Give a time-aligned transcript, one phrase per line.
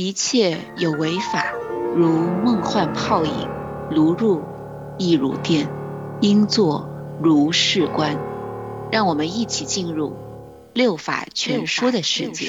[0.00, 1.44] 一切有为法，
[1.94, 3.48] 如梦幻泡影，
[3.90, 4.42] 如入
[4.96, 5.68] 亦如电，
[6.22, 6.88] 应作
[7.22, 8.16] 如是观。
[8.90, 10.16] 让我们一起进入
[10.72, 12.48] 六法全说的世界。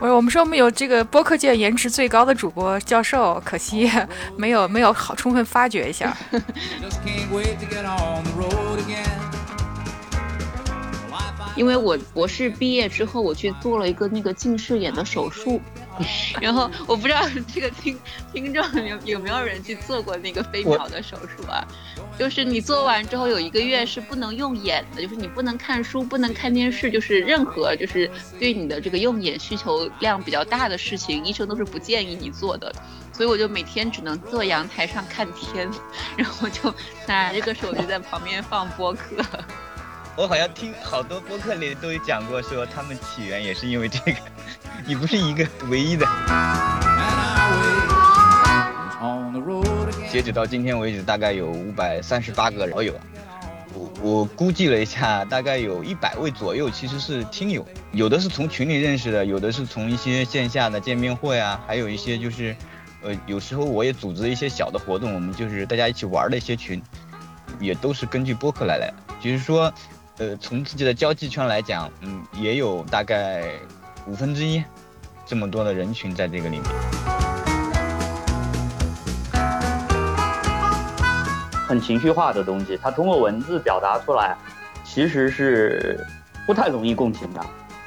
[0.00, 3.90] 我我们说我们有这个播客界颜值最高的主播教授，可惜
[4.36, 6.14] 没有没有好充分发掘一下。
[11.58, 15.60] 因为我博士毕业之后，我去做了一个那个近视眼的手术，
[16.40, 17.98] 然后我不知道这个听
[18.32, 21.66] 听众有有没有人去做过那个飞秒的手术啊？
[22.16, 32.72] 就是你做完之后有一个月是不能用眼的，就是你不能看书，不能看电视，就是任何就是对你的这个用眼需求量比较大的事情，医生都是不建议你做的。
[33.12, 35.68] 所以我就每天只能坐阳台上看天，
[36.16, 36.72] 然后就
[37.08, 39.24] 拿这个手机在旁边放播客。
[40.18, 44.18] 我好像听好多播客里都有讲过，说他们起源也是因为这个。
[44.84, 46.04] 你不是一个唯一的。
[50.10, 52.92] 截止到今天为止，大概有五百三十八个好友。
[53.72, 62.56] 我我估计了一下，大概有一百位左右其实是听友，有的是从群里认识的，有的是从一些线下的见面会啊，还有一些就是，
[63.02, 66.82] 呃，有时候我也组织一些小的活动，我们就是大家一起玩的一些群，
[67.60, 68.92] 也都是根据播客来的。
[69.22, 69.72] 就是说。
[70.18, 73.52] 呃，从自己的交际圈来讲，嗯，也有大概
[74.04, 74.60] 五分之一
[75.24, 76.64] 这么多的人群在这个里面。
[81.68, 84.36] 很情绪化的东西，它通过文字表达出来，
[84.84, 86.04] 其实是
[86.44, 87.40] 不太容易共情的。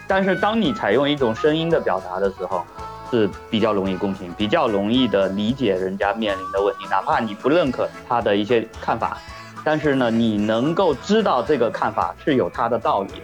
[0.08, 2.66] 但是当你采用一种声音的表达的时候，
[3.10, 9.18] 是比较容易共情，比较容易的理解人家面临的问题，哪怕你不认可他的一些看法。
[9.64, 13.22] 但是呢，你能够知道这个看法是有它的道理的，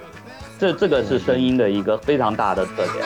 [0.59, 3.05] 这这个是声音的一个非常大的特点。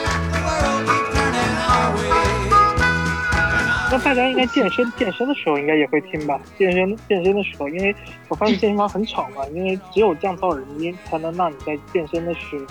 [3.90, 6.40] 那大家应该健身健身的时候应该也会听吧？
[6.58, 7.94] 健身健身的时候，因为
[8.28, 12.64] 我发现健身房很吵嘛，因为只有降噪耳机才能让你在健身的时候，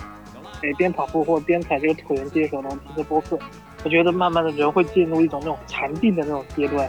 [0.62, 3.38] 哎边跑步或边踩这个椭圆机的时候能听着播客。
[3.84, 6.88] 我觉得慢慢的人会进入一种那种禅定的那种阶段。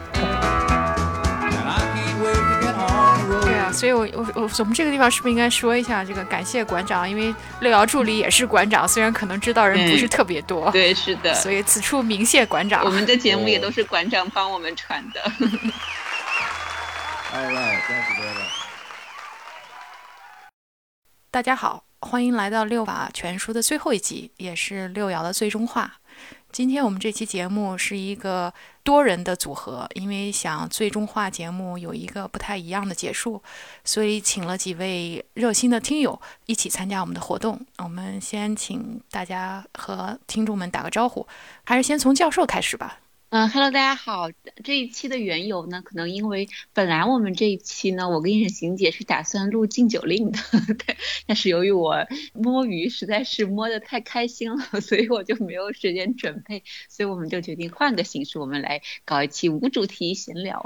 [3.72, 7.09] 所以，我我我，我们这个地方是不是应该说一下这个感谢馆长？
[7.09, 11.34] 因为六爻助理也是馆长，虽然可能知道人不是特别多，对，是的。
[11.35, 12.84] 所以此处鸣谢馆长。
[12.84, 15.22] 我们的节目也都是馆长帮我们传的。
[17.34, 17.79] All right，
[21.31, 25.94] 大家好，欢迎来到六法全书的最后一集，也是六爻的最终话。
[26.51, 33.41] 今天我们这期节目是一个多人的组合，因为想最终化节目有一个不太一样的结束，
[33.83, 37.59] 所以请了几位热心的听友一起参加我们的活动。
[37.77, 41.25] 我们先请大家和听众们打个招呼，
[41.63, 42.99] 还是先从教授开始吧。
[43.35, 44.29] 嗯，Hello，大家好。
[44.63, 50.38] 这一期的缘由呢，可能因为本来我们这一期呢，我跟沈行姐是打算录禁酒令的，
[51.25, 60.63] 但是由于我摸鱼实在是摸得太开心了，所以我就没有时间准备，所以我们就决定换个形式，我们来搞一期无主题闲聊。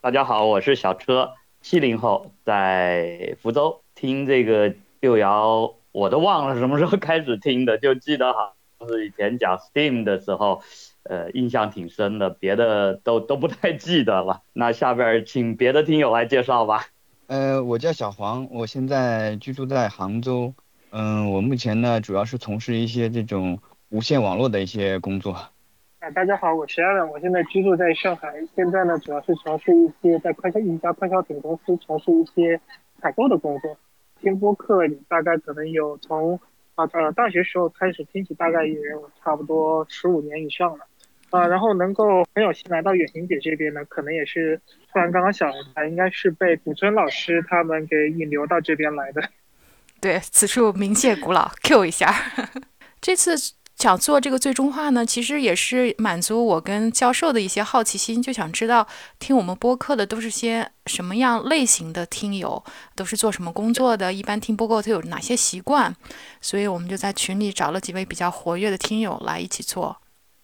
[0.00, 1.32] 大家好，我是小车，
[1.62, 10.62] 七零后，在福州听这个六爻，我都忘了什么时候开始听的，就记得好像是以前讲 Steam 的时候。
[11.04, 14.42] 呃，印象挺深的，别的都都不太记得了。
[14.52, 16.86] 那下边请别的听友来介绍吧。
[17.26, 20.54] 呃，我叫小黄，我现在居住在杭州。
[20.90, 25.32] 嗯，我目前呢主要是从事一些这种无线网络的一些工作。
[25.32, 32.60] 啊，大家好，我是 Alan，我现在居住在上海，现在呢主要是从事一些在快消一家快消品公司从事一些
[33.00, 33.76] 采购的工作。
[34.20, 36.38] 听播客大概可能有从
[36.74, 40.86] 啊呃大学时候开始听起，大概也有差不多十五年以上了。
[41.30, 44.60] 啊，然后能够很有幸来到远行姐这边呢，可能也是
[44.92, 49.28] 突然刚刚想来，应该是被古村老师他们给引流到这边来的。
[50.00, 52.14] 对，此处鸣谢古老，Q 一下。
[53.00, 53.34] 这次
[53.74, 58.86] 想做这个最终话呢，其实也是满足我跟教授的一些好奇心，就想知道
[59.18, 62.62] 听我们播客的都是些什么样类型的听友，
[62.94, 65.94] 都是做什么工作的，一般听播客都有哪些习惯，
[66.40, 69.96] 所以我们就在群里找了几位比较活跃的听友来一起做。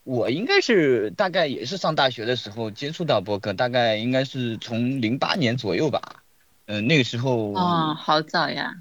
[0.05, 6.23] 我应该是大概也是上大学的时候接触到播客，大概应该是从零八年左右吧。
[6.67, 8.75] 嗯，那个时候哦，好早呀。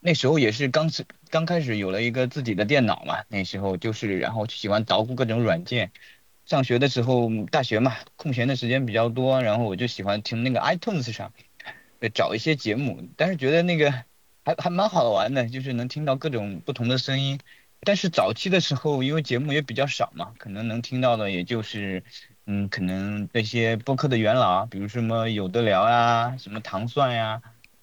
[0.00, 5.90] 那时候也是刚是刚开始有了一个自己的电脑嘛，那时候就是然后喜欢捣鼓各种软件。
[6.44, 11.32] 上学的时候，大学嘛，空闲的时间比较多，然后我就喜欢听那个 iTunes 上
[12.14, 13.90] 找一些节目，但是觉得那个
[14.44, 17.40] 还还蛮好玩的，就是能听到各种不同的声音。
[17.86, 22.02] 但是早期的时候，因为节目也比较少嘛，可能能听到的也就是，
[22.46, 27.40] 嗯，可能那些播客的元老，比如什么有的聊呀，什么糖蒜呀，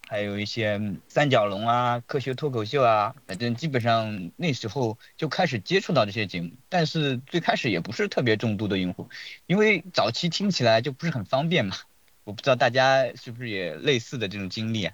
[0.09, 6.51] 还有一些三角龙啊，科学脱口秀啊，反正基本上那时候就开始接触到这些节目。
[6.67, 9.07] 但是最开始也不是特别重度的用户，
[9.47, 11.77] 因为早期听起来就不是很方便嘛。
[12.25, 14.93] 我不知道大家是不是也类似的这种经历啊？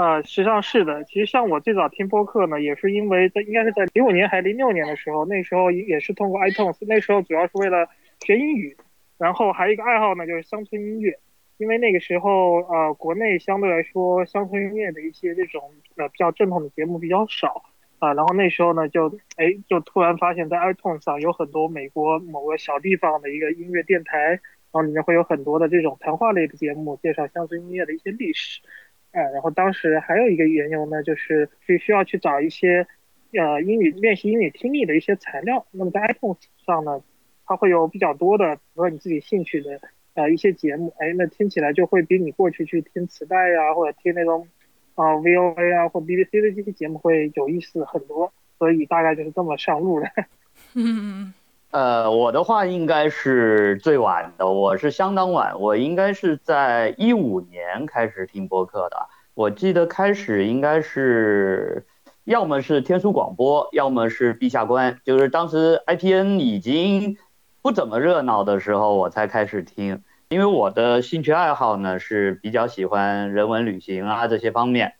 [0.00, 1.04] 呃，实际上是的。
[1.04, 7.86] 其实像我最早听播客呢，也是因为在应该是在零五年还是零六年的时候，那时候也是通过 iTunes，那时候主要是为了
[8.24, 8.74] 学英语，
[9.18, 11.18] 然后还有一个爱好呢，就是乡村音乐。
[11.58, 15.60] 因为那个时候呃，国内相对来说乡村音乐的一些这种
[15.96, 17.62] 呃比较正统的节目比较少
[17.98, 24.40] 啊，然后那时候呢就哎就突然发现，在 iTunes 上有很多美国某个小地方的一个音乐电台，然
[24.72, 28.62] 后里面会有很多的这种谈话类的节目，介绍乡村音乐的一些历史。
[29.12, 32.86] 哎，然后当时还有一个缘由呢，就是是需要去找一些，
[33.32, 35.66] 呃，英语练习英语听力的一些材料。
[35.72, 37.02] 那么在 iTunes 上呢，
[37.44, 39.80] 它会有比较多的符合你自己兴趣的
[40.14, 40.94] 呃一些节目。
[40.98, 44.46] 哎，那听起来就会比你过去去听磁带呀，或者听那种
[44.94, 48.32] 啊 VOA 啊或 BBC 的这些节目会有意思很多。
[48.58, 50.06] 所以大概就是这么上路的。
[50.74, 51.32] 嗯。
[51.70, 59.06] 呃，我的话应该是最晚的，我是相当晚，我应该是在一五年开始听播客的。
[59.34, 61.86] 我记得开始应该是，
[62.24, 67.16] 要么是天书广播，要么是陛下观，就是当时 IPN 已经
[67.62, 70.02] 不怎么热闹的时候，我才开始听。
[70.30, 74.94] 因为我的兴趣爱好呢是比较喜欢人文旅行啊这些方面，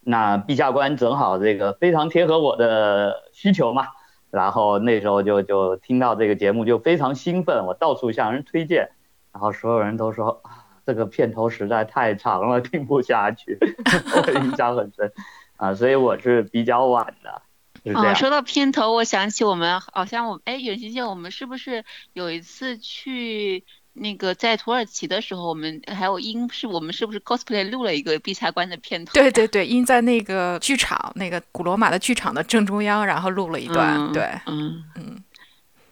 [0.00, 3.88] 那陛下观正好这个非常贴合我的需求嘛。
[4.32, 8.88] 然后那时候就就听到这个节目就非常兴奋，我到处向人推荐，
[9.30, 13.58] 然后所有人都说啊这个片头实在太长了，听不下去，
[14.16, 15.12] 我印象很深
[15.56, 18.14] 啊，所以我是比较晚的，啊。
[18.14, 23.64] 说到片头，我想起我们好像我哎远行姐，我们是不是有一次去？
[23.94, 29.12] 那个在土耳其的时候，我们还有英是我们是不是 cosplay 录了一个陛下观的片头？
[29.12, 34.12] 对对对，英在那个剧场，那个古罗马的剧场的正中央，然后录了一段。
[34.12, 35.22] 对，嗯嗯，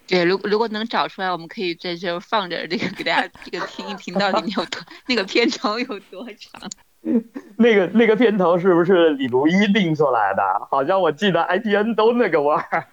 [0.06, 6.70] 对，如如果能找出来，我们可以在这放着这个给大家这个听一听，到底有多那个片头有多长？
[7.56, 10.42] 那个那个片头是不是李如一定出来的？
[10.70, 12.86] 好像我记得 IPN 都那个味儿。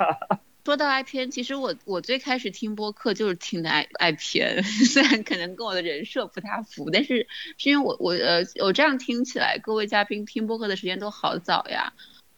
[0.67, 7.25] 说到 IPN，其实我我最开始听播客就是听的 I IPN， 虽然可能跟我的人设不太符，但是
[7.57, 11.93] 是因为我我呃我这样听起来，各位嘉宾听播客的时间都好早呀。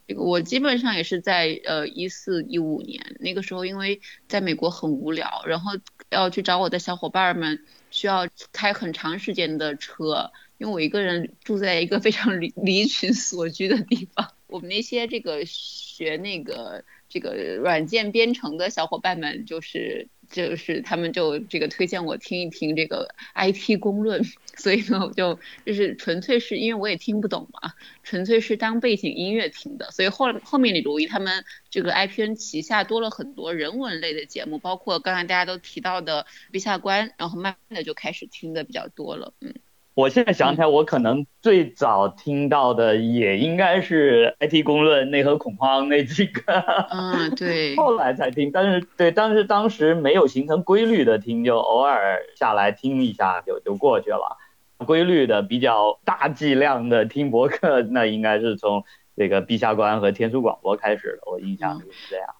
[0.08, 5.72] 这个我基本上也是在呃一四一五年那个时候，因为在美国很无聊，然后
[6.12, 10.30] 要去找我的小伙伴们，需要开很长时间的车，
[10.60, 14.32] 因为我一个人住在一个非常离离群所居的地方。
[14.46, 16.84] 我们那些这个学那个。
[17.10, 24.24] 这个软件编程的小伙伴们，就是就是他们就这个推荐我听一听这个 IT 公论，
[24.56, 27.74] 所以呢，我就就是纯粹是因为我也听不懂嘛，
[28.04, 29.90] 纯粹是当背景音乐听的。
[29.92, 39.56] 所以后后面李如意他们这个 IPN 旗下多了很多人文类的节目，包括刚才大家都提到的陛下观，然后慢慢的就开始听的比较多了，嗯。
[39.96, 46.42] 我现在想起来，我可能最早听到的也应该是 IT 公论、内核恐慌那几个。
[46.90, 47.76] 嗯，对。
[47.78, 54.38] 后来才听，但是对，但是当时没有形成规律的听，就偶尔下来听一下就就过去了。
[54.86, 58.86] 规律的比较大剂量的听博客，那应该是从
[59.18, 61.30] 这个陛下观和天书广播开始的。
[61.30, 62.34] 我印象里是这样。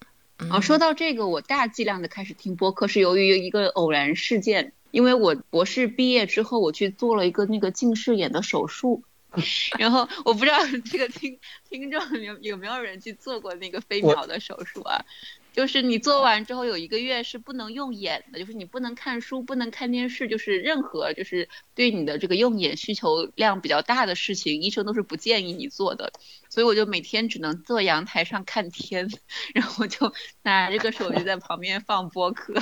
[0.50, 4.72] 哦，说到这个，我大剂量的开始听播客是由于一个偶然事件。
[4.92, 9.04] 因为我博士毕业之后，我去做了一个那个近视眼的手术，
[9.78, 10.58] 然后我不知道
[10.90, 15.04] 这个听听众有有没有人去做过那个飞秒的手术啊？
[15.52, 26.12] 就是你做完之后有一个月是不能用眼的，就是你不能看书，不能看电视，就是任何就是对你的这个用眼需求量比较大的事情，医生都是不建议你做的。
[26.48, 29.08] 所以我就每天只能坐阳台上看天，
[29.54, 32.54] 然后就拿这个手机在旁边放播客。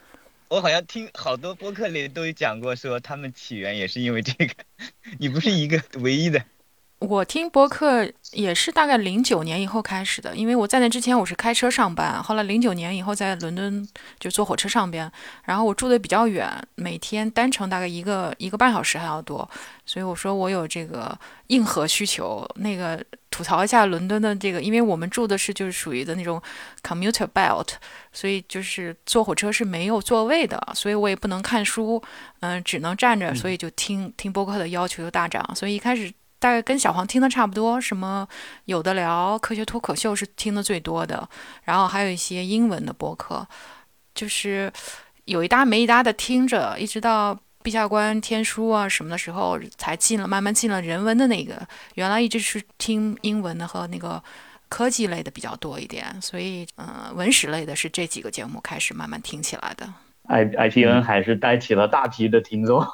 [0.48, 4.54] 我好像听好多播客里都有讲过，说他们起源也是因为这个。
[5.18, 6.44] 你不是一个唯一的。
[6.98, 13.86] 我听播客也是大概零九年以后开始的，因为我在那之前我是开车上班，后来零九年以后在伦敦
[14.18, 15.10] 就坐火车上边，
[15.44, 19.48] 然后我住的比较远，每天单程大概一个一个半小时还要多，
[19.84, 21.16] 所以我说我有这个
[21.48, 22.48] 硬核需求。
[22.56, 26.40] 那个吐槽一下伦敦的这个，因为我们住的是就是属于的那种
[26.82, 27.68] commuter belt，
[28.10, 32.02] 所以就是坐火车是没有座位的，所以我也不能看书，
[32.40, 36.10] 嗯，只能站着，所以就听听播客的要求就大涨，所以一开始。
[36.38, 38.26] 大概跟小黄听的差不多，什么
[38.66, 41.28] 有的聊、科学脱口秀是听的最多的，
[41.64, 43.46] 然后还有一些英文的播客，
[44.14, 44.72] 就是
[45.24, 51.66] 有一搭没一搭的听着，一直到陛下观天书啊什么的时候，才进了慢慢进了人文的那个。
[51.94, 54.22] 原来一直是听英文的和那个
[54.68, 59.92] 科技类的比较多一点，所以嗯，文史类的是这几个节目开始慢慢听起来的。
[60.28, 62.84] I I P N 还是带起了大批的听众。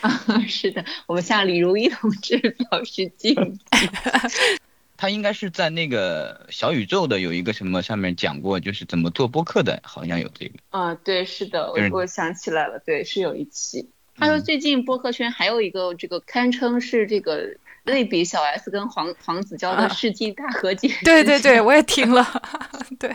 [0.00, 0.10] 啊，
[0.48, 3.58] 是的，我们向李如一同志表示敬意。
[4.96, 10.54] 他应该是在那个小宇宙的有一个什么上面讲过，就是怎么做播客的，好像有这个。
[10.70, 13.88] 啊，对，是的，我我想起来了，对，是有一期。
[14.16, 20.88] 他说最近播客圈还有一个这个堪称是这个类比小 S 跟黄黄子佼的世纪大和解。
[21.02, 22.24] 对对对，我也听了，
[22.98, 23.10] 对，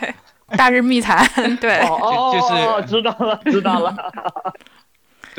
[0.57, 1.25] 大日密谈，
[1.57, 3.95] 对，哦，就是知道了，知道了。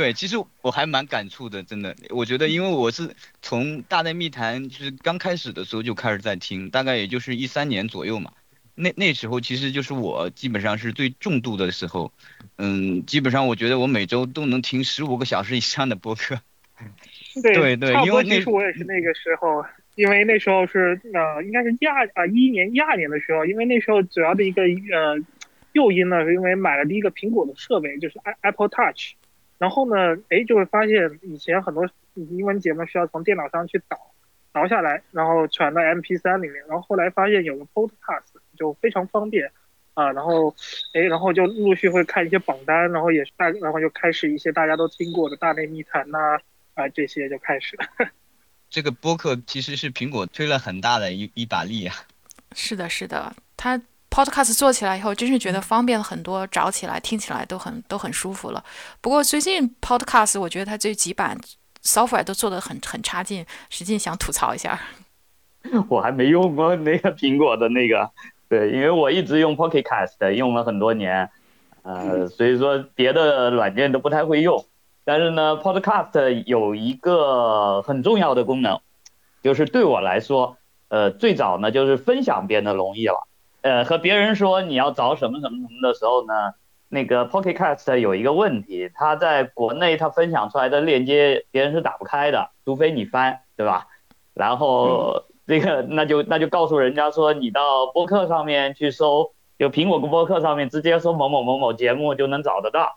[0.00, 1.94] 对，其实我还蛮感触的，真的。
[2.08, 8.32] 我觉得，因为我是从《大内密谈》就是刚开始的时候就开始在听，大概也就是一三年左右嘛。
[8.74, 12.14] 那那时候其实就是我基本上是最重度的时候，
[12.56, 16.40] 嗯，基本上我觉得我每周都能听十五个小时以上的播客。
[17.42, 19.62] 对对，因为其实我也是那个时候，
[19.96, 25.18] 因为那时候是呃，应该是一二啊一一年一二年的时候，因为那时候主要的一个呃
[25.74, 29.12] 诱因呢，是因为买了第一个苹果的设备，就是 Apple Touch。
[29.60, 33.98] 然后呢，哎，就会发现以前很多英文节目需要从电脑上去导，
[34.52, 36.64] 导下来，然后传到 MP3 里面。
[36.66, 38.22] 然后后来发现有个 Podcast
[38.56, 39.52] 就非常方便，
[39.92, 40.56] 啊，然后，
[40.94, 46.38] 哎，然后就陆续会看一些榜单，然后也是大，然后就开始一些大家都听过的大内密谈呐，
[46.72, 47.84] 啊，这些就开始了。
[48.70, 51.94] 这个播客其实是苹果推了很大的一一把力啊。
[52.56, 53.78] 是的，是的，它。
[54.10, 58.62] Podcast 做起来以后，真是觉得方便了很多，找起来、听起来都很都很舒服了。
[59.00, 61.38] 不过最近 Podcast 我觉得它这几版
[61.82, 64.78] software 都做的很很差劲，使劲想吐槽一下。
[65.88, 68.10] 我还没用过那个苹果的那个，
[68.48, 71.30] 对，因为我一直用 Podcast 用了很多年，
[71.82, 74.64] 呃， 所以说别的软件都不太会用。
[75.04, 78.80] 但是呢，Podcast 有一个很重要的功能，
[79.42, 80.56] 就是对我来说，
[80.88, 83.26] 呃，最早呢就是分享变得容易了。
[83.62, 86.32] 呃，和别人说你要找什么什么什么的时候呢，
[86.88, 93.86] 那个 Pocket Cast 有一个问题，它在国内它分享出来的链接别人是打不开的，除非你翻，对吧？
[94.34, 102.96] 然后 这个那就那就告诉人家说你到播客上面去搜，就苹果播客上面直接搜某某某某节目就能找得到。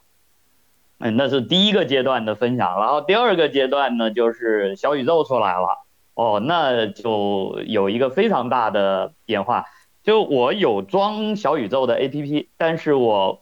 [1.00, 5.80] 嗯，那是第一个阶段的分享，然后第二个阶段呢就是小宇宙出来了，
[6.14, 9.66] 哦，那就有一个非常大的变化。
[10.04, 13.42] 就我有装小宇宙的 APP，但是我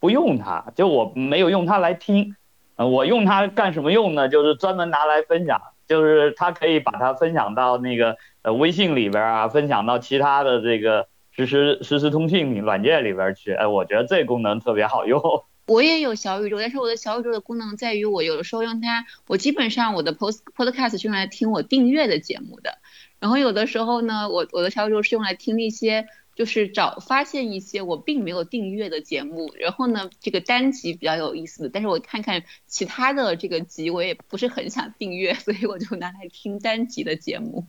[0.00, 2.34] 不用它，就我没有用它来听，
[2.76, 4.28] 呃，我用它干什么用呢？
[4.28, 15.20] 就是专门拿来分享，就是它可以把它分享到那个呃微信里边啊，分享到其他的这个实时实时通讯软件里边去，哎，我觉得这功能特别好用。
[15.68, 22.78] 我也有小宇宙，但是我的小宇宙的功能在于，我有的时候用它，我基本上我的 post podcast 是用来听我订阅的节目的。
[23.20, 29.52] 然后有的时候呢，我我的小宇宙是用来听一些，就是找发现一些我并没有订阅的节目。
[29.58, 37.64] 然后呢，这个单集比较有意思，但是我看看其他的这个集，我也不是很想订阅，所以我就拿来听单集的节目。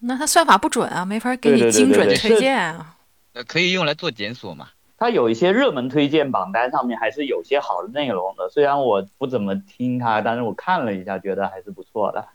[0.00, 2.96] 那它算法不准啊，没法给你精准推荐啊。
[3.32, 4.68] 呃，可以用来做检索嘛？
[4.98, 12.28] 它有一些热门推荐榜单上面还是有些好的内容的，虽然我不怎么听它，但是我看了一下，觉得还是不错的。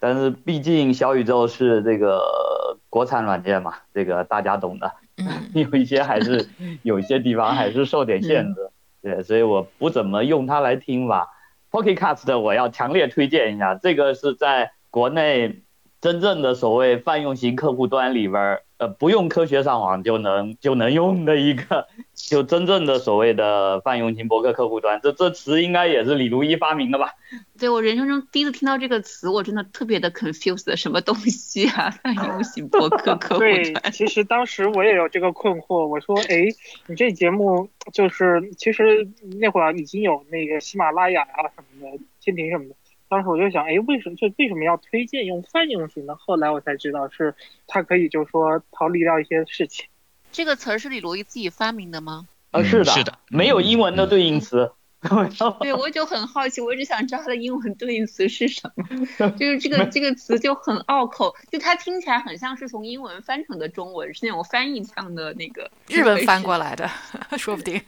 [0.00, 4.92] 但是毕竟小宇宙是这个国产软件嘛，这个大家懂的，
[5.54, 6.48] 有一些还是
[6.82, 8.70] 有一些地方还是受点限制，
[9.02, 11.28] 对，所以我不怎么用它来听吧。
[11.70, 15.62] Pocket Cast 我要强烈推荐一下，这个是在国内
[16.00, 18.60] 真正的所谓泛用型客户端里边。
[18.78, 27.14] 呃，不用科学上网就能就能用的一个， 就真正的所谓的泛用型博客客户端，这这词应该也是李如一发明的吧？
[27.58, 31.90] 对我人生中第一次听到这个词，我真的特别的 confused，什么东西啊？
[32.02, 33.62] 泛用型博客 客户端。
[33.62, 36.44] 对，其实当时我也有这个困惑，我说，哎，
[36.86, 39.08] 你这节目就是，其实
[39.40, 42.74] 那会儿已经有那个喜马拉雅啊什么的，蜻蜓什么的。
[43.08, 46.16] 当时我就想，哎，为什么就为什么要推荐用泛用型呢？
[46.16, 47.34] 后来我才知道，是
[47.66, 49.86] 它可以就是说逃离掉一些事情。
[50.32, 52.26] 这个词儿是李罗伊自己发明的吗？
[52.50, 54.72] 啊，是的，是的，没有英文的对应词。
[55.60, 58.84] 对，我就很好奇，我一直想知道它的英文对应词是什么。
[59.38, 66.90] 就是这个这个词就很拗口，就它听起来很像是从英文翻成的中文，是那种翻译腔的那个日文翻过来的，
[67.38, 67.80] 说不定。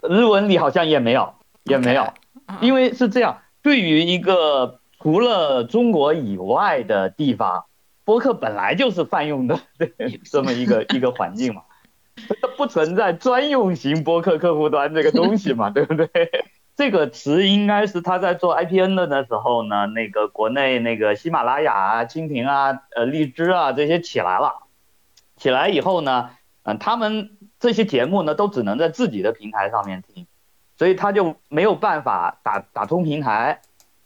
[0.00, 1.34] 日文里好像也没有，
[1.64, 2.14] 也没有，
[2.62, 3.42] 因为是这样。
[3.62, 7.64] 对于一个除了中国以外的地方，
[8.04, 9.60] 播客本来就是泛用的
[10.30, 11.62] 这么一个 一个环境嘛，
[12.40, 16.08] 它不存在专用型播客客户端这个东西嘛， 对不对？
[16.74, 24.54] 这个词应该是他在做 IPN 的那时候呢，那个国内那个喜马拉雅啊、蜻蜓啊、呃荔枝啊这些起来了，
[25.36, 26.30] 起来以后呢，
[26.62, 30.26] 嗯，他们这些节目呢都只能在自己的平台上面听，
[30.82, 33.60] 所以他就没有办法打打通平台。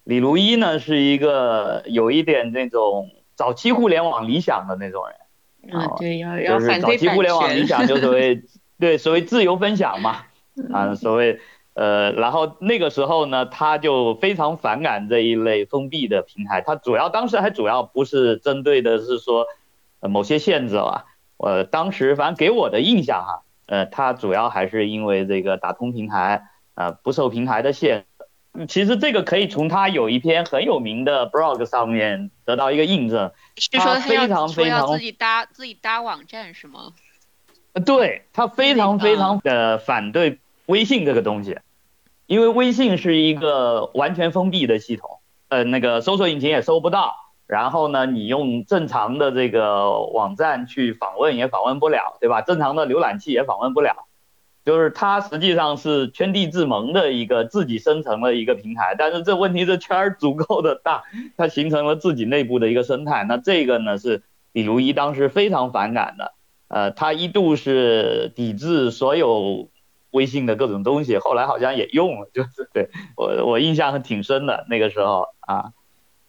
[0.04, 8.42] 李如一呢是一个有一点那种早期互联网理想的那种人，啊，对，要要反早期互联网理想就所谓
[8.78, 10.26] 对所谓自由分享嘛，
[10.70, 11.40] 啊，所谓。
[11.72, 16.60] 呃，然后那个时候呢，他就非常反感这一类封闭的平台。
[16.60, 19.46] 他主要当时还主要不是针对的是说，
[20.00, 21.06] 呃，某些限制啊。
[21.38, 26.44] 呃，当时反正给我的印象哈，呃，他主要还是因为这个打通平台，
[26.76, 28.06] 呃，不受平台的限。
[28.68, 33.32] 其实这个可以从他有一篇很有名的 blog 上面得到一个印证。
[33.56, 36.92] 是说他要说要自己搭自己搭网站是吗？
[37.72, 41.58] 呃，对他非常非常的反对微信这个东西。
[42.26, 47.14] 因为微信是一个完全封闭的系统，呃，那个搜索引擎也搜不到，
[47.46, 52.40] 然后呢，你用正常的这个网站去访问也访问不了，对吧？
[52.42, 54.05] 正常的浏览器也访问不了，
[54.66, 61.04] 就是它实际上是圈地自萌的一个自己生成了一个平台，但是这问题这圈儿足够的大，
[61.38, 66.34] 它形成了自己内部的一个生态，那这个呢是李如一当时非常反感的，
[66.68, 69.70] 呃，他一度是抵制所有。
[70.12, 75.72] 微信的各种东西，后来好像也用了，就是对我我印象还挺深的那个时候啊，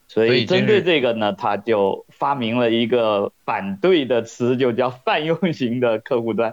[0.08, 6.52] 所以针对这个呢，他就发明了一个反对的词，就叫泛用型的客户端。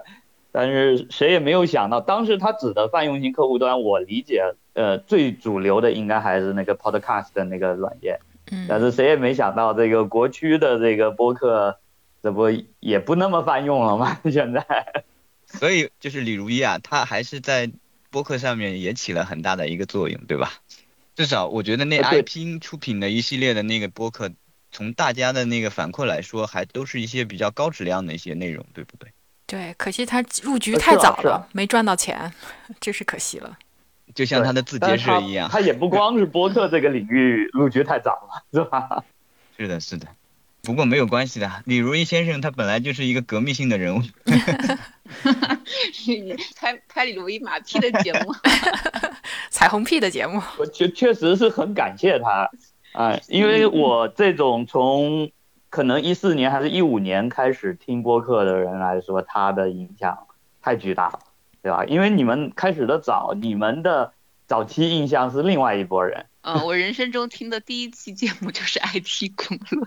[0.58, 8.20] 但是谁也没有想到，当时他指的泛用型客户端，我理解呃最主流的应该还是那个 Podcast 的那个软件。
[8.50, 8.64] 嗯。
[8.66, 11.78] 但是谁也没想到，这个国区的这个播客，
[12.22, 12.46] 这不
[12.80, 14.18] 也不那么泛用了吗？
[14.32, 14.64] 现在。
[15.44, 17.70] 所以就是李如一啊，他还是在
[18.10, 20.54] 播客上面也起了很大的一个作用，对吧？
[21.16, 24.30] 至少我觉得那 IP 出品的一系列的那个播客，
[24.72, 29.10] 从大家的那个反馈来说，还都是一些比较高质量的一些内容，对不对？
[29.46, 32.32] 对，可惜他入局太早了，没赚到钱，
[32.80, 33.56] 真是可惜了。
[34.14, 39.04] 就像他的字节社一样，他也不光是播客这个领域入局太早了，是吧？
[39.58, 40.06] 是的，是的。
[40.62, 44.02] 不过没有关系的，李如一先生他本来就是一个革命性的人物。
[46.56, 48.34] 拍拍李如一马屁的节目，
[49.50, 52.50] 彩虹屁的节目，我确确实是很感谢他
[52.92, 55.30] 啊，因为我这种从
[55.76, 60.16] 可能一四年还是一五年开始听播客的人来说，他的影响
[60.62, 61.20] 太巨大了，
[61.62, 61.84] 对吧？
[61.84, 64.10] 因为你们开始的早，你们的
[64.46, 66.24] 早期印象是另外一拨人。
[66.40, 69.86] 嗯，我人生中听的第一期节目就是 IT 公论。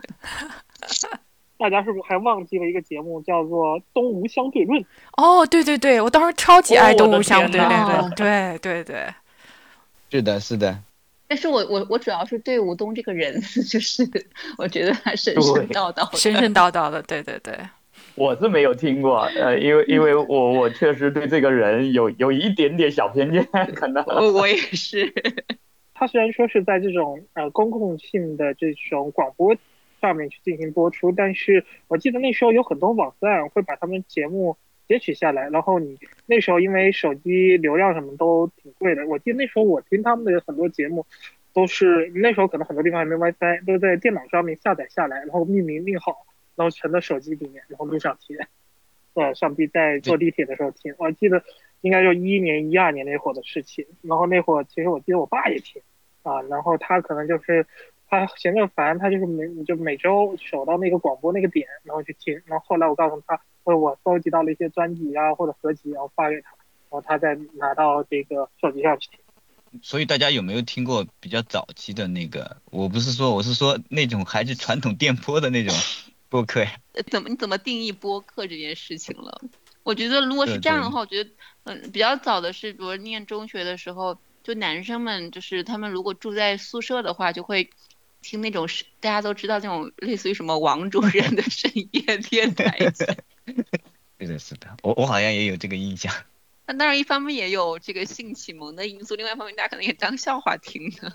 [1.58, 4.80] 大家是不是还忘记了一个节目叫做《东吴相对论》？
[5.18, 7.72] 哦，对对对，我当时超级爱《东吴相对论》，
[8.14, 9.12] 对对对，
[10.12, 10.78] 是的，是的。
[11.30, 13.40] 但是我我我主要是对吴东这个人，
[13.70, 14.04] 就是
[14.58, 17.56] 我觉得他神神叨叨，神神叨叨的，对对对。
[18.16, 24.04] 我是没有听过，呃，因为因为我我确实对这个人有有一点点小偏见，可能。
[24.34, 25.14] 我也是。
[25.94, 29.56] 他虽然说是在这种呃公共性的这种广播
[30.02, 34.58] 上面去进行播出，但是我记得那时候有很多网站会把他们节目
[34.90, 41.06] 截取下来，然后你那时候因为手机流量什么都挺贵的，我记得那时候我听他们的很多节目
[41.54, 46.26] 都是那时候可能很多地方还没 WiFi，都在电脑上面下载下来，然后命名命好，
[46.56, 48.36] 然后存到手机里面，然后路上听，
[49.14, 50.96] 呃，上地在坐地铁的时候听。
[50.98, 51.44] 我记得
[51.82, 55.82] 应该就一一年、一二年那会儿的事情，然后那会儿其实我记得我爸也听。
[56.24, 57.66] 啊，然后他可能就是
[58.10, 62.42] 他嫌着烦，他就是每就每周守到那个广播那个点，然后去听。
[62.46, 66.50] 然后后来我告诉他，或者我搜集到了一些专辑啊或者合集，然后发给他，
[66.90, 69.20] 然后他再拿到这个手机上去听。
[69.82, 72.58] 所以大家有没有听过比较早期的那个？
[72.72, 75.76] 我不是说，我是说那种还是传统电波的那种
[76.30, 76.72] 播客呀？
[77.12, 79.42] 怎么你怎么定义播客这件事情了？
[79.84, 81.30] 我觉得如果是这样的话，我觉得
[81.64, 84.18] 嗯比较早的是，比如念中学的时候。
[84.42, 87.70] 就男生们，就是他们如果住在宿舍的话，就会
[88.22, 92.92] 听那种是大家都知道那种类似于什么王主任的深夜电台。
[94.20, 96.14] 是的，是的，我我好像也有这个印象。
[96.68, 101.14] 那当然，一方面也有这个性启蒙的因素，另外一方面大家可能也当笑话听的。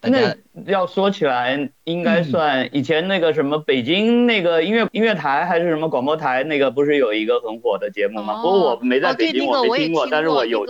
[0.00, 8.40] 那要说起来，应该算以前那个什么北京那个音乐音乐台还是什么广播台，那个不是有一个很火的节目吗？
[8.40, 10.64] 不过我没在北京，我没听过，但是我有。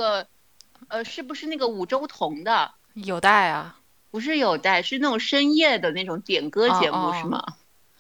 [0.88, 2.70] 呃，是不是那个五洲同的？
[2.94, 3.78] 有带啊，
[4.10, 7.44] 不是有带，是那种深夜的那种点歌节目是吗？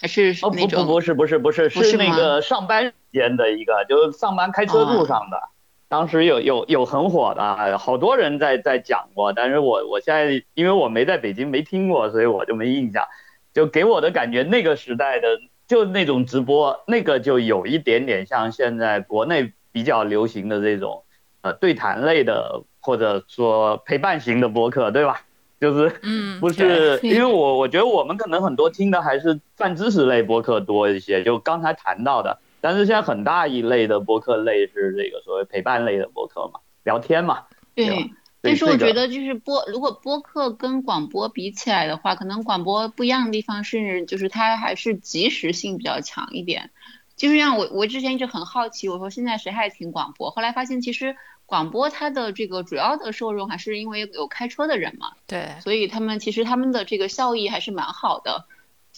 [0.00, 0.86] 还是哦，不那种？
[0.86, 5.40] 不不是不是不是不是是那个上班时间的一个，就是上班开车路上的。
[5.88, 13.06] 当时有有有很火的，好多人在在讲过，但是我我现在因为我没在北京没听过，所以我就没印象。
[13.54, 21.02] 就给我的感觉，那个时代的就那种直播，那个就有一点点像现在国内比较流行的这种
[21.40, 25.22] 呃对谈类的，或者说陪伴型的播客，对吧？
[25.60, 32.38] 就是嗯， 不是，因为我我觉得我们可能很多听的还是泛知识类播客多一些，就刚才谈到的。
[32.60, 37.44] 但是现在很大一类的播客类是这个所谓陪伴类的播客嘛，聊天嘛。
[37.74, 38.10] 对对。
[38.40, 46.70] 但是我觉得，就是播，如果播客跟广播比起来的话，可能广播不一样的地方是，就是它还是及时性比较强一点。
[47.16, 50.30] 就是让我，我之前一直很好奇，我说现在谁还听广播？
[50.30, 51.16] 后来发现，其实
[51.48, 58.44] 广播它的这个主要的受众还是因为有开车的人嘛，对，所以他们其实他们的这个效益还是蛮好的。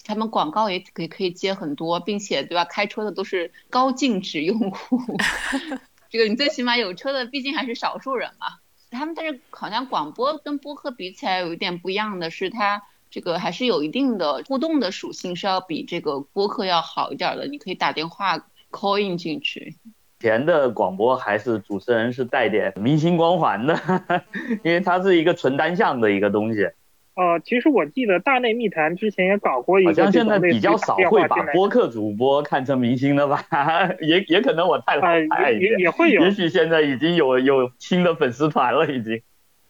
[0.02, 2.64] 他们广告也可以可以接很多，并且对吧？
[2.64, 4.98] 开车的都是高净值用户，
[6.10, 8.58] 这个你最起码有车的，毕竟还是少数人嘛。
[8.90, 17.46] 他们但是好像广播跟播客比起来有一点不一样的是，它这个还是有一定的互动的属性，是要比这个播客要好一点的。
[17.46, 18.38] 你可以打电话
[18.72, 23.74] call in 进去，以前的广播还是主持人是带点明星光环的，
[24.62, 26.68] 因为它是一个纯单向的一个东西，
[27.16, 33.42] 呃，其实我记得大内密谈之前也搞过一好个这种像现在比较少会把播客主播看成明星了吧？
[34.00, 35.20] 也也可能我太老派
[35.52, 39.22] 一点，也会有也，许现在已经有有新的粉丝团了，已经。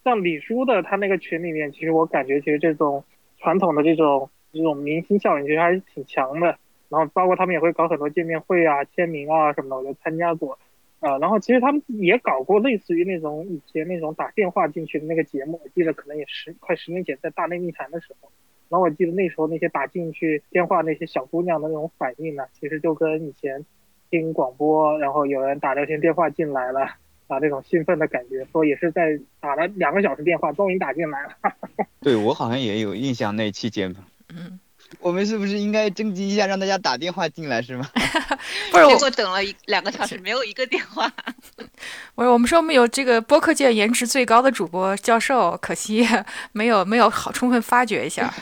[0.02, 3.04] 像李叔的他那个群里面，其实我感觉其实这种
[3.38, 6.56] 传统的这种这种明星效应其实还是挺强的。
[6.90, 10.58] 然后包括他们也会搞很多见面会啊、签名啊什么的，我都参加过。
[11.00, 18.30] 呃，然后其实他们也搞过类似于那种以前那种打电话进去的那个节目，我记得可能也十快十年前在大内密谈的时候。
[18.68, 23.64] 然后我记得那时候那些打进去电话那些小姑娘的那种反应呢，其实就跟以前
[24.10, 26.86] 听广播，然后有人打聊天电话进来了。
[27.26, 31.30] 啊，那种兴奋的感觉，说也是在打了两个小时电话，终于打进来了。
[32.02, 33.94] 对我好像也有印象那期节目。
[34.34, 34.58] 嗯，
[34.98, 37.88] 我们是不是应该征集一下，让大家打电话进来，是吗？
[37.94, 38.00] 结
[38.72, 41.10] 不是我，果等了一两个小时没有一个电话。
[42.14, 46.06] 不是我们说我们有这个播客界颜值最高的主播教授，可惜
[46.52, 48.32] 没有没有好充分发掘一下，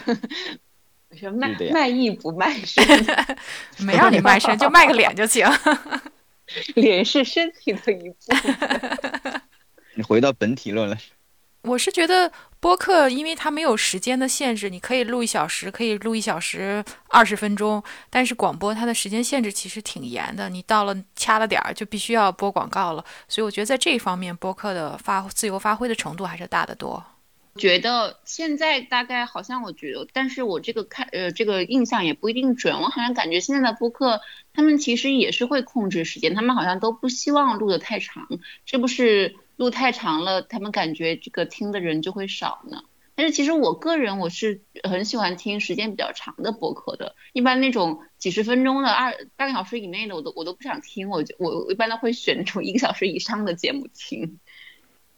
[1.11, 2.85] 我说卖卖艺不卖身，
[3.79, 5.47] 没让你卖身，就卖个脸就行。
[6.75, 9.43] 脸是身体的一部分。
[9.95, 10.97] 你回到本体论了。
[11.63, 17.83] 我是觉得播客，因为它没有时间的限制，你可以录一小时，可以录一小时二十分钟。
[18.11, 23.05] 但是广播它的时间限制其实挺严的，你到了掐了点儿就必须要播广告了。
[23.29, 27.05] 所以我觉得在这一方面，播客的发自由发挥的程度还是大得多。
[27.57, 34.21] 觉得现在大概好像我觉得，但是我这个看呃这个印象也不一定准，我好像感觉现在的播客
[34.53, 38.29] 他们其实也是会控制时间，他们好像都不希望录得太长，
[38.65, 42.85] 是不是录太长了，他们感觉这个听的人就会少呢？
[43.15, 54.39] 但是其实我个人我是很喜欢听时间比较长的播客的，一般那种几十分钟的二半个小时以内的我都我都不想听，我就我一般都会选那种一个小时以上的节目听。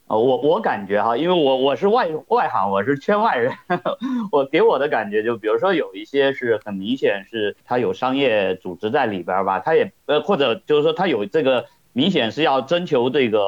[0.06, 3.52] 呃，我我感觉哈，因为我我是外外行，我是圈外人，
[4.32, 13.38] 我给我的感觉就，比如说有一些是很明显是它有商业组织在里边吧，它也呃或者就是说它有这个明显是要征求这个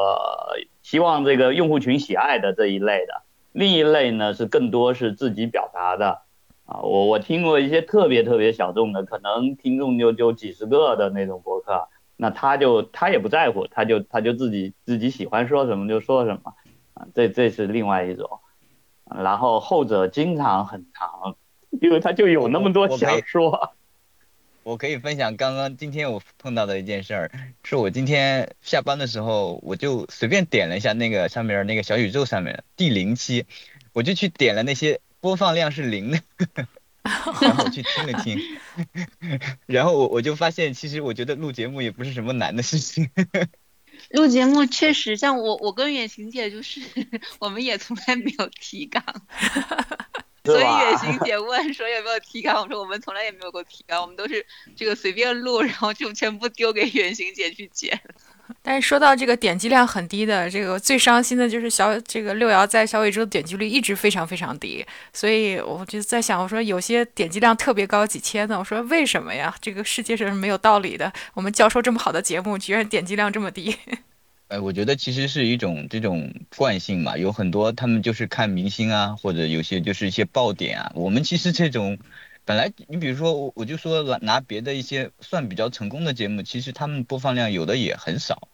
[0.83, 6.23] 希望这个用户群喜爱的这一类的，另一类呢是更多是自己表达的。
[6.65, 11.89] 啊，我我听过一些特别特别小众的，可能听众就就几十个的那种博客。
[12.17, 16.55] 那他就他也不在乎，他就他就自己自己喜欢说什么就说什么，
[16.95, 18.39] 啊，这这是另外一种，
[19.07, 21.35] 然后后者经常很长，
[21.81, 23.73] 因为他就有那么多想说，
[24.65, 27.31] 我可以分享刚刚今天我碰到的一件事儿，
[27.65, 33.45] 是我今天下班的时候，我就随便点了一下那个上面那个小宇宙上面的第零期，
[33.93, 36.21] 我就去点了那些播放量是零的，
[37.41, 38.39] 然后我去听了听，
[39.67, 43.11] 然后我我就发现，其实我觉得录节目也不是什么难的事情。
[44.11, 46.81] 录节目确实，像我，我跟远晴姐就是，
[47.39, 49.03] 我们也从来没有提纲，
[50.45, 58.01] 所以远行姐问说有没有提纲，我说我们从来也没有过提纲，我们都是这个随便录，然后就全部丢给远行姐去剪。
[58.61, 69.55] 但是说到这个点击量很低的，这个最伤心的就是小这个六爻在小宇宙的点击率一直非常非常低，所以我就在想，我说有些点击量特别高，几千的，我说为什么呀？
[69.61, 71.11] 这个世界上是没有道理的。
[71.35, 73.77] 我们教授这么好的节目，居然点击量这么低。
[74.53, 80.93] 哎，我觉得其实是一种这种惯性嘛，有很多他们就是看明星啊，或者有些就是一些爆点啊。
[80.95, 81.99] 我们其实这种
[82.45, 88.49] 本来你比如说我我就说拿拿别的一些算比较成功的节目，其实他们播放量有的也很少，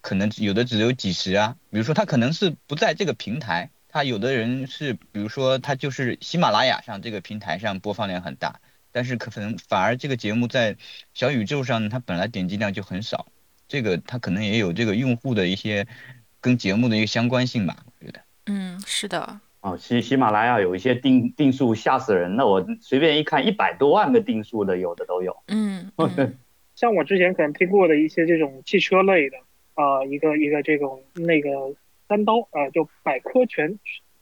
[0.00, 1.56] 可能有的只有几十啊。
[1.70, 8.60] 比如说他可能是不在这个平台，他有的人是比如说他就是喜马拉雅上这个平台上播放量很大，
[8.92, 10.78] 但是可能反而这个节目在
[11.12, 13.26] 小宇宙上它本来点击量就很少。
[13.66, 15.86] 这个它可能也有这个用户的一些
[16.40, 18.20] 跟节目的一个相关性吧，我觉得。
[18.46, 19.40] 嗯，是的。
[19.60, 25.34] 哦，喜喜马拉雅有一些定定数吓死人那，我随便一看一百多万个定数的，有的都有。
[25.48, 25.90] 嗯。
[26.74, 29.38] 像我之前可能听过的一些这种汽车类的，
[29.74, 31.48] 啊，一个一个这种那个
[32.08, 33.78] 三刀啊，就百科全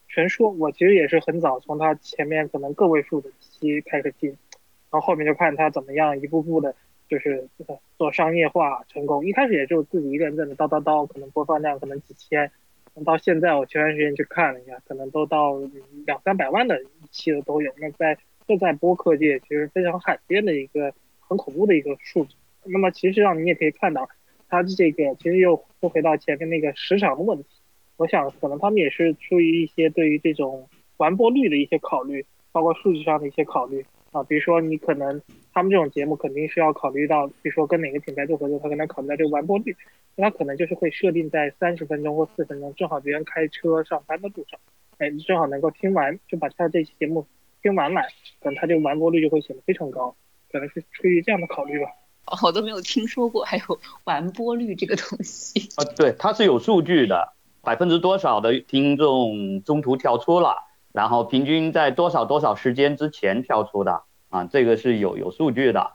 [0.09, 4.37] 全说，我其实也是很早从它前面可能个位数的期开始进，然
[4.91, 6.77] 后后面就看它怎么样一步步的。
[7.13, 7.47] 就是
[7.99, 12.51] 做商业化成功，一开始也就自己一个人在那叨叨叨，可能播放量可能几千，
[13.05, 15.59] 到现在我前段时间去看了一下，可能都到
[16.07, 17.71] 两三百万的一期的都有。
[17.77, 22.35] 那在这在播客界其实非常罕见的一个很恐怖的一个数字。
[22.65, 24.09] 那么其实上你也可以看到，
[24.49, 27.47] 它这个其实又又回到前面那个时长的问题，
[27.99, 33.85] 我想可能他们也是出于一些对于这种完播率的一些考虑，包括数据上的一些考虑。
[34.13, 35.21] 啊，比如说你可能
[35.53, 39.75] 他们这种节目肯定是要考虑到，比如说跟哪个品牌做合作，他可能考虑到这个完播率，
[40.15, 44.61] 那他可能就是会设定在三十分钟或四分钟，正好别人开车上班的路上，
[44.99, 47.27] 哎，你正好能够听完，就把他这期节目
[47.63, 48.03] 听完了，
[48.41, 50.15] 可能他这个完播率就会显得非常高，
[50.53, 51.87] 可能是出于这样的考虑吧。
[52.27, 53.65] 哦， 我都没有听说过还有
[54.05, 55.69] 完播率这个东西。
[55.77, 60.57] 啊，对，它是有数据的，百分之多少的听众中途跳出了。
[60.93, 64.45] 然后平均在多少多少时间之前跳出的啊？
[64.45, 65.93] 这个是有有数据的。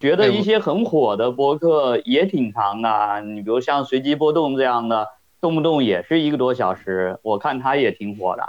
[0.00, 5.08] 觉得一些很火的博客也挺长的，你比如像随机波动这样的，
[5.40, 8.46] 动不动也是一个多小时，我看它也挺火的，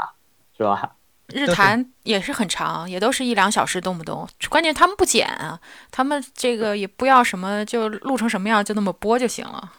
[0.56, 0.96] 是吧？
[1.28, 4.28] 日谈也是很长，也都是一两小时，动不动。
[4.48, 5.60] 关键他们不剪啊，
[5.90, 9.72] 他们这个也不要什么，就录成什么样就那么播就行了。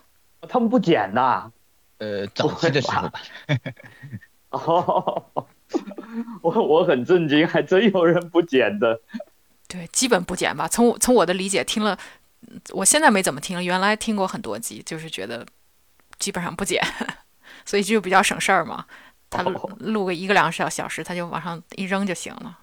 [0.49, 1.53] 他们不剪的，
[1.99, 3.21] 呃，早期的时候吧。
[4.51, 5.25] 哦。
[6.43, 9.01] 我我很震惊，还真有人不剪的。
[9.69, 10.67] 对，基本不剪吧。
[10.67, 11.97] 从从我的理解，听了，
[12.73, 15.47] 我现在没怎么听，原来听过很多集，就是觉得
[16.19, 16.83] 基本上不剪，
[17.65, 18.87] 所以就比较省事儿嘛。
[19.31, 19.45] 他
[19.79, 22.59] 录个一个两小小时，他就往上一扔就行了。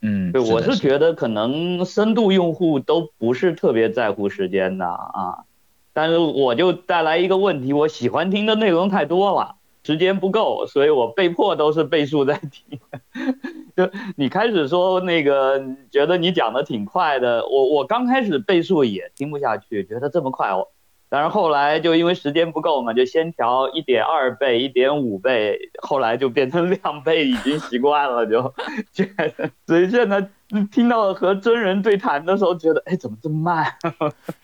[0.00, 5.44] 嗯，对，我是觉得可能深度用户都不是特别在乎时间的啊。
[5.92, 9.56] 但是我就带来一个问题，我喜欢听的内容太多了。
[9.84, 12.78] 时间不够，所以我被迫都是倍速在听。
[13.76, 20.68] 就你开始说那个，觉得你讲的挺快的，我我刚开始倍速也听不下去，觉得这么快哦。
[21.10, 28.52] 但是后来就因为时间不够嘛，就先调一点二倍、一点五倍，后来就变成两倍，已经习惯了，就
[28.92, 29.50] 觉得。
[29.66, 30.28] 所以现在
[30.70, 33.72] 听到和真人对谈的时候，觉得哎，怎么这么慢？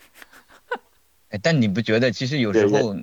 [1.28, 2.96] 哎，但你不觉得其实有时候？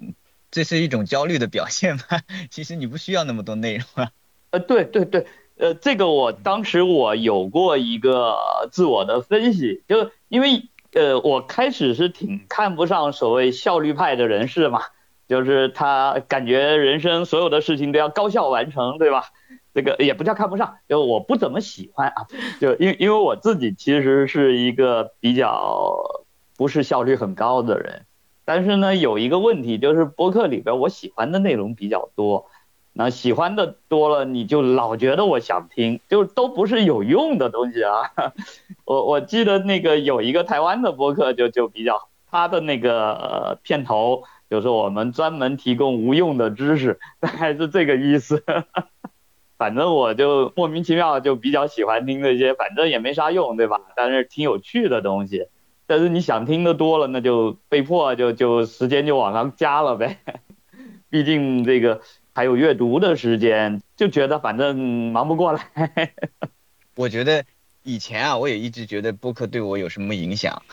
[0.51, 2.03] 这是一种焦虑的表现吗？
[2.51, 4.11] 其实你不需要那么多内容啊。
[4.51, 5.25] 呃，对对对，
[5.57, 8.35] 呃，这个我当时我有过一个
[8.71, 14.81] 自我的分析，就因为呃，我开始是挺看不上所谓效率派的人士嘛，
[15.29, 19.27] 就是他感觉人生所有的事情都要高效完成，对吧？
[19.73, 22.27] 这个也不叫看不上，就我不怎么喜欢啊，
[22.59, 26.25] 就因因为我自己其实是一个比较
[26.57, 28.05] 不是效率很高的人。
[28.45, 32.47] 但是呢，有一个问题就是播客里边我喜欢的内容比较多，
[32.93, 38.11] 那喜欢的多了，你就老觉得我想听，就都不是有用的东西啊。
[38.85, 48.43] 我我记得那个有一个台湾的播客就就比较，他的那个呃片头就是我们专门提供无用的知识， 大概是这个意思。
[49.57, 53.79] 反正我就莫名其妙就比较喜欢听那些，反正也没啥用，对吧？
[53.95, 55.45] 但是挺有趣的东西。
[55.91, 60.19] 但是你想听的多了，那就被迫就就时间就往上加了呗。
[61.11, 61.99] 毕竟这个
[62.33, 64.77] 还有阅读的时间，就觉得反正
[65.11, 66.13] 忙不过来。
[66.95, 67.43] 我觉得
[67.83, 70.63] 以前啊，我也一直觉得播客对我有什么影响，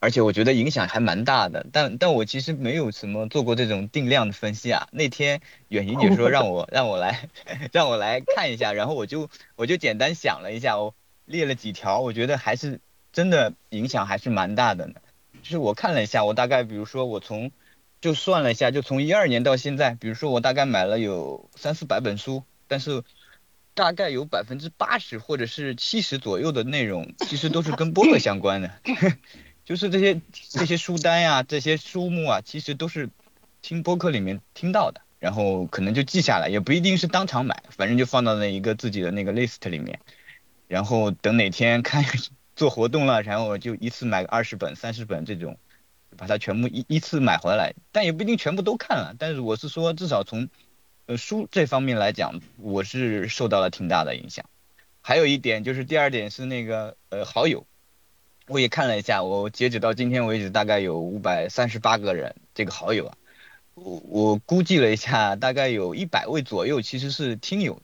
[0.00, 1.64] 而且我觉得影响还蛮大的。
[1.72, 4.86] 但但我其实没有什么做过这种定量的分析啊。
[4.92, 7.26] 那天远行姐说让我 让我来
[7.72, 12.80] 让我来看一下，然后我就我就简单想了一下，我列了几条，我觉得还是。
[13.12, 14.94] 真的影响还是蛮大的呢，
[15.42, 17.50] 就是我看了一下，我大概比如说我从
[18.00, 23.02] 就算了一下，就从一二年到现在，比如说我大概买了有三四百本书，但是
[23.74, 28.70] 大概有百分之八十或者是七十左右的内容，其实都是跟播客相关的，
[29.64, 33.08] 就是这些这些书单呀，这些书目啊，其实都是。
[33.60, 39.98] 听播客里面听到的，然后可能就记下来，也不一定是当场买，反正就放到那一个自己的那个 list 里面，
[40.68, 42.04] 然后等哪天看
[42.58, 45.56] 做活动了，然后我就一次买个二十本、三十本这种，
[46.16, 50.48] 把它全部一一次买回来，但也不一定全部都看了，但是我是说至少从
[51.06, 54.44] 呃书这方面来讲，我是受到了挺大的影响。
[55.00, 57.64] 还有一点就是第二点是那个呃好友，
[58.48, 63.16] 我也看了一下，我截止到今天为止大概有五百三十八个人这个好友啊，
[63.74, 67.80] 我我估计了一下，大概有一百位左右其实是听友，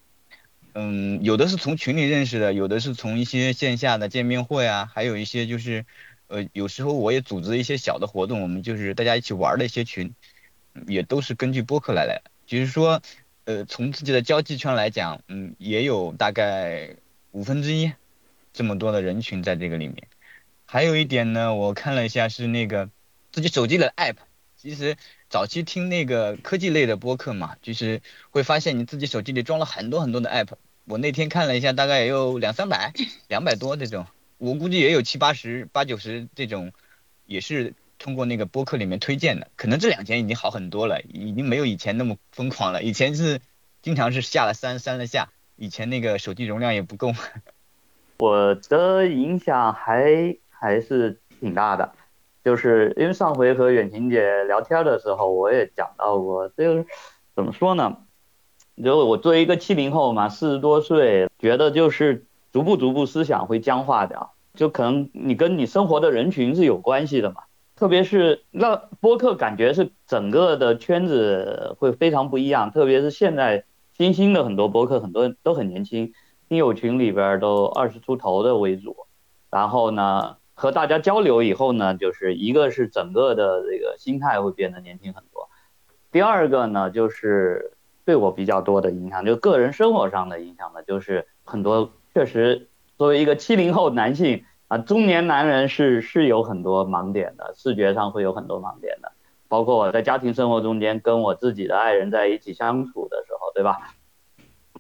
[0.75, 5.87] 嗯，有的是从群里认识的，有的是从一些线下的见面会啊，还有一些就是
[6.27, 10.15] 呃有时候我也组织一些小的活动，我们就是大家一起玩的一些群，
[10.87, 13.01] 也都是根据播客来的，就是说
[13.45, 16.97] 呃从自己的交际圈来讲，嗯也有大概。
[17.35, 17.93] 五分之一，
[18.53, 20.07] 这么多的人群在这个里面，
[20.67, 22.89] 还有一点呢，我看了一下是那个
[23.33, 24.19] 自己手机的 app，
[24.57, 24.97] 其实
[25.29, 30.51] 早期听那个科技类的播客嘛，就是会发现你自己手机里装了很多很多的 app，
[30.87, 32.93] 我那天看了一下，大概也有两三百，
[33.29, 34.07] 两百多这种，
[34.39, 36.73] 我估计也有七八十、八九十这种，
[37.27, 43.41] 也是通过那个播客里面推荐的，可能这两天已经好很多了，已经没有以前那么疯狂了，以前是
[43.81, 45.31] 经常是下了删，删了下。
[45.57, 47.13] 以前那个手机容量也不够，
[48.19, 51.93] 我的影响还还是挺大的，
[52.45, 56.87] 就是因为上回和远晴姐聊天的时候，我也讲到过，就是
[57.37, 58.04] 怎么说呢？
[58.83, 67.43] 就我作为一个七零后嘛，四十多岁，觉得就是逐步逐步思想会僵化掉，就可能你跟你生活的人群是有关系的嘛，
[67.77, 73.65] 特别是那播客感觉是整个的圈子会非常不一样，特别是现在。
[73.97, 76.13] 新兴的很多博客，很多都很年轻，
[76.49, 78.97] 听友群里边都二十出头的为主。
[79.53, 85.49] 然后呢，和大家交流以后呢，就是一个是整个的这个心态会变得年轻很多。
[86.11, 87.74] 第二个呢，就是
[88.05, 99.13] 对我比较多的影响，就个人生活上的影响呢，就是很多确实作为一个七零后男性啊，中年男人是是有很多盲点的，视觉上会有很多盲点的。
[99.49, 103.95] 包括我在家庭生活中间跟我自己的爱人在一起相处的时候，对吧？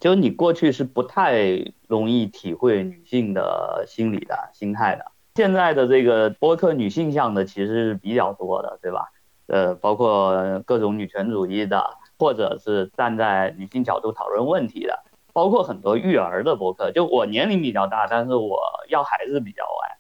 [0.00, 5.12] 就你过去是不太容易体会女性的心理的心态的。
[5.36, 9.12] 现在的这个播客女性向的其实是比较多的，对吧？
[9.46, 11.84] 呃，包括各种女权主义的，
[12.24, 16.90] 或者是站在女性角度讨论问题的，包括很多育儿的博客。
[16.90, 18.58] 就我年龄比较大，但是我
[18.88, 19.98] 要孩子比较晚，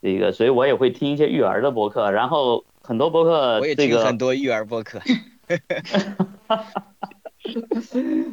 [0.00, 2.64] 这个，所以我也会听一些育儿的博客，然后。
[2.86, 5.00] 很多博客，我也听很多育儿博客。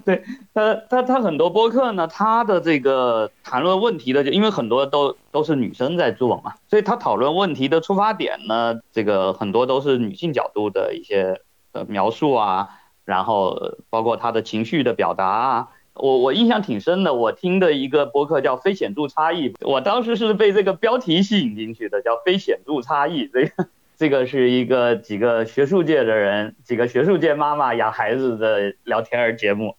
[0.05, 12.69] 对，他他他很多博客呢，他的这个谈论问题的，就因为很多都都是女生在做嘛，所以他讨论问题的出发点呢，这个很多都是女性角度的一些呃描述啊，
[13.05, 15.69] 然后包括他的情绪的表达啊。
[15.93, 23.69] 我我印象挺深的，我听的一个播客叫《非显著差异》，我当时是被这个标题吸引进去的，叫《非显著差异》这个。
[23.95, 29.77] 这个是一个几个学术界的人，几个学术界妈妈养孩子的聊天儿节目，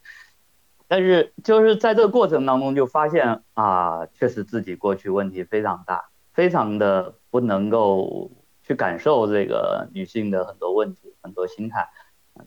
[0.87, 8.30] 但是就是在这个过程当中就发现啊，确实自己过去问题非常大，非常的不能够
[8.62, 11.88] 去感受这个女性的很多问题、很多心态，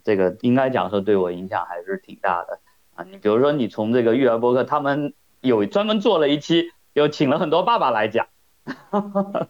[0.03, 2.59] 这个应该讲说对我影响还是挺大的
[2.95, 3.05] 啊。
[3.09, 8.27] 你比如说你从这个育儿博客，他们有专门做了一期，又请了很多爸爸来讲。
[8.65, 9.47] 哈哈哈，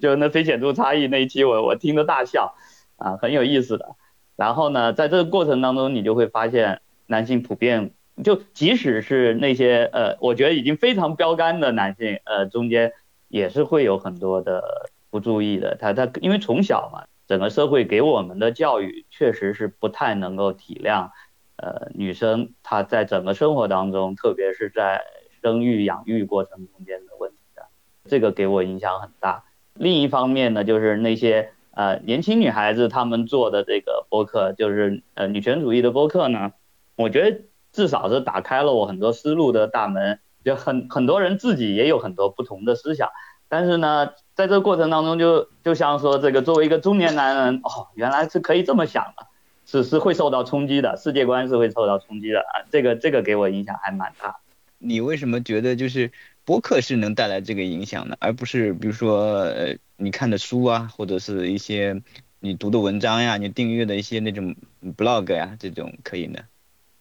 [0.00, 2.56] 就那非显著差异那一期，我我听得大笑，
[2.96, 3.94] 啊，很有意思的。
[4.34, 7.92] 然后呢，在这个过程当中，你就会发现，男性普遍
[8.24, 12.92] 就即使是那些呃，我觉得已经非常标杆的男性，呃，中间
[13.28, 15.76] 也是会有很多的不注意的。
[15.76, 21.08] 他他因为从小嘛，整个社会给我们的教育确实是不太能够体谅，
[21.56, 25.02] 呃，女生她在整个生活当中，特别是在
[25.40, 27.62] 生育养育过程中间的问题的。
[28.04, 29.44] 这个给我影响很大。
[29.72, 36.52] 另一方面呢，就是那些呃年轻女孩子她们做的这个播客，就是呃女权主义的播客呢，
[36.96, 40.20] 我觉得至少是打开了我很多思路的大门。
[40.44, 43.08] 就很很多人自己也有很多不同的思想，
[43.52, 49.26] 但是呢，在这个过程当中，就就像说这个作为一个中年男人，哦，原来是可以这么想的，
[49.66, 52.64] 是是会受到冲击的，世界观是会受到冲击的啊。
[52.70, 54.38] 这个这个给我影响还蛮大。
[54.78, 56.10] 你为什么觉得就是？
[56.44, 62.02] 播客是能带来这个影响的，而不是比如说呃你看的书啊，或者是一些
[62.40, 64.56] 你读的文章呀，你订阅的一些那种
[64.96, 66.40] blog 呀，这种可以呢？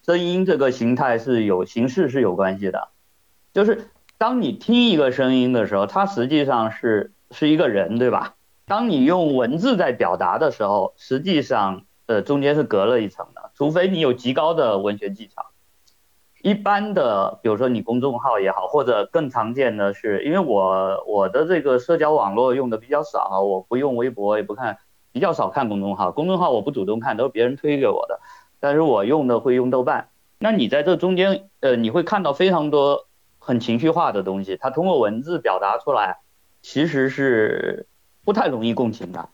[0.06, 2.90] 声音这个形态是有形式是有关系的，
[3.52, 3.90] 就是
[4.22, 8.36] 当你听一个声音的时候，它实际上是是一个人，对吧？
[8.68, 15.48] 当你用文字在表达的时候，实际上呃中间是隔了一层的，除非你有极高的文学技巧。
[16.44, 24.78] 一般的，比如说你公众号也好，或者更常见的是，因为我我的这个社交网络用的比较少，我不用微博，也不看，
[25.12, 26.12] 比较少看公众号。
[26.12, 28.20] 公众号我不主动看，都是别人推给我的。
[28.60, 30.10] 但是我用的会用豆瓣。
[30.38, 33.08] 那你在这中间，呃，你会看到非常多
[33.44, 36.20] 很情绪化的东西，它通过文字表达出来，
[36.62, 37.88] 其实是
[38.24, 39.30] 不太容易共情的。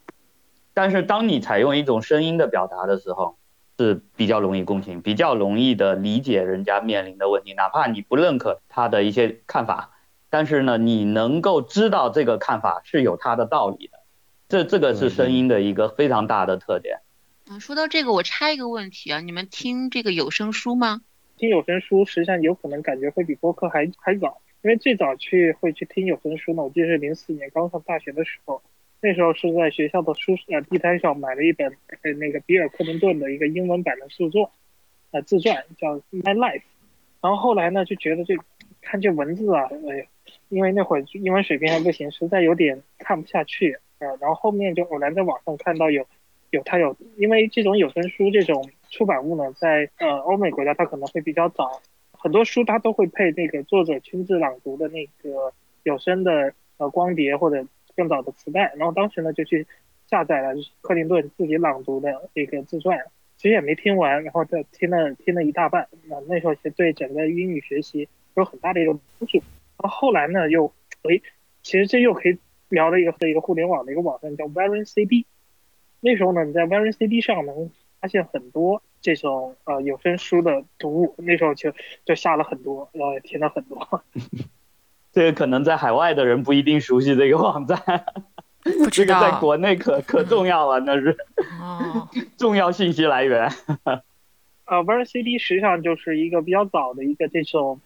[0.73, 3.37] 但是当你采用一种声音的表达的时候，
[3.77, 9.91] 是比较容易共情，比较容易的理解人家面临的问题，哪怕你不认可他的一些看法，
[10.29, 13.99] 但是呢，你能够知道这个看法是有它的道理的，
[14.47, 17.01] 这这个是声音的一个非常大的特点。
[17.49, 21.01] 嗯，说到这个，我插一个问题啊，你们听这个有声书吗？
[21.37, 28.61] 听有声书实际上有可能感觉会比播客还还早，因为最早去会去听有声书呢，我记得是零四年刚上大学的时候。
[28.99, 31.71] 那时候是在学校的书呃地摊上买了一本
[32.01, 34.51] 呃那个比尔克林顿的一个英文版的著作，
[35.11, 36.59] 呃自传叫《My Life》，
[37.21, 38.33] 然后后来呢就觉得这
[38.81, 40.07] 看这文字啊，哎，
[40.49, 46.03] 因为那会儿英文水平还不行，实在有点看不下去呃，然后后面就偶然在网上看到有
[46.49, 51.81] 有他有，因为这种有声书这种出版物呢，在呃欧美国家它可能会比较早，
[52.11, 57.65] 很多书它都会配那个作者亲自朗读的那个有声的呃光碟或者。
[57.97, 59.65] 更早的磁带，然后当时呢就去
[60.07, 62.95] 下载了克林顿自己朗读的这个自传，
[63.37, 69.39] 其实也没听完，然后就听了听了一大半，那那时候其实对整个英语学习有很大的一个帮助。
[69.79, 70.71] 然后后来呢又，
[71.09, 71.19] 哎，
[71.63, 72.37] 其实这又可以
[72.69, 75.25] 聊了一个一个互联网的一个网站叫 Varian CD，
[75.99, 81.73] 那时候呢你在 Varian CD 上能发现很多这种呃有声书的读物，那时候就
[82.05, 84.03] 就下了很多，然后也听了很多。
[85.13, 87.79] 这个可能在海外的人不一定熟悉这个网站，
[88.91, 91.17] 这个在国内可可重要了，那是
[92.37, 93.49] 重要信息来源。
[94.65, 97.79] 呃 v e r CD 实际上就是一个比较早的一个这种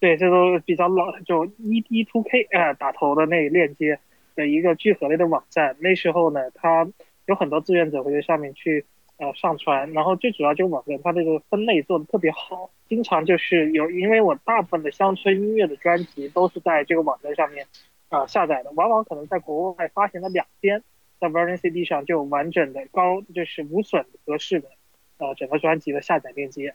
[0.00, 3.98] 对，这都比较老，就 ED2K 呃打头的那链接
[4.34, 5.76] 的一个聚合类的网站。
[5.78, 6.86] 那时候呢，它
[7.26, 8.84] 有很多志愿者会在上面去。
[9.24, 17.66] 呃，上传，然后最主要就网站，它这个分类做的特别好，经常就是有，因为我大部分的乡村音乐的专辑都是在这个网站上面
[18.10, 20.82] 啊下载的，往往可能在国外发行了两天，
[21.18, 24.68] 在 Varian CD 上就有完整的高就是无损格式的
[25.16, 26.74] 呃整个专辑的下载链接。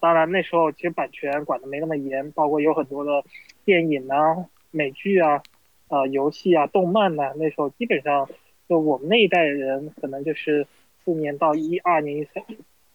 [0.00, 3.22] 当然那时候其实版权管的没那么严，包括有很多的
[3.66, 5.42] 电影啊、美剧啊、
[5.88, 8.26] 呃游戏啊、动漫呐，那时候基本上
[8.68, 10.66] 就我们那一代人可能就是。
[11.04, 12.42] 四年到一二年一三，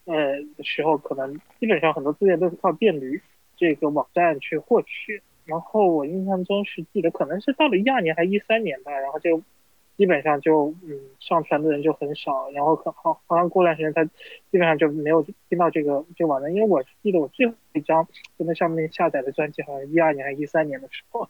[0.06, 3.22] 呃的时候，可能基本上很多资源都是靠电驴
[3.58, 5.22] 这个网站去获取。
[5.46, 9.42] 然后我印象中是记得，可能是到了一二年还是一三年吧，然后就
[9.96, 12.50] 基本上就嗯上传的人就很少。
[12.52, 21.30] 然后可好好像过段时间，他基本上就没有听到这个这个网站，因为我记得我最后一张在那上面下载的专辑，好像一二年还是一三年的时候。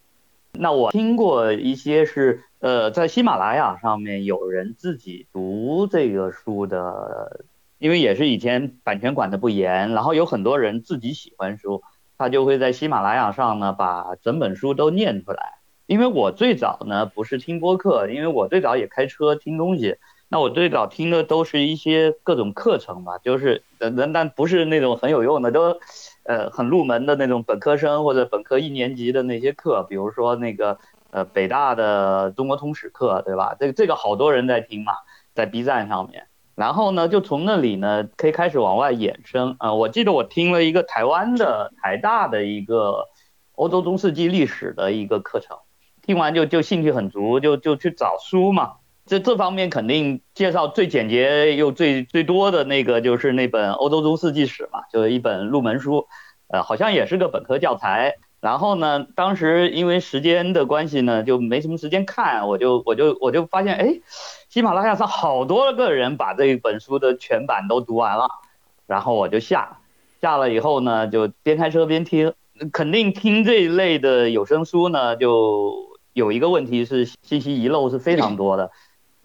[0.60, 7.46] 那我听过一些是，呃，在喜马拉雅上面有人自己读这个书的，
[7.78, 11.84] 因为也是以前版权管的不严，然后有很多人自己喜欢书，
[12.18, 15.60] 他就会在喜马拉雅上呢把整本书都念出来。
[15.86, 19.98] 因为我最早呢不是听播客，因为我最早也开车听东西，
[20.30, 25.80] 那我最早听的都是一些各种课程吧，就是但但不是那种很有用的都。
[26.26, 30.80] 呃，很入门的那种本科生或者本科一年级的那些课，比如说那个
[31.12, 33.56] 呃北大的中国通史课，对吧？
[33.60, 34.94] 这个这个好多人在听嘛，
[35.34, 36.28] 在 B 站上面。
[36.56, 39.56] 然后呢，就从那里呢可以开始往外衍生。
[39.60, 43.06] 呃，我记得我听了一个台湾的台大的一个
[43.54, 45.58] 欧洲中世纪历史的一个课程，
[46.02, 48.78] 听完就就兴趣很足，就就去找书嘛。
[49.06, 56.08] 这这方面肯定介绍最简洁又最最多的那个就是那本欧洲中世纪史嘛，就是一本入门书，
[56.48, 58.16] 呃，好像也是个本科教材。
[58.42, 64.00] 然后呢，当时因为时间的关系呢，就没什么时间看，我就我就我就发现，哎，
[64.50, 68.28] 喜马拉雅上好多个人把这本书的全版都读完了，
[68.86, 69.80] 然后我就下，
[70.22, 72.34] 下了以后呢，就边开车边听，
[72.72, 75.74] 肯定听这一类的有声书呢，就
[76.14, 78.72] 有一个问题是信息遗漏是非常多的。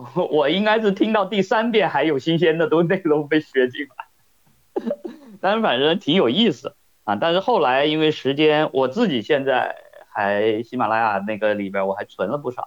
[0.31, 4.85] 我应该是听到第三遍还有新鲜的都内容被学进来，
[5.41, 6.75] 但是反正挺有意思
[7.05, 7.17] 啊。
[7.17, 9.77] 但是后来因为时间，我自己现在
[10.13, 12.65] 还喜马拉雅那个里边我还存了不少，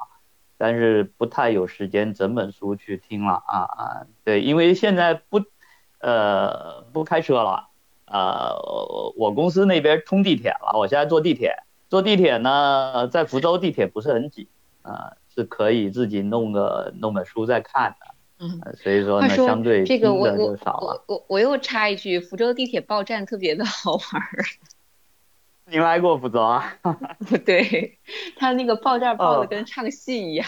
[0.57, 4.07] 但是不太有时间整本书去听了啊啊。
[4.23, 5.41] 对，因为现在不
[5.99, 7.69] 呃不开车了，
[8.05, 11.55] 呃我公司那边通地铁了，我现在坐地铁，
[11.89, 14.47] 坐地铁呢在福州地铁不是很挤
[14.83, 15.13] 啊。
[15.35, 18.45] 是可以自己弄个弄本书再看的。
[18.45, 20.55] 嗯，所以说呢，说相对这个我我。
[20.63, 24.45] 我我我又插一句，福州地铁报站特别的好玩儿。
[25.65, 26.77] 您来过福州啊？
[27.43, 27.97] 对，
[28.37, 30.47] 他那个报站报哦的跟唱戏一样。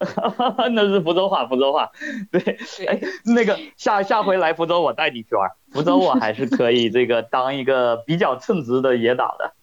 [0.74, 1.90] 那是福州话，福州话。
[2.30, 9.54] 对，哎，那个 下下回来福州我带你去玩，福州我还是可以这个当一个比较称职的野导的。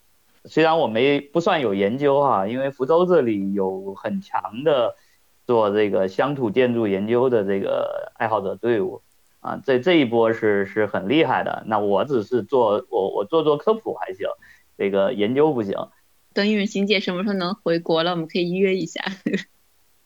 [0.47, 4.95] 虽然我没不算有研究哈、因为福州这里有很强的
[5.45, 9.01] 做这个乡土建筑研究的这个爱好者队伍
[9.39, 11.63] 啊，这这一波是是很厉害的。
[11.67, 14.27] 那我只是做我我做做科普还行，
[14.77, 15.75] 这个研究不行。
[16.33, 19.01] 等雨欣姐什么时候能回国了，我们可以约一下。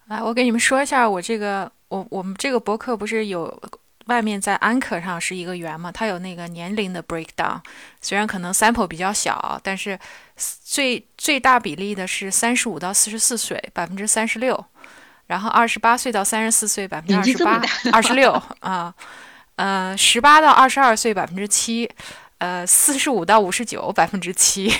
[0.07, 3.45] 来，我给你们说一下，我这个我我们这个博客不是有
[4.09, 7.61] 外面在安可上是一个圆嘛，它有那个年龄的 breakdown，
[8.01, 9.97] 虽然可能 sample 比较小，但是
[10.63, 14.65] 最最大比例的是三十五到四十四岁，百分之三十六，
[15.27, 17.61] 然后二十八岁到三十四岁，百分之年二十八
[17.93, 18.31] 二十六
[18.61, 18.91] 啊，
[19.57, 21.87] 呃，十八到二十二岁百分之七，
[22.39, 24.73] 呃，四十五到五十九百分之七，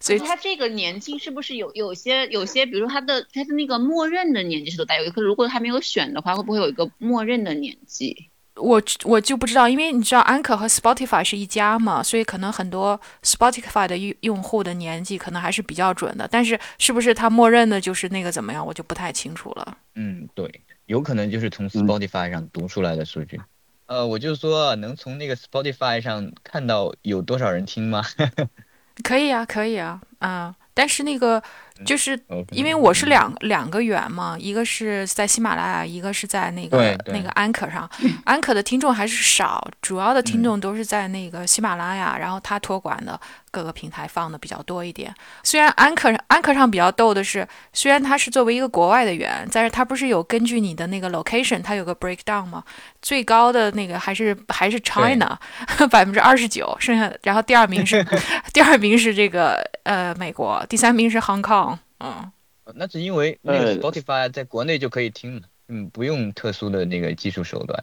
[0.00, 4.96] 所以他这个年纪是不是有有些有些，比如说他的他的那个默认的年纪是多大？
[4.96, 8.30] 有一个如果他没有选的话，会不会有一个默认的年纪？
[8.56, 19.78] 我我就不知道，因为你知道安可和 Spotify 是一家嘛，所以可能很多 Spotify 的用用户的年纪可能还是比较准的，但是是不是他默认的就是那个怎么样，我就不太清楚了。
[19.94, 20.50] 嗯，对，
[20.86, 23.40] 有可能就是从嗯 Spotify 上读出来的数据。
[23.86, 28.02] 呃，我就说能从那个 Spotify 上看到有多少人听吗？
[29.02, 31.42] 可以啊，可以啊，嗯，但是那个
[31.84, 37.88] 就是哦因为我是两两个源嘛，一个是在喜马拉雅，一个是在那个那个安可上。
[38.24, 43.18] 安可的听众还是少，主要的听众都是在那个喜马拉雅，然后他托管的
[43.50, 45.14] 各个平台放的比较多一点。
[45.42, 52.62] 虽然安可安可上比较逗的是，虽然它是作为一个国外的源，但是它不是有根据你的那个 location，它有个 breakdown 吗？
[53.00, 55.38] 最高的那个还是还是 China，
[55.90, 58.06] 百分之二十九，剩下然后第二名是
[58.52, 61.69] 第二名是这个呃美国，第三名是 Hong Kong，
[62.00, 62.32] 嗯。
[62.74, 67.82] 那是因为那个呃 Spotify 在国内就可以听嘛，嗯，不用特殊的那个技术手段。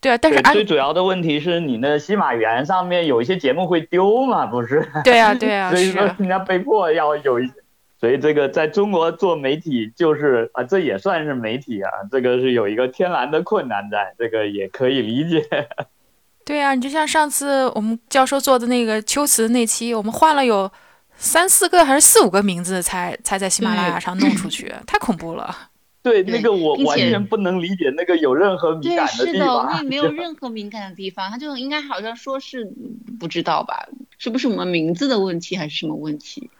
[0.00, 4.88] 对啊，但是最主要的问题是你那西马源上面有一些节目会丢嘛，不是？
[5.02, 7.50] 对啊对啊 所以说人家被迫要有一，
[8.00, 15.44] 所以这个在中国做媒体就是啊，这也算是媒体啊，这个是有一个天然的困难在，这个也可以理解。
[16.46, 20.70] 对啊，你就像上次我们教授做的那个秋词那期，我们换了有
[21.18, 25.54] 三四个还是四五个名字才才在喜马拉雅上弄出去，太恐怖了。
[26.00, 29.26] 对，那个我完全不能理解那个有任何敏，感的，地方。
[29.26, 33.88] 对，是的那没有 任何敏感的地方，他就应该好像说是嗯不知道吧？
[34.16, 36.50] 是不是我们名字的问题，还是什么问题？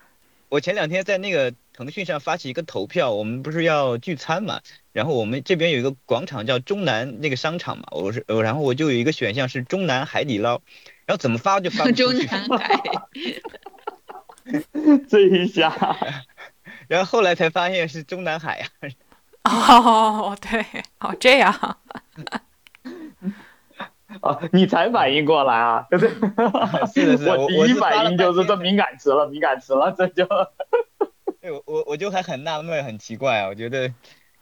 [0.50, 4.60] 我前两天在那个腾讯上发起一个投票，我们不是要聚餐嘛，
[4.92, 10.60] 然后我们这边有一个广场叫中南那个商场嘛，我是，呃然后我就有一个选项是中南海底捞，
[11.06, 12.80] 然后怎么发就发不出 中，南海，
[15.08, 15.74] 这一下，
[16.88, 18.64] 然后后来才发现是中南海
[19.42, 20.64] 啊，哦， 对，
[21.00, 21.52] 哦这样，
[24.20, 25.86] 哦，你才反应过来啊？
[25.90, 26.12] 对不对？
[26.92, 30.26] 是的是的我第一反应就是这敏感词了，敏感词了，这就。
[31.40, 33.92] 对我我我就还很纳闷，很奇怪啊，我觉得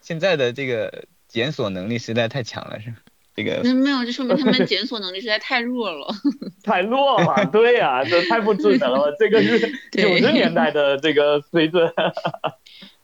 [0.00, 2.96] 现在的这个检索能力实在太强了，是吧？
[3.36, 6.06] 这个那没有，就说明他们检索能力实在太弱了。
[6.64, 9.60] 太弱了，对呀、这太不智能了，这个是
[9.92, 11.92] 九十年代的这个水准。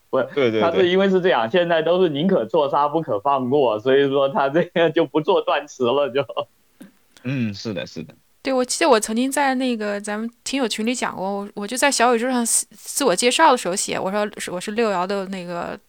[0.09, 6.25] 不，对对对他是因为是这样，现在都是宁可错杀不可放过，所以说他这个就不做断词了，就。
[7.23, 15.79] 嗯，是的，是的，对我记得我曾经在那个咱们听友群里讲过，我我就在小宇宙上自自我介绍的时候写，我说是我是六爻的那个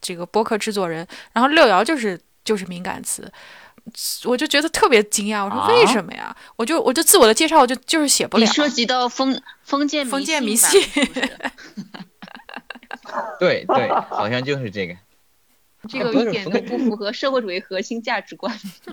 [0.00, 3.30] 这个播客制作人，然后六爻就是就是敏感词。
[4.24, 6.36] 我就觉得特别惊讶，我说啊为什么呀？
[6.56, 8.44] 我就我就自我的介绍，我就就是写不了。
[8.44, 10.82] 你涉及到封封建封建迷迷信
[13.38, 14.96] 对对，好像就是这个，
[15.88, 18.52] 这个一点都不符合社会主义核心价值观。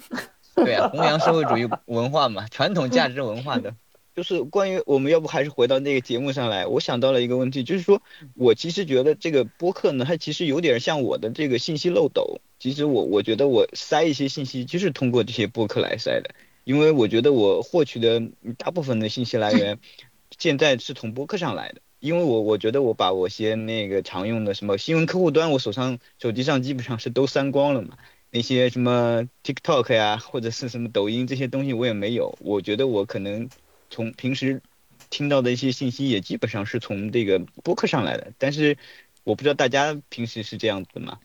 [0.55, 3.73] 对啊，弘扬社会主义文化嘛，传统价值文化的。
[4.15, 8.01] 就是关于我们要不还是回到那个节目上来，我想到了一个问题，就是说
[8.35, 12.39] 我其实觉得这个播客呢，它其实有点像我的这个信息漏斗。
[12.59, 18.21] 其实我我觉得我塞一些信息就是通过这些播客来塞的，因为我觉得我获取的
[18.57, 19.79] 大部分的信息来源
[20.37, 21.81] 现在是从播客上来的。
[21.99, 27.97] 因为我我觉得我把我些那个常用的什么新闻客户端，我手上手机上基本上是都删光了嘛。
[28.29, 32.37] 那些什么 TikTok 呀，或者是什么抖音这些东西我也没有。
[32.41, 33.47] 我觉得我可能
[33.89, 34.61] 从平时
[35.09, 38.77] 听到的一些信息也基本上是从这个播客上来的，但是
[39.23, 41.19] 我不知道大家平时是这样子吗？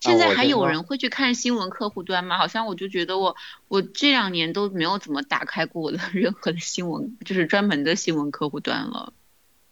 [0.00, 2.36] 现在还有人会去看新闻客户端吗？
[2.36, 3.36] 好像我就觉得我
[3.68, 9.12] 我这两年都没有怎么打开过我的 任何的新闻，就是专门的新闻客户端了。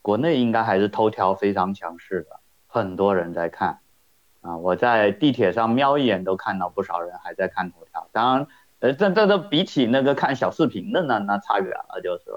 [0.02, 2.38] 国内应该还是头条非常强势的，
[2.68, 3.80] 很多人在看
[4.40, 4.56] 啊。
[4.56, 8.08] 我在地铁上瞄一眼都看到不少人还在看头条。
[8.12, 8.46] 当然，
[8.80, 12.36] 呃，这这这比起那个看小视频的那那差远了，就是了。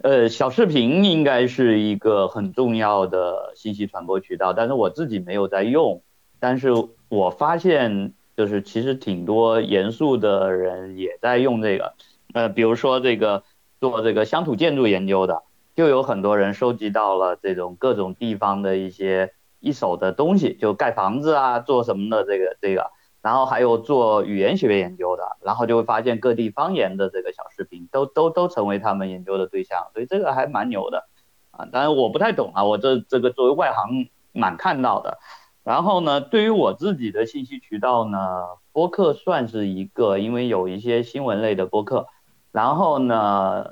[0.02, 6.02] 呃，小视频应该是一个很重要的信息传播渠道，但是我自己没有在用。
[6.40, 6.70] 但是
[7.08, 11.94] 我发现，就是其实挺多严肃的人也在用这个，
[12.32, 13.42] 呃，比如说这个
[13.80, 15.42] 做这个乡土建筑研究的，
[15.74, 22.92] 就有很多人收集到了这种各种地方的一些一手的东西，就盖房子啊，做什么的这个这个，
[23.28, 31.04] 然后还有做语言学研究的，然后就会发现各地方言的这个小视频都都都成为他们研究的对象，所以这个还蛮牛的
[31.50, 31.66] 啊。
[31.70, 35.18] 当然我不太懂啊，我这这个作为外行蛮看到的。
[35.62, 42.06] 然后呢，对于我自己的信息渠道呢，播客算是一个，因为有一些新闻类的播客。
[42.50, 43.62] 然后呢，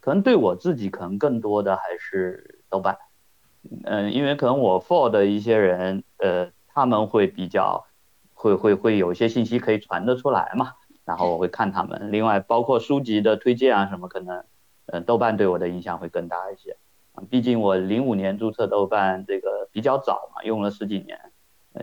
[0.00, 2.98] 可能对我自己可能更多的还是豆瓣，
[3.84, 7.85] 嗯，因为可能我 for 的一些人，呃，他们会比较
[8.36, 10.74] 会会会有一些信息可以传得出来嘛，
[11.04, 12.12] 然后我会看他们。
[12.12, 14.44] 另外，包括书籍的推荐啊什么，可能，
[14.86, 16.76] 嗯，豆瓣对我的影响会更大一些。
[17.30, 21.18] 毕竟我零五年注册豆瓣，这个比较早嘛，用了十几年。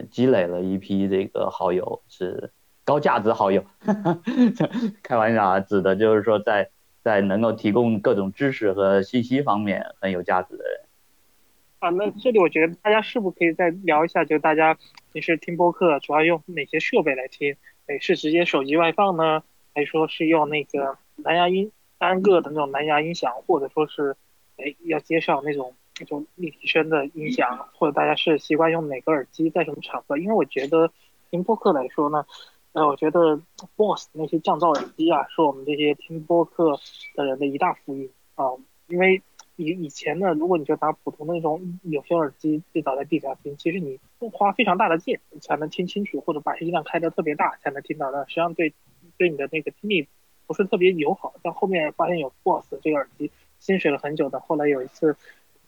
[0.10, 2.52] 积累了一批这个好友，是
[2.84, 3.64] 高价值好友，
[5.04, 6.72] 开玩笑啊，指的就是说在
[7.04, 10.80] 在能够提供各种知识和信息方面很有价值的人。
[11.84, 14.78] 啊，那这里我觉得大家是不是可以再聊一下，就大家
[15.12, 17.58] 平时听播客主要用哪些设备来听？
[17.88, 19.44] 哎，是直接手机外放呢，
[19.76, 24.16] 还是说是用那个蓝牙音单个的那种蓝牙音响，或者说是
[24.56, 25.74] 哎要接上那种？
[26.00, 30.18] 那种立体声的音响，或者大家是习惯用哪个耳机，在什么场合？
[30.18, 30.92] 因为我觉得
[31.30, 32.26] 听播客来说呢，
[32.72, 33.40] 呃，我觉得
[33.76, 36.80] BOSS 那些降噪耳机啊，是我们这些听播客
[37.14, 38.46] 的人的一大福音啊。
[38.88, 39.22] 因为
[39.56, 44.00] 以以前呢，如果你就拿普通的那种有线耳机，最早在地上听，其实你
[44.32, 48.74] 花非常大的劲才能听清楚，或者把音量开得特别大才能听到的，实际上对
[49.18, 50.08] 对你的那个听力
[50.48, 51.34] 不是特别友好。
[51.42, 55.16] 但后面发现有 BOSS 这个耳机，心水了很久的，后来有一次。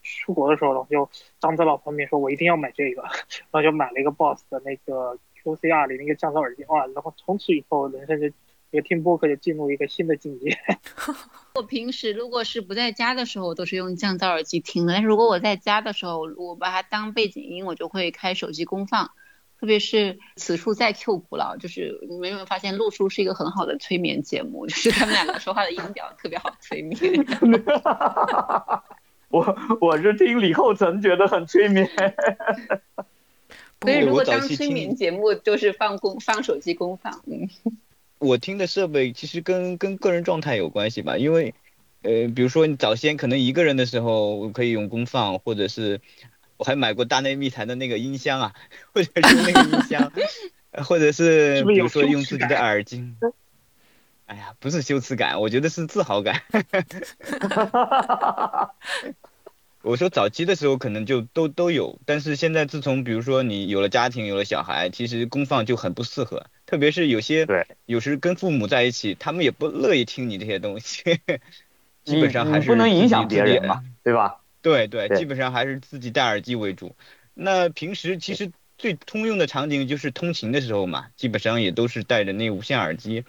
[0.08, 1.10] 出国的时候，我就
[1.40, 3.02] 张在老旁边说：“我一定要买这个。
[3.50, 6.86] ”然后就买了一个 BOSS 的那个 QCR 零那个降噪耳机，哇！
[6.86, 8.28] 然后从此以后，人生就
[8.76, 10.50] 这个听播客就进入一个新的境界。
[11.56, 14.92] 我平时如果是不在家的时候，我都是用降噪耳机听的。
[14.92, 19.12] 但是如果我在家的时候，我把它当背景音，我就会开手机公放。
[19.58, 27.00] 特别是此处再 Q 古老，就是你们有没有发现，陆叔是一个很好的催眠节目， 就是他们两个说话的音调特别好催眠。
[29.30, 31.90] 我我是听李厚成觉得很催眠，
[33.82, 37.22] 所以如果当催眠节目就是放公放手机公放。
[37.26, 37.48] 嗯，
[38.20, 41.53] 我听的设备其实跟跟个人状态有关系吧，因为
[42.01, 45.99] 呃，比如说你早先可能一个人的时候可以用功放，或者是
[46.57, 48.53] 我还买过大内密谈的那个音箱啊，
[48.93, 50.11] 或者是那个音箱，
[50.86, 53.03] 或者是比如说用自己的耳机。
[54.28, 56.41] 哎呀，不是羞耻感，我觉得是自豪感。
[59.84, 71.20] 我说早期的时候可能就都都有，但是现在自从比如说你有了家庭，有了小孩，其实功放就很不适合，特别是有些对，有时跟父母在一起，他们也不乐意听你这些东西，
[72.03, 74.41] 基本上还是不能影响别人嘛，对吧？
[74.61, 76.95] 对对，基本上还是自己戴耳机为主。
[77.34, 83.24] 那平时其实最通用的场景就是通勤的时候嘛，基本上也都是戴着那无线耳机。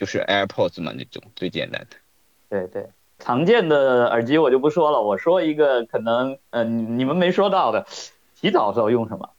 [0.00, 1.96] 就是 AirPods 嘛，那种最简单的。
[2.48, 2.88] 对对，
[3.18, 7.84] 常见的耳机我就不说了，我说一个可能嗯你们没说到的，
[8.36, 9.30] 洗澡时候用什么？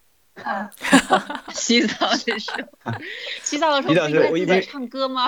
[1.53, 2.49] 洗澡的时
[2.83, 2.93] 候，
[3.43, 5.27] 洗澡的时候不是在唱歌吗？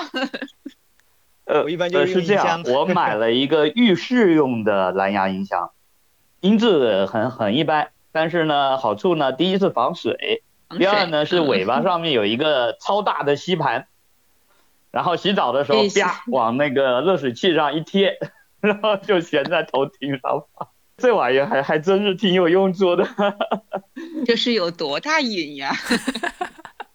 [1.45, 5.71] 呃，我一般就是这样，我买了一个浴室用的蓝牙音箱，
[6.39, 10.43] 音质很很一般，但是呢好处呢，第一是防水，
[10.77, 13.87] 第二呢是尾巴上面有一个超大的吸盘。
[14.91, 18.17] 然后洗澡的时候，啪往那个热水器上一贴，
[18.59, 20.45] 然后就悬在头顶上。
[21.01, 23.07] 这玩意儿还还真是挺有用处的。
[24.25, 25.75] 这是有多大瘾呀？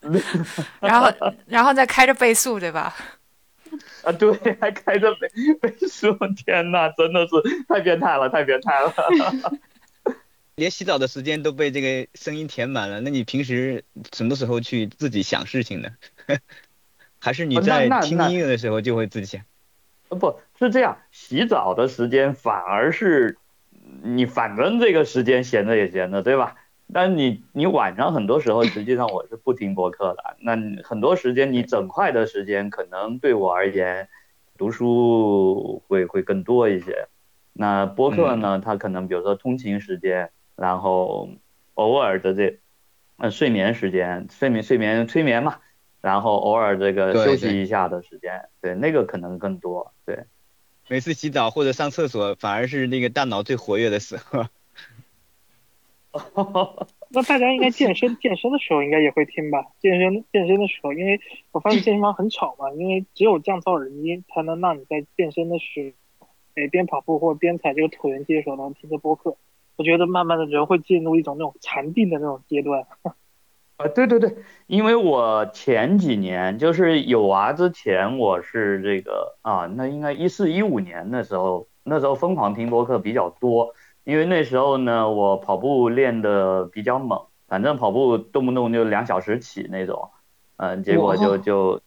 [0.80, 1.12] 然后
[1.46, 2.94] 然后再开着倍速，对吧？
[4.04, 5.28] 啊，对，还开着倍
[5.60, 8.94] 倍速，天哪，真的是太变态了，太变态了。
[10.54, 13.84] 连洗澡的时间都被这个声音填满了，那你平时
[14.14, 15.90] 什么时候去自己想事情呢？
[17.18, 19.42] 还是你在听音乐的时候就会自己想，
[20.08, 23.36] 呃，不是这样，洗澡的时间反而是
[24.02, 26.56] 你反正这个时间闲着也闲着，对吧？
[26.92, 34.08] 但你你晚上很多时候实际上我是不听播客的，那很多时间你整块的时间可能对我而言，
[34.56, 37.08] 读书会会更多一些。
[37.52, 41.30] 那播客呢，它可能比如说通勤时间，然后
[41.74, 42.60] 偶尔的这，
[43.16, 45.56] 呃睡眠时间，睡眠睡眠催眠嘛，
[46.00, 49.92] 然后偶尔这个休息一下的时间，对那个可能更多。
[50.04, 50.26] 对，
[50.88, 54.44] 每次洗澡或者上厕所，反而是那个大脑最活跃的时候。
[57.10, 59.66] 那大家应该健身健身的时候应该也会听吧？
[59.80, 61.20] 健身健身的时候，因为
[61.52, 69.36] 我发现健身房很吵嘛，因为只有降噪耳机才能让你在健身的时候，哎边跑步或边踩这个椭圆机的时候能听着播客。
[69.76, 72.86] 我觉得慢慢的人会进入一种那种禅定的那种阶段。
[73.76, 74.34] 啊，对对对，
[74.66, 83.74] 因为我前几年就是有娃之前，我是这个啊，那应该一四一五年的时候，那时候疯狂听播客比较多。
[84.04, 90.10] 因为那时候呢，我跑步练的比较猛，反正跑步动不动就两小时起那种，
[90.58, 91.80] 嗯，结果就就，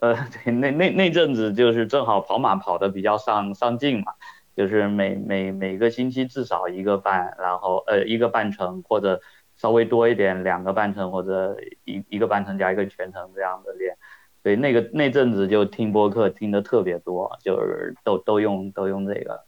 [0.00, 4.14] 呃，对，那那那阵子就是正好跑马跑的比较上上劲嘛，
[4.56, 9.20] 就是每每每个星期至少一个半，然后呃一个半程或者
[9.62, 13.96] 稍微多一点两个半程或者一一个半程加一个全程这样的练，
[14.42, 19.44] 所以那个那阵子就听播客听的特别多，就是都都用都用这个。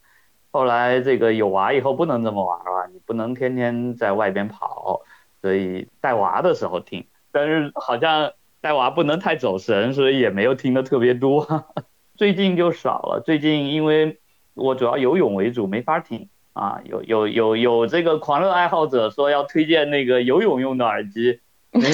[0.53, 5.01] 后来这个有娃以后不能这么玩了，你不能天天在外边跑，
[5.43, 7.09] 所以带娃的时候听。
[7.33, 11.45] 但是好像带娃不能太走神，所以也没有听的特别多。
[12.15, 14.21] 最近就少了，最近因为
[14.55, 16.81] 我主要游泳为主，没法听啊。
[16.85, 21.41] 有有有有这个狂热爱好者说要推荐那个游泳用的耳机，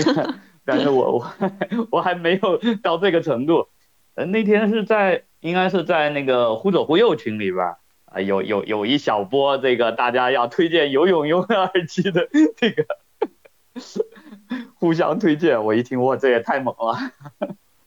[0.64, 1.26] 但是我我
[1.90, 3.68] 我还没有到这个程度。
[4.14, 7.74] 呃，那天是在应该是在那个忽左忽右群里边。
[8.12, 12.84] 啊，有有有一小波这个大家要推荐游泳用的耳机的这个
[14.74, 16.98] 互相推荐，我一听哇，这也太猛了！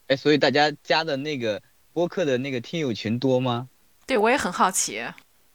[0.07, 1.61] 哎，所以大家加的那个
[1.91, 3.67] 播客的那个听友群多吗？
[4.07, 5.03] 对，我也很好奇。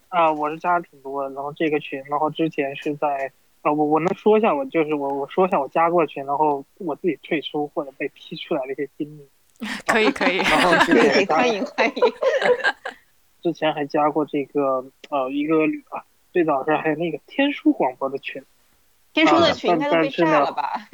[0.08, 3.30] 啊，我是加的挺多的，然后这个群，然后之前是在
[3.62, 9.28] 啊，我我能说一下，我就是我我说一下我加过群，然后我自己退出或者被踢出来的一些经历。
[9.86, 10.70] 可以可以，然后
[11.34, 12.02] 欢迎欢迎。
[13.42, 18.40] 之前还加过这个呃一个啊，最早是还有那个天书广播的群，
[19.12, 20.88] 天书的群应该都被炸了吧？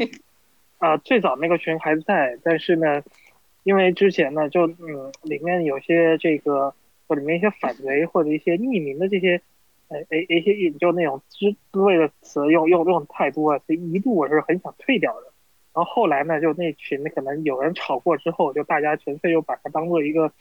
[0.79, 3.03] 啊，最早那个群还在，但是呢，
[3.65, 6.75] 因为之前呢就嗯里面有些这个
[7.07, 9.41] 或里面一些反贼或者一些匿名的这些
[9.89, 15.33] 呃诶一些就那种滋滋味的词用用用太多了，所以一度我是很想退掉的。
[15.75, 20.33] 然后后来呢，就那群可能有人炒过之后，就大家纯粹又把它当做一个。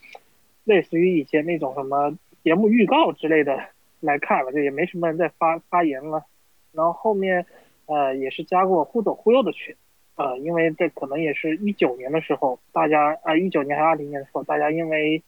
[0.66, 3.54] 类似于以前那种什么节目预告之类的
[4.00, 6.24] 来看了，就也没什么人在发发言了。
[6.72, 7.44] 然后后面，
[7.84, 9.76] 呃，也是加过忽左忽右的群，
[10.16, 15.22] 呃，因为这可能也是一九年的时候，大家啊，一九年还是二零年的时候，大家因为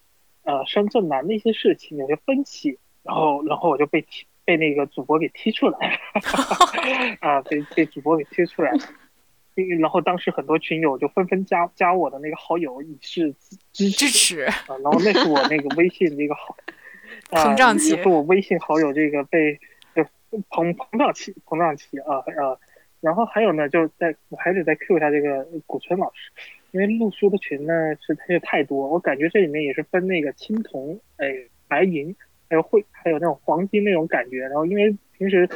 [0.47, 5.99] 呃深圳南的一些事情有些分歧，然后然后我就被踢被那个主播给踢出来了，
[7.20, 8.78] 啊，被被主播给踢出来了。
[9.80, 13.34] 然后当时很多群友就纷纷加加我的那个好友以示
[13.72, 16.55] 支支持啊，然后那是我那个微信这个好
[17.32, 19.59] 膨胀期，是我微信好友这个被
[19.94, 20.03] 就
[20.51, 22.57] 膨膨胀期膨胀期啊啊，
[23.01, 26.30] 然后还有呢，就在我还得再 Q 一下这个古村老师，
[26.77, 27.72] 因为录书的群呢
[28.07, 31.33] 是太太多，我感觉这里面也是分那个青铜哎
[31.66, 32.14] 白银
[32.51, 34.95] 还有会还有那种黄金那种感觉，然后因为。
[35.18, 35.49] 平时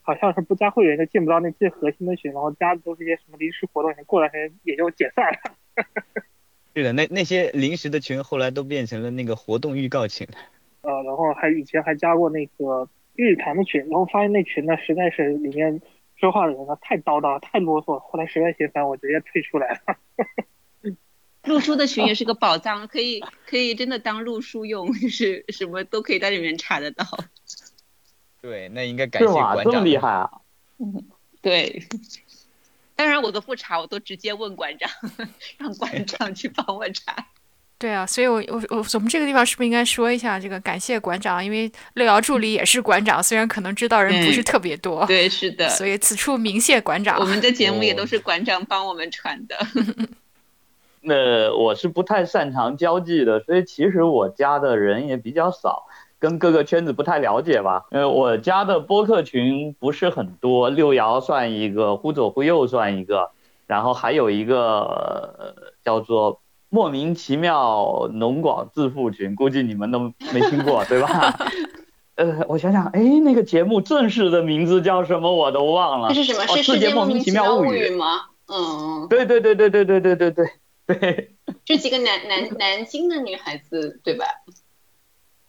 [0.00, 5.84] 好像是不加会员就进不到那最核心的群，然后加的都是一些什么临时活动，过段时间也就解散了。
[6.72, 10.24] 对的，那那些临时的群后来都变成了那个活动预告群。
[10.82, 15.82] 呃，然后还以前还加过那个日谈的群，然后发现那群呢实在是里面
[16.14, 19.96] 说话的人呢太叨叨太啰嗦，后来实在嫌烦，我直接退出来了。
[21.48, 27.04] 录书的群也是个宝藏，可以可以真的当录书用， 就是什么都可以在里面查得到。
[28.40, 29.64] 对，那应该感谢馆长。
[29.64, 30.30] 这么厉害啊！
[30.78, 31.04] 嗯，
[31.42, 31.82] 对。
[32.94, 34.90] 当然我都不查，我都直接问馆长，
[35.58, 37.16] 让馆长去帮我查。
[37.78, 41.44] 对啊，所以我我我我们这个地方是不是应该说一下这个感谢馆长？
[41.44, 45.06] 因为六爻助理也是馆长，虽然可能知道人不是特别多。
[45.06, 45.68] 对，是的。
[45.68, 47.20] 所以此处鸣谢馆长。
[47.20, 49.56] 我们的节目也都是馆长帮我们传的。
[51.00, 55.86] 那我是不太擅长交际的，所以其实我加的人也比较少。
[56.20, 57.86] 跟各个圈子不太了解吧？
[57.92, 63.30] 呃，我加的播客群不是很多，六爻算一个，忽左忽右算一个，
[63.68, 66.40] 然后还有一个叫做
[66.70, 71.38] 莫名其妙农广致富群，估计你们都没听过，对吧？
[72.16, 76.08] 呃，我想想，哎，那个节目正式的名字叫什么我都忘了。
[76.08, 76.42] 这是什么？
[76.52, 78.22] 哦是世界莫名其妙物物语吗？
[78.48, 80.50] 嗯，对对对对对对对对对
[80.88, 81.36] 对。
[81.64, 84.24] 这几个南南南京的女孩子，对吧？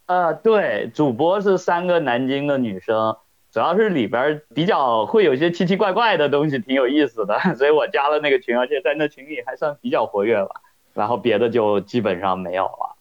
[0.06, 3.16] 呃，对，主播是三个南京的女生，
[3.52, 10.60] 主要是里边比较会有一些奇奇怪怪的东西，挺有意思的， 所以我加了那个群，而且在那群里还算比较活跃吧。
[10.92, 12.96] 然后别的就基本上没有了。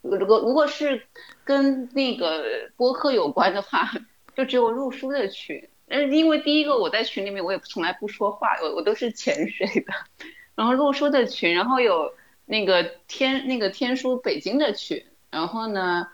[0.00, 1.02] 如果如果是
[1.44, 2.42] 跟那个
[2.76, 3.90] 播客有关的话，
[4.34, 5.68] 就只有入书的群。
[5.88, 9.92] 嗯，因为第一个我在群里面我也从来不说话，我我都是潜水的。
[10.54, 16.08] 然后洛书的群，然后有那个天那个天书北京的群，然后呢，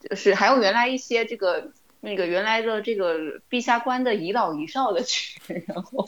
[0.00, 1.70] 就是还有原来一些这个
[2.00, 6.06] 那个原来的这个陛下关的遗老遗少的群，然后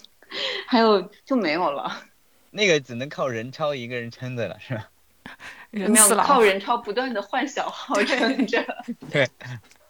[0.67, 2.03] 还有就没有了，
[2.51, 4.89] 那个只能靠人超一个人撑着了，是吧？
[5.71, 8.65] 没有了，靠人超不断的换小号撑着。
[9.11, 9.29] 对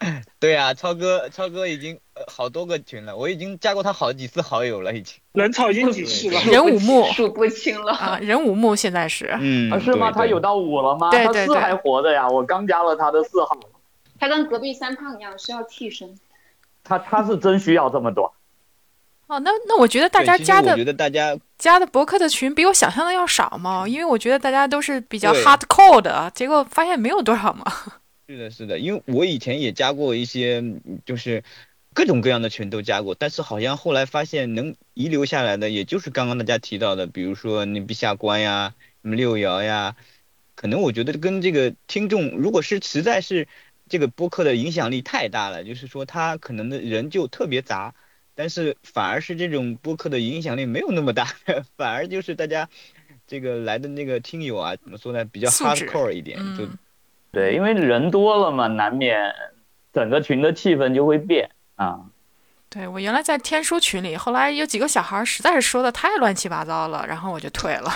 [0.57, 5.17] 啊，超哥，超哥已经呃好多个群了，我已经加过他好几次好友了，已经。
[5.33, 6.41] 人草已经几次了。
[6.43, 7.93] 人五目数不清了。
[7.93, 10.11] 啊，人五目现在是，嗯啊，是吗？
[10.11, 11.11] 对对他有到五了吗？
[11.11, 13.59] 对对对他四还活着呀，我刚加了他的四号。
[14.19, 16.19] 他跟隔壁三胖一样，需要替身。
[16.83, 18.33] 他他是真需要这么多。
[19.27, 27.65] 哦，那那我觉得大家加的我觉得大家加的博客的群比我想象的要少嘛，因为我觉得大家都是比较 hardcore 的，结果发现没有多少嘛。
[28.29, 31.45] 是的，是的，因为我以前也加过一些，嗯就是
[31.95, 39.97] 各种各样的群都加过，但是好像后来发现能遗留下来的，也就是刚刚大家提到的，比如说那陛下关呀，什么六爻呀，
[40.57, 43.47] 可能我觉得跟这个听众，如果是实在是
[43.89, 47.95] 这个播客的影响力太大了，就是说他可能的人就特别杂，
[48.35, 51.37] 但是反而是这种播客的影响力没有那么大，
[51.79, 52.69] 反而就是大家
[53.29, 56.79] 这个来的那个听友啊，怎么说呢，比较 hardcore 一点，就嗯，
[57.37, 59.31] 对，因为人多了嘛，难免
[59.93, 62.01] 整个群的气氛就会变啊。
[62.71, 67.91] 对我原来在天书群里，后来有几个小孩实在是说的太乱七八糟了，然后我就退了。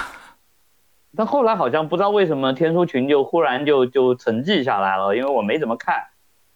[1.17, 5.95] 但后来好像不知道为什么天书群就忽然就就沉寂下来了，因为我没怎么看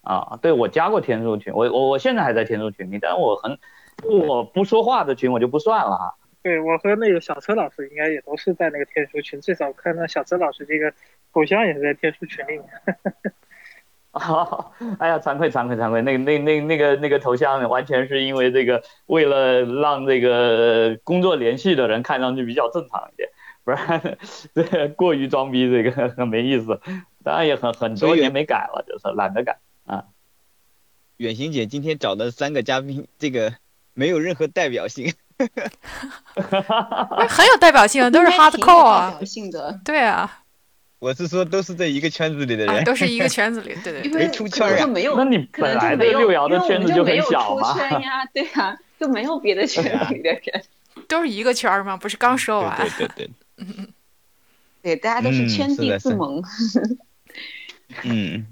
[0.03, 0.39] 啊。
[0.43, 3.59] 对我加过天书群，我我我现在还在天书群里，但是我很
[4.03, 6.15] 我不说话的群我就不算了哈。
[6.45, 10.93] 对我和那个小车老师应该也都是在那个天书群，最早看到小车老师这个
[11.33, 12.65] 头像也是在天书群里面。
[14.13, 23.31] 啊，哎呀，惭愧惭愧惭愧，那个那那那个那个头像完全是因为这个，为了让这个工作联系的人看上去比较正常一点，
[23.65, 24.19] 不然
[24.55, 26.79] 这过于装逼这个很没意思。
[27.25, 30.05] 当然也很很多年没改了，就是懒得改啊。
[31.17, 33.55] 远行姐今天找的三个嘉宾，这个
[33.95, 35.15] 没有任何代表性。
[35.39, 39.11] 哎 很有代表性，都是 hardcore 代啊。
[39.19, 40.43] 表性的，对啊，
[41.01, 42.85] 我是说，都是在一个圈子里的啊，人。
[42.85, 44.11] 都是一个圈子里， 对对对。
[44.11, 50.43] 因为没出可圈儿啊能就没有，那你可能本来的就没有六爻的圈子就很小嘛出圈呀， 对呀，就没有别的圈里的人，
[51.09, 52.77] 都是一个圈儿嘛，不是刚说完。
[52.77, 53.67] 对对对对，
[54.83, 56.43] 对，大家都是嗯圈地自萌。
[58.03, 58.47] 嗯，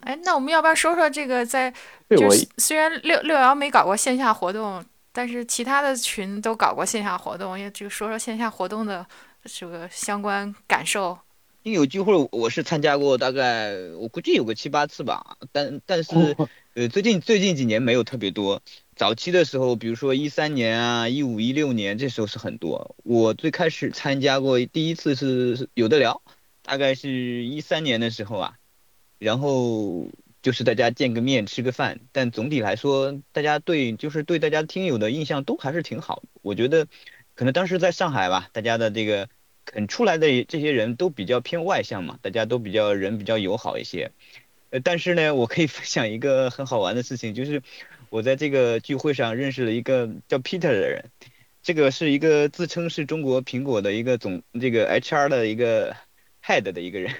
[0.00, 1.72] 哎，那我们要不要说说这个在？
[2.10, 9.06] 就是虽然六六爻没搞过线下活动，但是其他的群都搞过线下活动，也就说说线下活动的
[9.44, 11.16] 这个相关感受。
[11.62, 18.60] 因为有机会我是参加过，大概我估计有个七八次吧，但但是哦呃最近最近几年没有特别多。
[18.96, 22.96] 早期的时候，比如说一三年啊、一五一六年，这时候是很多。
[23.04, 26.20] 我最开始参加过第一次是是有的聊，
[26.62, 28.54] 大概是一三年的时候啊，
[29.18, 30.08] 然后
[30.42, 36.24] 就是大家见个面吃个饭，但总体来说，大家对就是对大家听友的印象都还是挺好。
[36.42, 36.88] 我觉得
[37.34, 39.28] 可能当时在上海吧，大家的这个
[39.64, 44.10] 肯出来的这些人都比较偏外向嘛，大家都比较人比较友好一些。
[44.70, 47.62] 呃，但是呢，我可以 分享一个很好玩的事情，就是
[48.10, 51.04] 我在这个聚会上认识了一个叫 Peter 的人，
[51.62, 55.94] 这个是一个自称是中国苹果的一个总这个 HR 的一个
[56.44, 57.14] head 的一个人。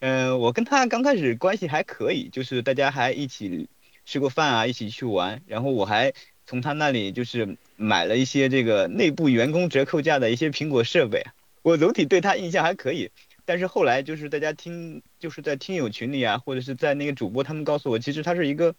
[0.00, 3.68] 嗯、我跟他刚开始关系还可以，就是大家还一起
[4.04, 6.12] 吃过饭啊，一起去玩，然后我还
[6.46, 11.24] 从他那里就是买了一些这个内部员工折扣价的一些苹果设备，
[11.62, 13.10] 我总体对他印象还可以。
[13.44, 18.74] 但是后来就是大家听，就是在听友群里啊，或者是在那个主播，他们告诉我，其实他是一个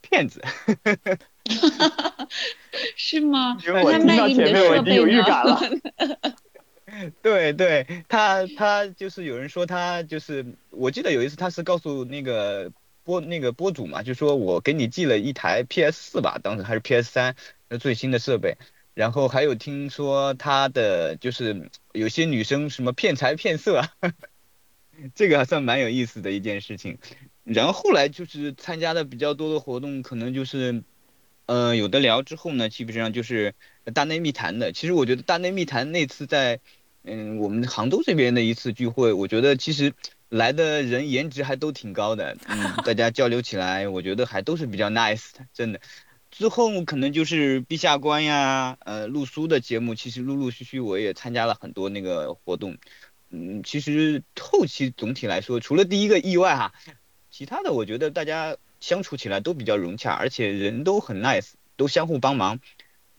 [0.00, 0.42] 骗子。
[2.96, 3.56] 是吗？
[3.66, 5.18] 因为我他听到卖给你的前面我已经有设备呢？
[5.18, 5.60] 预感了。
[7.22, 12.72] 对对，他他就是有人说他就是，我记得有一次他是告诉那个
[13.04, 17.36] 播那个播主嘛，就说我给你寄了一台 PS 四吧，当时还是 PS 三，
[17.68, 18.56] 那最新的设备。
[18.92, 23.88] 然后还有听说他的就是有些女生什么骗财骗色啊，
[25.14, 26.98] 这个还算蛮有意思的一件事情。
[27.44, 30.82] 然后后来就是参加的比较多的活动，可能就是，
[31.46, 33.54] 呃，有的聊之后呢，基本上就是
[33.94, 34.72] 大内密谈的。
[34.72, 36.60] 其实我觉得大内密谈那次在，
[37.04, 39.92] 嗯，我们杭州这边的一次聚会，我觉得其实
[40.28, 45.80] 来的人颜值还都挺高的，嗯，大家交流起来，我觉得还都是比较 nice 的，真的。
[46.30, 52.76] 之后可能就是陛下观呀，呃，录书的节目，其实陆陆续续我也参加了很多那个活动，
[53.30, 56.72] 嗯，其实后期总体来说，除了第一个意外哈。
[57.32, 62.58] 其他的我觉得大家相处起来都比较融洽，而且人都很 nice，都相互帮忙。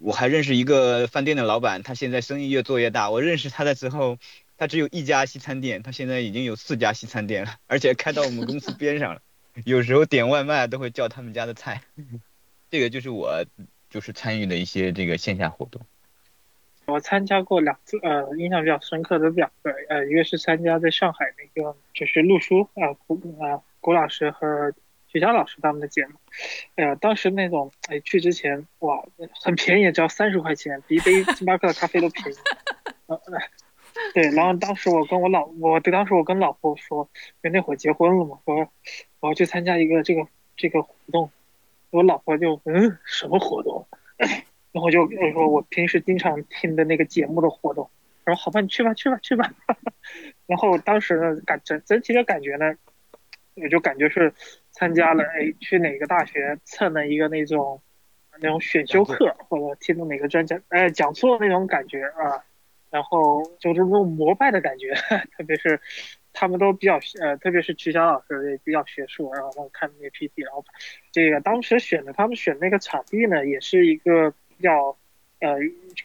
[0.01, 3.09] 我还认识一个饭店的老板，他现在生意越做越大。
[3.11, 4.17] 我认识他的时候，
[4.57, 9.21] 他只有一家西餐店，他现在已经有四家西餐店了， 而且开到我们公司边上了。
[9.65, 11.81] 有时候点外卖都会叫他们家的菜。
[12.71, 13.45] 这个就是我
[13.89, 15.81] 就是参与的一些这个线下活动。
[16.85, 22.89] 我参加过两次，呃，印象比较深刻的两个，呃，一个是参加在上海那个就是陆书啊，
[23.45, 23.61] 啊。
[23.79, 24.73] 郭老师和
[25.11, 26.13] 徐佳老师他们的节目，
[26.75, 29.03] 哎呀，当时那种哎去之前哇，
[29.41, 32.37] 很便宜，只要三十块钱，比一杯星巴克的咖啡都便宜。
[33.07, 33.21] 呃，
[34.15, 37.09] 对，然后当时我跟我老，我对当时我跟老婆说，
[37.43, 38.69] 因为那会儿结婚了嘛，说
[39.19, 41.29] 我要去参加一个这个这个活动，
[41.89, 43.85] 我老婆就嗯什么活动？
[44.71, 47.89] 然后就我说我平时经常听的那个节目的活动，
[48.25, 49.53] 我说好吧，你去吧去吧去吧。
[50.47, 52.73] 然后当时呢感整整体的感觉呢。
[53.53, 54.33] 我就感觉是
[54.71, 57.81] 参加了，哎，去哪个大学蹭了一个那种
[58.39, 62.43] 那种选修课，或者听了哪个专家哎讲座那种感觉啊，
[62.89, 64.93] 然后就是那种膜拜的感觉，
[65.37, 65.79] 特别是
[66.33, 70.63] 他们都比较呃，特别是曲霞老师也比较学术，然后看那个 PPT，然后
[71.11, 74.97] 这个当时选的他们选那个场地呢，也是一个比较
[75.41, 75.57] 呃，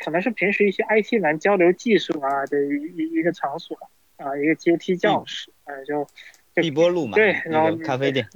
[0.04, 3.78] 可能是平时一些 IT 男交流技术啊的一一个场所
[4.16, 6.06] 啊，一个阶梯教室，呃就。
[6.58, 8.26] 碧波路嘛，对，然后咖啡店，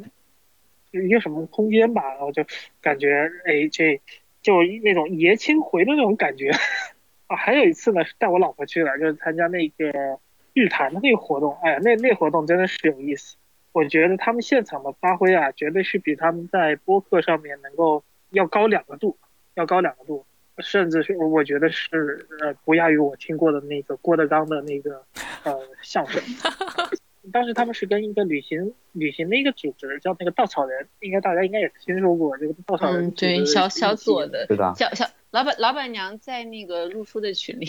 [0.93, 2.45] 一个什么空间吧，然后就
[2.81, 4.01] 感觉，哎，这
[4.43, 6.51] 就那种爷青回的那种感觉
[7.29, 7.37] 啊。
[7.37, 10.19] 还有一次呢，是带我老婆去的，就是参加那个
[10.53, 11.57] 日坛的那个活动。
[11.63, 13.37] 哎呀，那那活动真的是有意思。
[13.73, 19.17] 我觉得他们现场的发挥啊，绝对是比他们在播客上面能够要高两个度，
[19.55, 20.27] 要高两个度，
[20.59, 25.05] 甚至是我觉得是呃不亚于我听过的那个郭德纲的那个
[25.45, 26.21] 呃相声。
[27.33, 33.09] 当时他们是跟一个旅行旅行的一个组织叫那个稻草人，应该大家应该也听说过这个稻草人。
[33.09, 34.73] 嗯，对，小小左的，对吧？
[34.75, 37.69] 小小老板老板娘在那个露书的群里。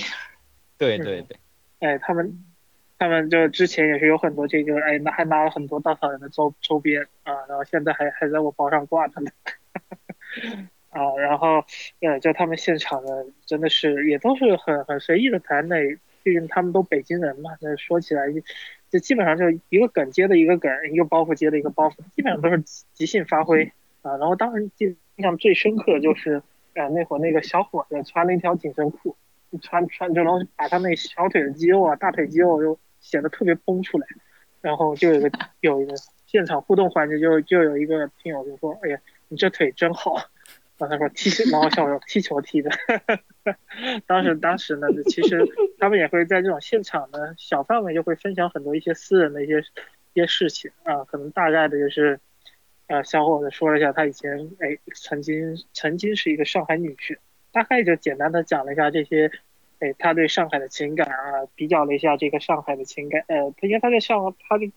[0.77, 1.37] 对 对对。
[1.79, 2.45] 哎，他们
[2.97, 9.31] 他们就之前也是有很多这个，哎，拿还拿了很多稻草人的周周边啊，然后现在还还在我包上挂着呢。
[10.91, 11.65] 啊，然后
[11.99, 15.75] 呃，就他们现场的真的是也都是很很随意的谈那，
[16.23, 18.23] 毕竟他们都北京人嘛，那说起来。
[18.91, 23.71] 就基本上就一个梗接的一个梗，一个包袱接的一个包袱，基本上都是即即兴发挥
[24.01, 24.17] 啊。
[24.17, 24.85] 然后当时记
[25.15, 26.43] 印象最深刻就是，
[26.75, 29.15] 呃，那会儿那个小伙子穿了一条紧身裤，
[29.61, 34.05] 穿穿就然后把他那小腿的肌肉啊、大腿肌肉就显得特别绷出来。
[34.59, 35.31] 然后就有一个
[35.61, 35.93] 有一个
[36.27, 40.17] 现场互动环节，就就有一个听友就说：“哎呀，你这腿真好。”
[40.89, 42.71] 然后说踢，然后小友踢球踢的。
[44.07, 45.45] 当时当时呢，其实
[45.79, 49.59] 他们也会在这种现场呢，小范围就会分享很多一些私人的一些
[50.13, 52.19] 一些事情啊，可能大概的就是，
[52.87, 57.17] 呃，小伙子说了一下他以前哎曾经曾经是一个上海女婿，
[57.51, 59.31] 大概就简单的讲了一下这些，
[59.79, 64.71] 哎他对上海的情感啊，比较了一下这个上海的情感，呃，因为他在上他的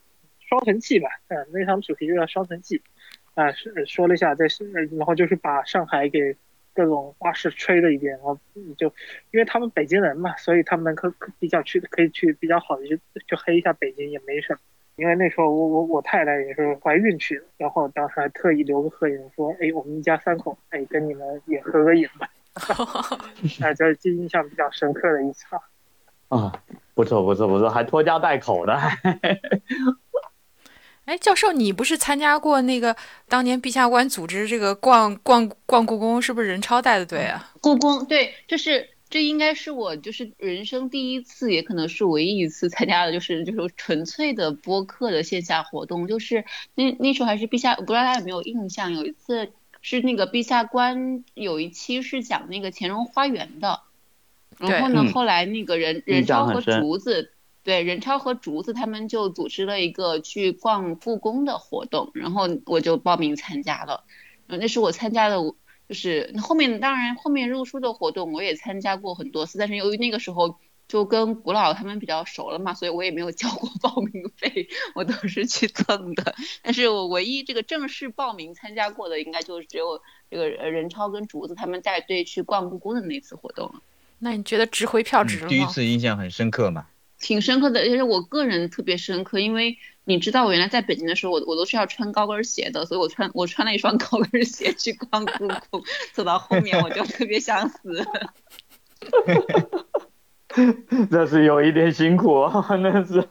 [0.46, 2.82] 双城记吧，嗯，那场主题就叫双城记，
[3.34, 6.36] 啊是说了一下在是，然后就是把上海给。
[6.76, 8.36] 各种花式吹了一遍，然后
[8.76, 8.92] 就
[9.30, 11.08] 因为他们北京人嘛，所以他们能可
[11.38, 12.96] 比较去可以去比较好的去
[13.28, 14.58] 去黑一下北京也没什么。
[14.96, 22.28] 因为那时候我我我太太也是怀孕去的，然后当时还特意留个合影说，哎，我们一家三口，哎，跟你们也合个影吧。
[23.62, 25.62] 哎，这是印象比较深刻的一场。
[26.28, 26.52] 啊，
[26.94, 28.76] 不错不错不错，还拖家带口的。
[31.04, 32.96] 哎，教授，你不是参加过那个
[33.28, 37.52] 当年陛下观组织这个逛逛逛故宫，是不是任超带的队啊？
[37.60, 46.08] 故宫对，就是这应该是我就是人生第一次，也可能是唯一一次参加的，就是就是纯粹的播客的线下活动。
[46.08, 48.94] 就是那那时候还是陛下，不知道大家有没有印象？
[48.94, 49.52] 有一次
[49.82, 53.80] 是那个陛下观有一期是讲那个乾隆花园的，
[54.56, 57.32] 然后呢，后来那个人任超和竹子。
[57.64, 64.04] 对，任超和竹子他们就组织了一个去逛故宫的活动，然后我就报名参加了。
[64.46, 65.36] 嗯，那是我参加的，
[65.88, 76.36] 就是后面当然后面入书的活动我也参加过很多次，但是由于那个时候就就跟古老他们比较熟了嘛，所以我也没有交过报名费， 我都是去蹭的。
[76.62, 80.00] 但是我唯一这个正式报名参加过的，应该就只有
[80.30, 83.82] 这个任超跟竹子他们带队去逛故宫的那次活动了。
[84.20, 85.48] 那你觉得值回票值了吗？
[85.48, 86.86] 第一次印象很深刻嘛？
[87.24, 98.06] 挺深刻的，而且我个人特别深刻，因为你知道我原来在北京的时候，我我都是要穿高跟鞋的，所以我穿我穿了一双高跟鞋去逛故宫，走到后面我就特别想死。
[101.10, 103.26] 这是有一点辛苦，那是。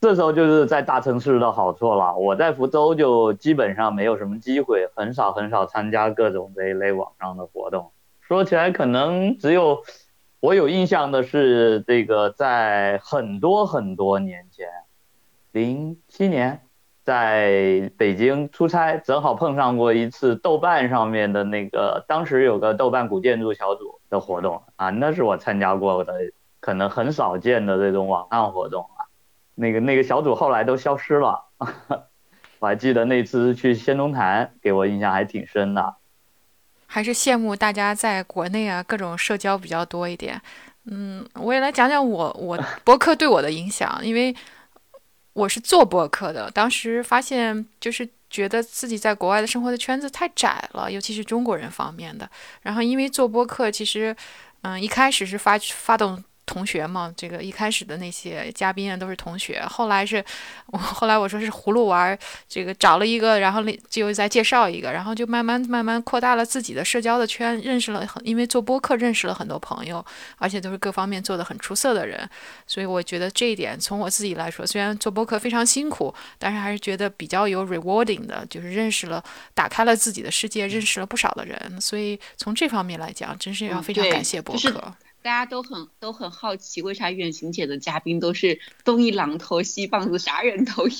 [0.00, 2.16] 这时候就是在大城市的好处了。
[2.16, 7.90] 我在福州就基本上没有什么机会，很少很少参加各种这一类网上的活动。
[8.20, 9.82] 说起来，可能只有
[10.44, 14.68] 我有印象的是这个，在很多很多年前，
[15.52, 16.60] 零七年。
[17.02, 26.12] 在北京出差，正好碰上过一次豆瓣上面的那个，当时有个豆瓣古建筑小组的活动啊，那是我参加过的，
[26.60, 29.08] 可能很少见的这种网上活动啊。
[29.54, 31.44] 那个那个小组后来都消失了，
[32.60, 35.96] 我还记得那次去仙踪坛，给我印象还挺深的。
[36.86, 40.40] 还是羡慕大家在国内啊，各种社交比较多一点。
[40.86, 44.34] 嗯，我也来讲讲我我 博客对我的影响，因为。
[45.34, 52.30] 我是做博客的，当时发现就是觉得自己在国外的生活的圈子太窄了，尤其是中国人方面的。
[52.62, 54.14] 然后因为做播客，其实，
[54.62, 56.22] 嗯，一开始是发发动。
[56.46, 60.24] 同学嘛，这个一开始的那些嘉宾啊都是同学，后来是，
[60.66, 62.16] 我后来我说是葫芦娃，
[62.48, 70.04] 这个找了一个，然后就再介绍一个，然后就慢慢慢慢扩大了自己的社交的圈，认识了很，因为做播客认识了很多朋友，
[70.38, 72.28] 而且都是各方面做得很出色的人，
[72.66, 79.22] 所以我觉得这一点从我自己来说，虽然做播客非常辛苦，但是还是觉得比较有 rewarding 的，就是认识了，
[79.54, 84.94] 打开了自己的世界，认识了不少的人，所以从这方面来讲，真是要非常感谢播客。
[85.24, 90.98] 大家都很都很好奇，为啥远行姐的嘉宾都是东一榔头西棒子，啥人都有？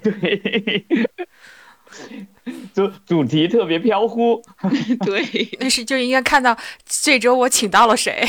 [0.02, 0.86] 对，
[2.72, 4.42] 主主题特别飘忽。
[5.04, 5.22] 对，
[5.60, 8.26] 那是就应该看到这周我请到了谁。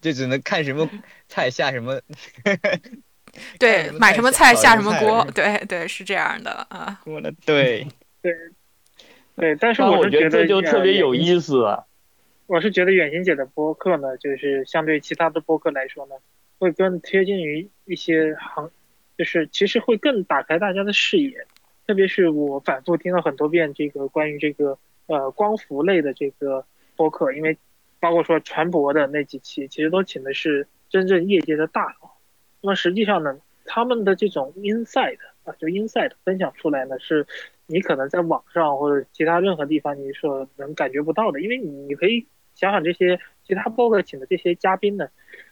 [0.00, 0.88] 就只能看什么
[1.28, 2.00] 菜下什么。
[3.58, 5.26] 对，买什么菜下什么锅。
[5.34, 7.00] 对对，是这样的啊。
[7.04, 7.84] 我的，对
[8.22, 8.32] 对。
[9.38, 11.64] 对，但是我是觉得这就特别有意思。
[12.46, 16.16] 我是觉得远行姐的播客呢，就是相对其他的播客来说呢，
[16.58, 18.70] 会更贴近于一些行，
[19.16, 21.46] 就是其实会更打开大家的视野。
[21.86, 24.76] 特别是我反复听了很多遍这个关于这个
[25.06, 26.64] 呃光伏类的这个
[26.96, 27.56] 播客，因为
[28.00, 32.10] 包括说船舶的那几期，其实都请的是真正业界的大佬。
[32.60, 37.24] 那么实际上呢，他们的这种 inside 啊，就 inside 分享出来呢是。
[37.70, 45.06] 你可能在网上或者其他任何地方，你所能感觉不到的，因为你你可以想想这些其他播客请的这些嘉宾呢，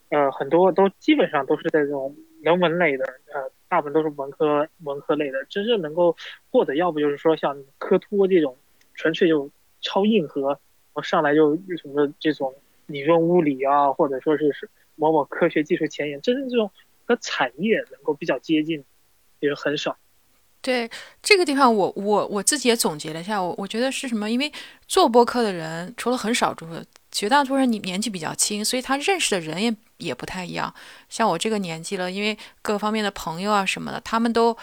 [0.09, 3.05] 呃，很多都基本上都是这种人文类的，
[3.35, 6.17] 呃，大部分都是文科文科类的，真正能够
[6.51, 8.57] 获得，要不就是说像科托这种
[8.95, 9.51] 纯粹就
[9.83, 10.59] 超硬核，
[10.95, 12.55] 我上来就什么这种
[12.87, 16.71] 理论物理啊，或者说是是某某科学技术前沿，真正这种
[17.05, 18.85] 和产业能够比较接近，
[19.41, 19.99] 也很少。
[20.67, 20.91] 对
[21.23, 24.29] 这个地方，我我我自己也总结了一下，我我觉得是什么？
[24.29, 24.53] 因为
[24.89, 26.67] 做播客的人，除了很少数，
[27.13, 30.75] 绝大多数人你年纪比较轻，所以他认识的人也也不太一样。
[31.09, 34.57] 像我这个年纪了，因为各方面的朋友啊什么的，他们都。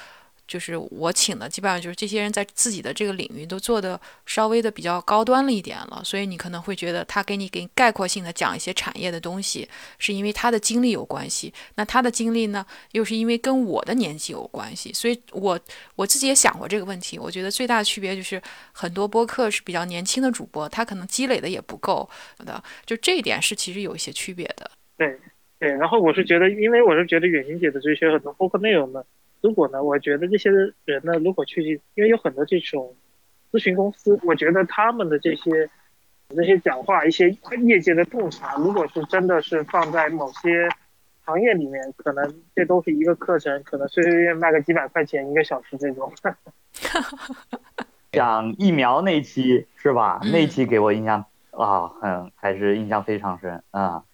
[0.47, 9.67] 就是我请的，基本上就是这些人在自己的这个领域都做的稍微的比较高端了一点了，所以你可能会觉得他给你给概括性的讲一些产业的东西，
[9.97, 11.53] 是因为他的经历有关系。
[11.75, 15.59] 那他的经历呢，又是因为跟我的年纪有关系，所以我
[15.95, 17.17] 我自己也想过这个问题。
[17.17, 18.41] 我觉得最大的区别就是
[18.71, 22.09] 很多播客是比较年轻的主播，他可能积累的也不够
[22.45, 24.69] 的，就这一点是其实有一些区别的。
[24.97, 25.17] 对
[25.57, 29.03] 对，然后我是觉得，因为我是觉得远行姐的这些很多播客内容呢。
[29.43, 29.83] 如果呢？
[29.83, 32.95] 我觉得这些人呢，如果去，因为有很多这种
[33.51, 35.69] 咨询公司，我觉得他们的这些
[36.29, 37.29] 那些讲话，一些
[37.65, 40.69] 业界的洞察，如果是真的是放在某些
[41.25, 46.09] 行业里面，可能这都是一个课程，可能随随便便卖个几百块钱一个小时这种。
[48.13, 50.21] 讲疫苗那期是吧？
[50.31, 54.05] 那期给我印象啊，很还是印象非常深啊。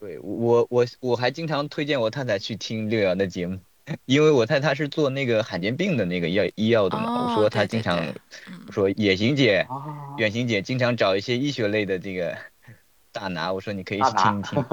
[0.00, 3.60] 对我我我还经常推荐我太太去听六爻的节目。
[4.04, 7.98] 因为我猜他是做那个罕见病的那个药医药的嘛，我说她经常，
[8.66, 9.66] 我说野行姐、
[10.18, 12.36] 远行姐经常找一些医学类的这个
[13.12, 14.64] 大拿，我说你可以去听一听。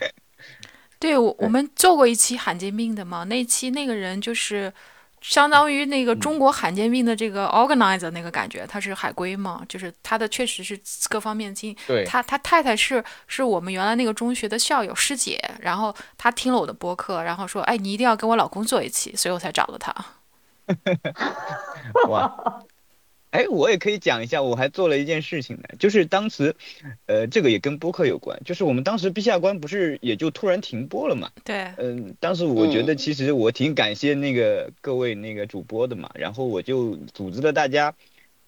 [0.98, 4.72] 对，我我们做过一期罕见病的嘛，那期那个人就是
[5.20, 11.76] 相当于那个中国罕见病的这个 organizer 那个感觉，他是海归嘛，就是他的确实是各方面经。
[11.86, 19.94] 对，他他太太是是我们原来那个中学的校友师姐，然后他听了我的播客，然后说，哎，你一定要跟我老公做一期，所以我才找了他。
[22.08, 22.62] 哇。
[23.30, 26.56] 哎，我也可以讲一下，我还做了一件事情呢，就是当时，
[27.06, 31.30] 呃，这个也跟播客有关，就是我们当时陛下关不是也就突然停播了嘛？
[31.44, 31.70] 对。
[31.78, 37.94] 嗯，当时我觉得其实我挺感谢那个各位那个主播的嘛，然后我就组织了大家，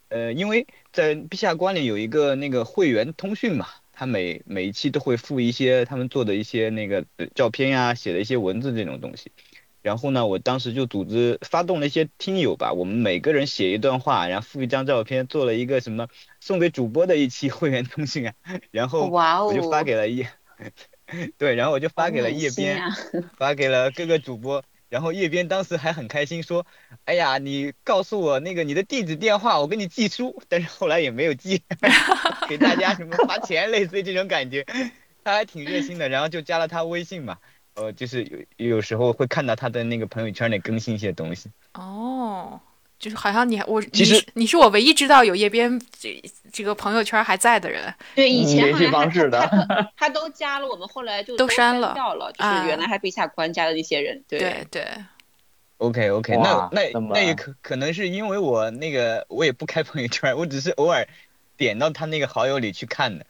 [0.09, 7.05] 呃，因为在陛下关里有一个那个会员通讯嘛，他每每一期都会附一些他们做的一些那个
[7.37, 9.31] 照片呀，写的一些文字这种东西。
[9.83, 16.07] 然后呢，我当时就组织发动了一些听友吧，我们每个人写一段话，然后附一张照片，做了一个什么
[16.41, 18.35] 送给主播的一期会员通讯啊，
[18.71, 20.29] 然后我就发给了叶，
[21.37, 22.81] 对，然后我就发给了叶边，
[23.37, 26.65] 发给了各个主播，然后叶边当时还很开心说，
[27.05, 31.61] 哎呀，你告诉我那个你的地址电话，我给你寄书，但是后来也没有寄，
[32.49, 34.65] 给大家什么发钱， 类似于这种感觉，
[35.25, 37.39] 他还挺热心的，然后就加了他微信嘛。
[37.75, 38.25] 呃，就是
[38.57, 41.51] 有有时候会看到他的那个朋友圈里更新一些东西。
[41.75, 42.61] 哦，
[42.99, 46.23] 就是好像你我其实你是我唯一知道有叶边这
[46.53, 47.93] 这个朋友圈还在的人。
[48.15, 49.41] 对，以前联系方式的
[49.97, 52.31] 他都加了，我们后来就都删了掉了。
[52.33, 54.23] 就是原来还被下关加的那些人。
[54.29, 54.87] 对对。
[55.79, 61.05] OK OK，那那那也可可能是因为我那个我也不开朋友圈，我只是偶尔
[61.57, 63.27] 点到他那个好友里去看的，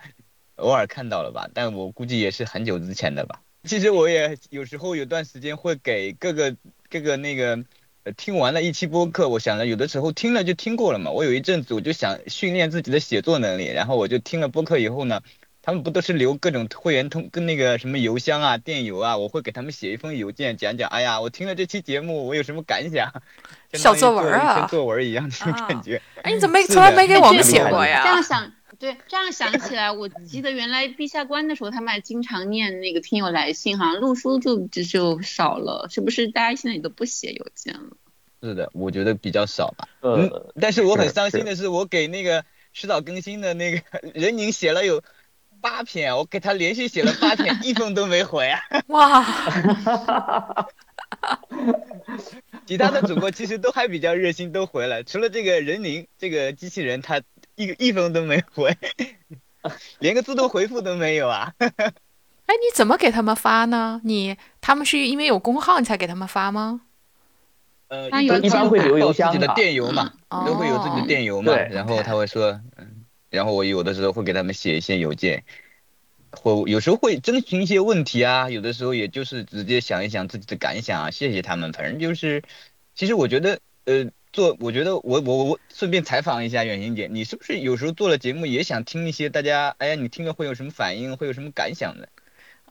[0.57, 3.41] 偶尔看到了吧，但我估计也是很久之前的吧。
[3.65, 6.55] 其实我也有时候有段时间会给各个
[6.91, 7.59] 各个那个，
[8.03, 11.13] 呃，听完了一期播客，我想着有的时候听了就听过了嘛。
[11.13, 15.21] 我有一阵子我就想训练自己的写作能力，然后我就听了播客以后呢，
[15.63, 23.13] 他们不都是留各种会员通跟那个什么邮箱啊、电邮啊，我会给他们写一封邮件，讲讲，哎呀，我听了这期节目，我有什么感想，
[23.75, 26.03] 小作文啊，作文一样这种感觉。
[26.23, 28.03] 哎，你怎么没从来没给我们写过呀？
[28.03, 28.53] 这样想。
[28.83, 36.27] 对，这样想起来，我记得原来陛下关的时候，他们还经常念那个听友来信，好像录书就就就少了，是不是？
[36.27, 37.97] 大家现在也都不写邮件了？
[38.43, 39.89] 是的，我觉得比较少吧。
[40.01, 40.29] 嗯，
[40.61, 43.81] 但是我很伤心的是，我给那个迟早更新的那个
[44.15, 45.01] 任宁写了有
[45.61, 48.59] 八篇，我给他连续写了八篇，一封都没回啊！
[48.89, 50.67] 哇！
[52.67, 57.23] 其他的主播其实都还比较热心，都回来，除了这个任宁这个机器人，他。
[57.55, 58.77] 一个一封都没回，
[60.01, 61.53] 连个自动回复都没有啊！
[61.59, 64.01] 哎，你怎么给他们发呢？
[64.05, 66.81] 你他们是因为有工号你才给他们发吗？
[67.89, 71.55] 呃，一般会留邮箱自己的电邮嘛，都会有自己的电邮嘛。
[71.55, 75.45] 然后他会说，嗯，然后我有的时候会给他们写一些邮件，
[76.31, 81.73] 或有时候会征询一些问题啊，有的时候也就是直接想一想自己的感想啊，谢谢他们。
[81.73, 82.43] 反正就是，
[82.95, 84.07] 其实我觉得，呃。
[84.33, 92.09] 做，我觉得我我我顺便采访一下远行姐，你是不是有时候做了节目也想听一些大家，哎呀，你听了会有什么反应，会有什么感想的？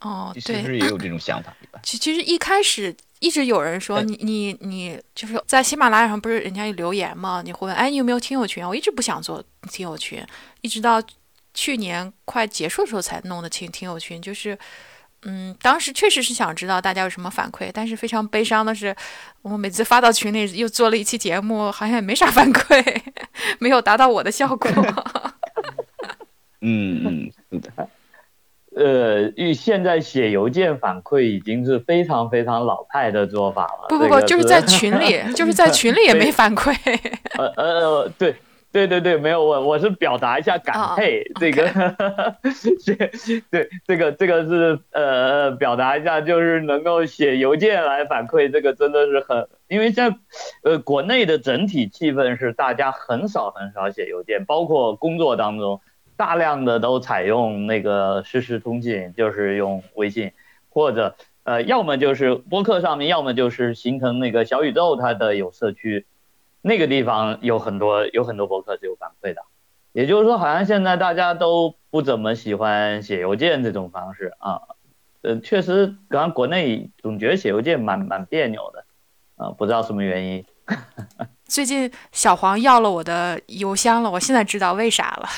[0.02, 1.56] 哦，对，是不是也有这种想法？
[1.84, 7.42] 其其实一开始一直有人说你你你就是在喜马拉雅上不是人家有留言吗？
[7.46, 8.68] 你会问哎你有没有听友群？
[8.68, 10.26] 我一直不想做听友群，
[10.62, 11.02] 一直到
[11.54, 14.58] 去年快结束的时候才弄的听听友群，就是。
[15.24, 18.96] 嗯，当时确实是想知道大家有什么反馈，但是非常悲伤的是，
[19.44, 22.84] 我每次发到群里又做了一期节目，好像也没啥反馈，
[23.60, 24.72] 没有达到我的效果。
[26.62, 27.90] 嗯嗯，是的。
[28.74, 33.88] 呃，现在写邮件反馈已经是非常非常老派的做法了。
[33.90, 36.74] 不不不，就是在群里，就是在群里也没 反馈。
[37.38, 38.36] 呃呃，对。
[38.72, 41.68] 对对对，没有我，我是表达一下感佩， 这个，
[43.50, 50.16] 对这个这个是呃表达一下，就是能够写邮件来反馈，这个真的是很，因为在
[50.64, 55.82] 呃国内的整体气氛是大家很少很少写邮件，包括工作当中，
[56.16, 60.32] 大量的都采用那个实时通信，就是用微信，
[60.70, 66.06] 或者呃要么就是播客上面，要么就是形成那个小宇宙，它的有社区。
[66.62, 69.42] 那个地方有很多有很多博客是有反馈的，
[69.94, 74.62] 也就是说，好像现在大家都不怎么喜欢写邮件这种方式啊。
[75.24, 78.86] 呃，确实，刚刚国内总觉得写邮件蛮蛮别扭的，
[79.38, 80.46] 啊，不知道什么原因。
[81.46, 85.30] 最近小黄要了我的邮箱了，我现在知道为啥了。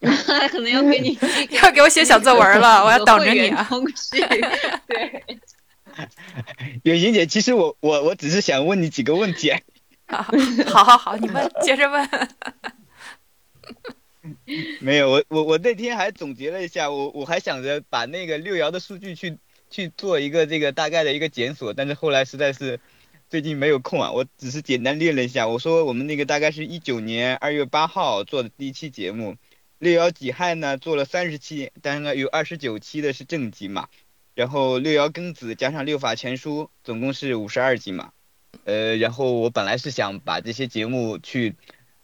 [0.50, 1.18] 可能要给你
[1.62, 3.68] 要给我写小作文了，我要等着你啊。
[4.88, 5.38] 对。
[6.84, 9.52] 远行姐，其实我我我只是想问你几个问题。
[10.66, 12.08] 好，好，好，你们 接着问。
[14.80, 19.38] 没有，我我我那天还总结了一下，我我还想着把那个六爻的数据去
[19.70, 22.80] 去做一个这个大概的一个检索，但是后来实在是
[23.28, 25.46] 最近没有空啊，我只是简单列了一下。
[25.46, 29.36] 我说我们那个大概是一九年二月八号做的第一期节目，
[29.78, 33.88] 六爻己亥呢做了三十期，当然有二十九期的是正极嘛。
[34.40, 38.10] 然后六爻庚子加上六法全书，总共是五十二集嘛。
[38.64, 41.56] 呃，然后我本来是想把这些节目去，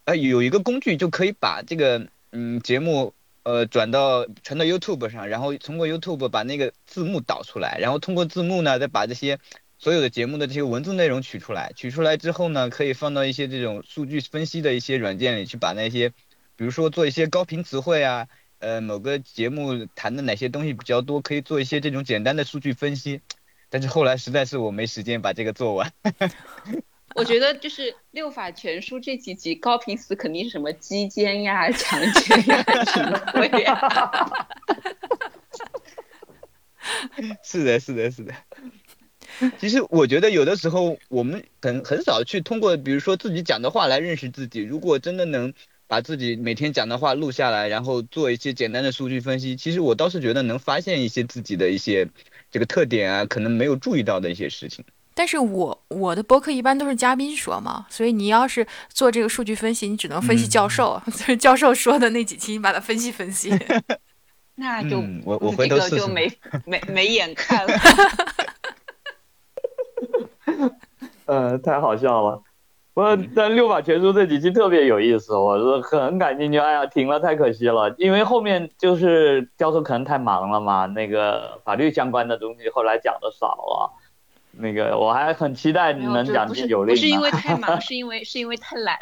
[0.05, 9.39] 呃，有一个工具就可以把这个嗯节目呃转到传到 YouTube 上，然后通过 YouTube 把那个字幕导出来，然后通过字幕呢再把这些
[9.79, 16.11] 所有的节目的这些文字内容取出来，取出来之后呢，可以放到一些这种数据分析的一些软件里去，把那些
[16.55, 18.29] 比如说做一些高频词汇啊。
[18.59, 23.21] 呃，某个节目谈的哪些东西比较多，可以做一些这种简单的数据分析，
[23.69, 25.93] 但是后来实在是我没时间把这个做完。
[27.15, 33.79] 我觉得就是六法全书这几集高频词肯定是什么肌间呀、强奸呀什么鬼呀。
[37.45, 38.35] 是的，是的，是的。
[39.59, 44.61] 其实我觉得有的时候我们很很少去通过，比如说自己讲的话来认识自己。
[44.61, 45.53] 如果真的能。
[45.89, 49.55] 把自己每天讲的话录下来，然后做一些简单的数据分析。
[49.57, 52.09] 其实我倒是觉得能发现一些自己的一些
[52.51, 54.85] 这个特点啊，可能没有注意到的一些事情。
[55.15, 63.51] 但是我我的博客一般都是嘉宾说嘛，所以你要是做这个数据分析，你只能分析教授， 就是教授说的那几期，你把它分析分析。
[64.57, 65.97] 那就我我回头试试。
[65.99, 66.31] 就没
[66.67, 67.73] 没没眼看了。
[71.27, 72.43] 呃，太好笑了。
[72.97, 76.59] 我但六法全书这几期特别有意思，我是很感兴趣。
[76.59, 83.93] 哎呀，停了太可惜了，因为后面就是教授可能太忙了嘛，那个法律相关的东西后来讲的少了。
[84.53, 86.95] 那个我还很期待你能讲第九令。
[86.95, 88.99] 不是因为太忙，是因为是因为太懒。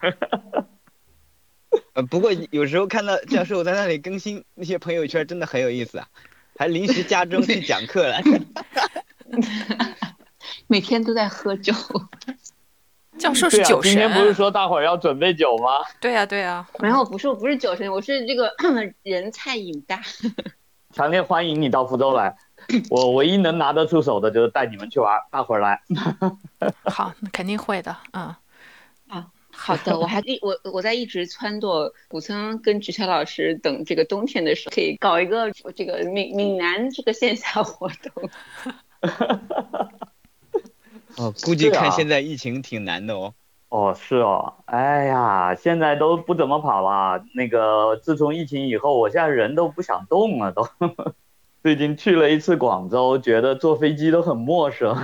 [1.92, 6.08] 呃，不过有时候看到教授在那里更新那些朋友圈，真的很有意思啊，
[6.56, 8.16] 还临时加 钟去讲课了。
[10.66, 11.74] 每天都在喝酒。
[13.18, 15.70] 教授是酒神，今天不是说大伙儿要准备酒吗？
[16.00, 16.66] 对呀，对呀。
[16.78, 18.52] 没有，不是，我不是酒神，我是这个
[19.02, 20.00] 人菜瘾大。
[20.92, 22.34] 强烈欢迎你到福州来，
[22.90, 25.80] 我唯一能拿得出手的就是带你们去玩，大伙儿来。
[26.90, 28.34] 好，肯定会的，嗯。
[29.08, 38.30] 啊，好的，我还一我我在一直撺掇古村跟菊桥老师等这个冬天的时候，可以搞一个这个闽闽南这个线下活动。
[41.16, 43.34] 哦， 估计看现在疫情挺难的哦。
[43.68, 47.22] 哦，是哦，哎呀，现在都不怎么跑了。
[47.34, 50.68] 那个自从疫情以后，我现在人都不想动了，都。
[51.62, 54.96] 最近去了一次广州，觉得坐飞机都很陌生。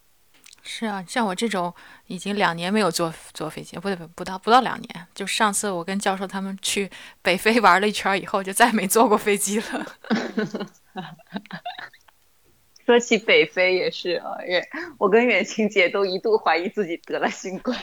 [0.62, 1.72] 是啊，像我这种
[2.06, 6.90] 已经两年没有坐坐飞机，不对，不到不到两年，就上次我跟教授他们去
[7.20, 9.86] 北非玩了一圈以后，就再没坐过飞机了。
[12.88, 14.66] 说起北非也是啊，远
[14.96, 17.78] 我跟远行姐都一度怀疑自己得了新冠，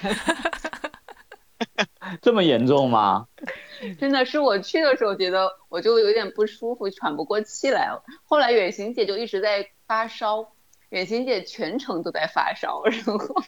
[2.23, 3.27] 这么严重吗？
[4.02, 8.03] 真的是我去的时候觉得我就有点不舒服，喘不过气来了。
[8.23, 10.53] 后来远行姐就一直在发烧，
[10.90, 13.44] 远行姐全程都在发烧，然后。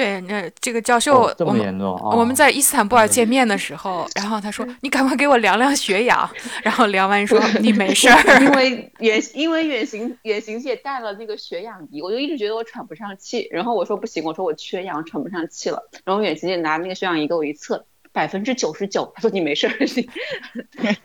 [0.00, 6.26] 对，那这个教授，这么严重我们在伊斯坦布尔见面的时候， 然后他说：“你赶快给我量量血氧。”
[6.64, 13.46] 然后量完说： “你没事儿。”因为远因为远行远行姐带了那个血氧仪，我就一直觉得我喘不上气。
[13.50, 15.82] 然后我说不行，我说我缺氧，喘不上气了。
[16.06, 20.08] 然后远行姐拿那个血氧仪给我一测，百分之九十九，他说你没事儿，你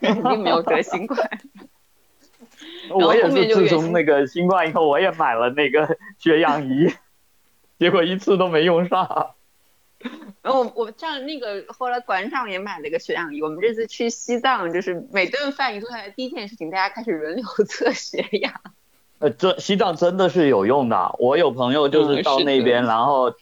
[0.00, 1.18] 肯定没有得新冠。
[2.88, 5.86] 我也是自从那个新冠以后，我也买了那个
[6.18, 6.90] 血氧仪。
[7.78, 9.34] 结果一次都没用上，
[10.42, 13.42] 然后我我样那个后来馆长也买了一个血氧仪。
[13.42, 18.52] 我们这次去西藏，就是每顿饭一坐下来，第一件事情大家开始轮流测血氧。
[19.18, 21.16] 呃，这西藏真的是有用的。
[21.18, 23.32] 我有朋友就是到那边，然后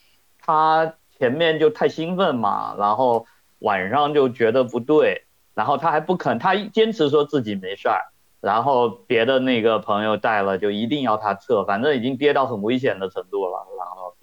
[0.41, 3.27] 他前面就太兴奋嘛，然后
[3.59, 5.25] 晚上就觉得不对，
[5.55, 8.01] 然后他还不肯，他坚持说自己没事儿。
[8.41, 13.54] 然后别的那个朋友带了，就一定要他测，反正已经跌到很危险的程度了，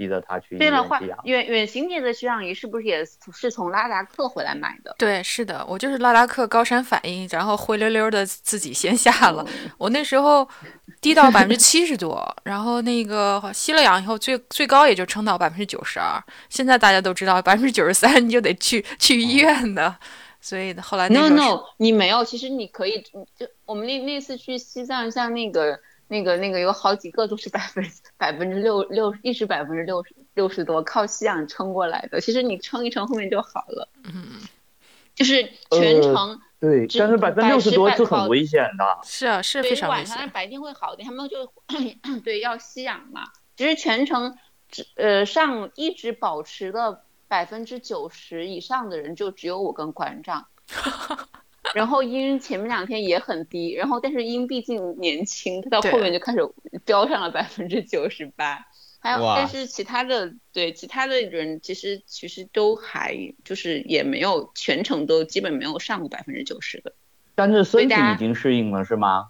[0.01, 1.19] 逼着他去医院吸氧。
[1.25, 4.95] 远远行姐的血氧仪是不是也是从拉达克回来买的？
[4.97, 9.45] 对，是的，我就是拉达克高山反应，然后灰溜溜的自己先下了。
[9.77, 10.47] 我那时候
[10.99, 16.19] 低到百分之七十多，然后那个吸了氧以后，最最高也就撑到百分之九十二。
[16.49, 19.95] 现在大家都知道，百分之九十三 你就得去去医院的。
[20.43, 22.99] 所以后来 no no 你没有，其实你可以
[23.37, 25.79] 就我们那那次去西藏，像那个
[26.11, 27.81] 那个那个有好几个都是百分
[28.17, 33.87] 百分之六六一直百分之六十六十多靠吸氧撑过来的，其实你撑一撑后面就好了。
[34.03, 34.41] 嗯，
[35.15, 38.99] 就是全程对，但是百分之六十多是很危险的。
[39.05, 40.13] 是啊，是非常危险。
[40.13, 41.49] 晚上白天会好点，他们就
[42.25, 43.23] 对要吸氧嘛。
[43.55, 50.47] 其实全程只呃上一直保持了百分之九十以上的人，就只有我跟馆长。
[51.73, 56.39] 然后音前面两天也很低，然后但是音毕竟年轻，他到后面就开始
[56.85, 58.65] 飙上了百分之九十八。
[58.99, 66.93] 还有，但是其他的对其他的人其实其实都还就是也没有全程都基本没有上过百分之九十的。
[67.33, 69.29] 但是身体已经适应了是吗？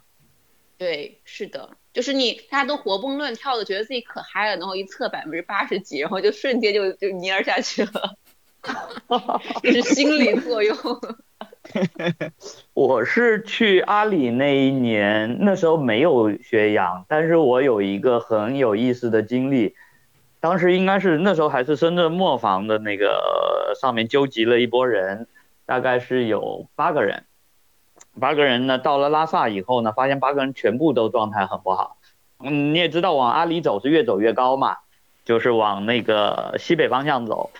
[0.76, 8.18] 对，是的，就是你大家都活蹦乱跳的，觉得自己可嗨了，然后一测百分之八十几，然后就瞬间就就蔫下去了，
[9.62, 10.76] 这 是心理作用。
[12.74, 19.74] 我是去阿里那一年，那时候没有学氧，但是我有一个很有意思的经历。
[20.40, 25.28] 当时应该是那时候还是深圳磨坊的那个上面纠集了一波人，
[25.64, 27.24] 大概是有八个人。
[28.18, 31.96] 八个人呢，到了拉萨以后呢，发现八个人全部都状态很不好。
[32.40, 34.78] 嗯，你也知道往阿里走是越走越高嘛，
[35.24, 37.50] 就是往那个西北方向走，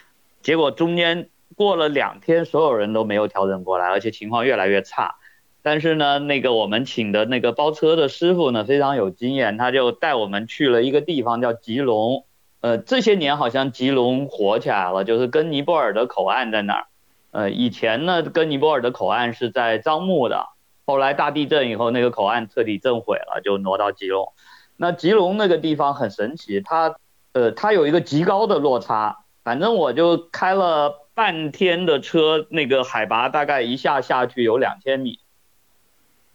[0.43, 1.29] 结果中间。
[1.63, 5.15] 过了两天，所有人都没有调整过来，而且情况越来越差。
[5.63, 12.25] 但是呢，那个我们请的那个包车的师傅呢，非常有经验，他就带我们去了一个地方叫吉隆。
[12.63, 16.87] 呃，这些年好像吉隆火起来了，就是跟尼泊尔的口岸在那儿。
[17.31, 20.49] 呃，以前呢，跟尼泊尔的口岸是在樟木的，
[20.85, 24.33] 后来大地震以后，那个口岸彻底震毁了，就挪到吉隆。
[24.77, 26.97] 那吉隆那个地方很神奇，它
[27.35, 31.02] 呃，它有一个极高的落差，反正我就开了。
[31.15, 35.19] 半天的车，那个海拔大概一下下去有两千米，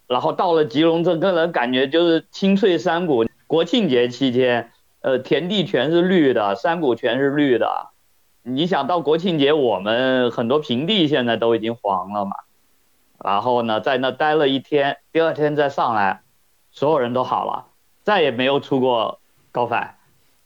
[0.08, 3.26] 然后到了吉隆，镇个人感觉就是青翠山谷。
[3.48, 7.92] 国庆节期间，呃，田地全是绿的，山谷全是绿的。
[8.44, 12.36] 你想到国庆节，我们很多平地现在都已经黄了嘛。
[13.24, 16.22] 然后呢，在那待了一天，第二天再上来，
[16.72, 17.68] 所有人都好了，
[18.04, 19.22] 再也没有出过
[19.52, 19.96] 高反。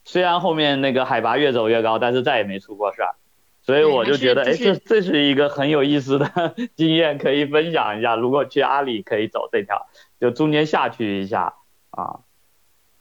[0.05, 3.15] 虽然后面那个海拔越走越高，但是再也没出过事儿。
[3.63, 8.15] 所以我就觉得，哎，这这是一个很有意思的 经验，可以分享一下。
[8.15, 9.87] 如果去阿里，可以走这条，
[10.19, 11.53] 就中间下去一下
[11.91, 12.21] 啊，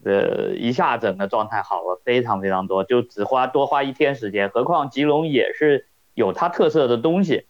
[0.04, 4.50] 呃，一下整个状态好了非常非常多，就只花多花一天时间。
[4.50, 7.46] 何况吉隆也是有它特色的东西，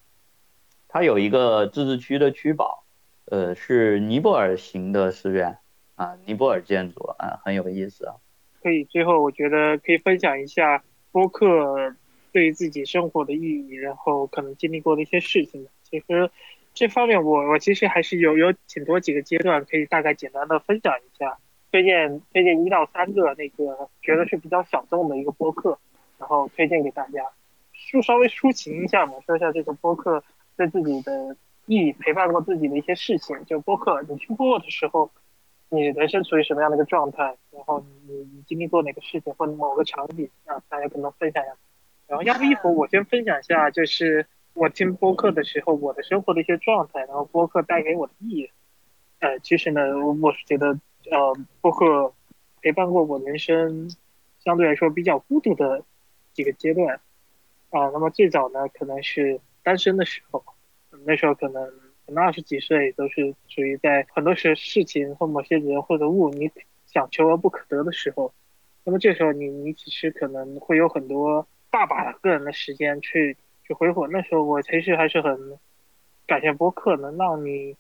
[0.88, 2.84] 它有一个自治区的区堡，
[3.24, 5.58] 呃，是尼泊尔型的寺院
[5.96, 8.14] 啊，尼泊尔建筑啊，很有意思啊。
[8.62, 11.96] 可以，最后我觉得可以分享一下播客。
[12.32, 16.31] 对于自己生活的意义，然后可能经历过的一些事情，其实
[16.73, 21.39] 这方面我我其实还是有有挺多几个阶段可以大概简单的分享一下，
[21.73, 25.78] 推荐推荐一到三个那个觉得是比较小众的一个播客，
[26.19, 27.24] 然后推荐给大家，
[27.74, 30.23] 抒稍微抒情一下嘛，说一下这个播客
[30.57, 31.36] 对自己的
[31.66, 33.36] 意义，陪伴过自己的一些事情。
[33.47, 35.11] 就播客，你听播客的时候，
[35.69, 40.28] 你人生处于什么样的一个状态，然后你你经历过哪个事情或者某个场景？
[40.44, 41.52] 啊，大家可能分享一下。
[42.10, 48.50] 然后要不一会儿我先分享一下，就是我听播客的时候，我的生活的一些状态，然后播客带给我的意义。
[49.20, 49.80] 呃，其实呢，
[50.20, 50.76] 我是觉得，
[51.12, 52.12] 呃，播客
[52.60, 53.88] 陪伴过我人生
[54.40, 55.84] 相对来说比较孤独的
[56.32, 56.96] 几个阶段。
[57.70, 60.42] 啊，那么最早呢，可能是单身的时候，
[61.06, 61.64] 那时候可能
[62.04, 66.50] 可能二十几岁，都是属于在很多事事情或某些人或者物你
[66.86, 68.34] 想求而不可得的时候。
[68.82, 71.46] 那么这时候你你其实可能会有很多。
[71.70, 75.59] 大把个人的时间去去挥霍，那时候我其实还是很
[76.26, 77.76] 感谢播客，能让你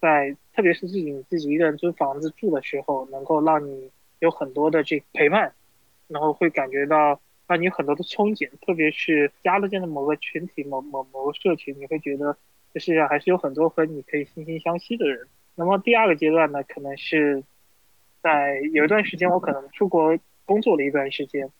[0.00, 5.52] 在特别是自己自己一个人租房子住的时候，能够让你有很多的这陪伴，
[6.08, 12.36] 然后会感觉到让你有很多的憧憬，特别是加了这样的某个群体、某某某个社群，你会觉得
[12.74, 15.28] 这世界上还是有很多和你可以惺惺相惜的人。
[15.54, 17.42] 那么第二个阶段呢，可能是
[18.22, 21.50] 在有一段时间，我可能出国工作了一段时间。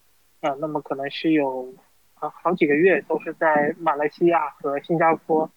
[0.41, 1.75] 啊，那么可能是有
[2.15, 5.51] 啊好几个月都是在马来西亚和新加坡，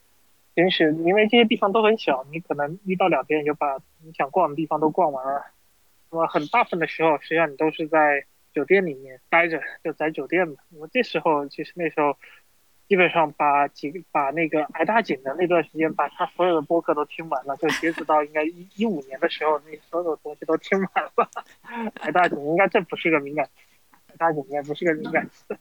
[0.56, 5.46] 平时因为这些地方都很小，你可能一到两天就把你想逛的地方都逛完了。
[6.10, 10.56] 那么很大部分的时候，实际上你都是在酒店里面待着，就在酒店嘛。
[10.70, 12.18] 那么这时候其实那时候
[12.90, 21.30] 基本上把几把那个挨大井的那段时间，把他所有的播客都听完了，就截止到应该一一五年的时候，那所有的东西都听完了。
[22.02, 23.52] 挨大井应该这不是个敏感词。
[24.22, 25.58] 大几年不是个敏感词，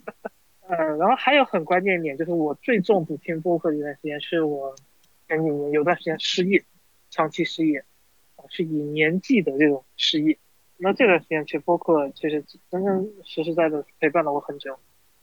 [0.69, 4.77] 呃，然后还有很关键一点，就是我最重不听播客的一段时间，是我
[5.27, 6.63] 前几年有段时间失业，
[7.09, 7.83] 长期失业，
[8.51, 10.37] 是以年纪的这种失业。
[10.77, 14.79] 那这段时间其实播客其实真真实实在在陪伴了我很久。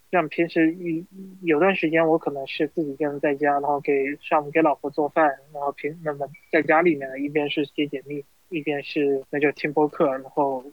[0.10, 1.06] 像平时一
[1.44, 10.64] 有段时间我可能是自己一个人在家，然后给上午给老婆做饭，然后平那么在家里面一边是写简历，一边是那就听播客，然后。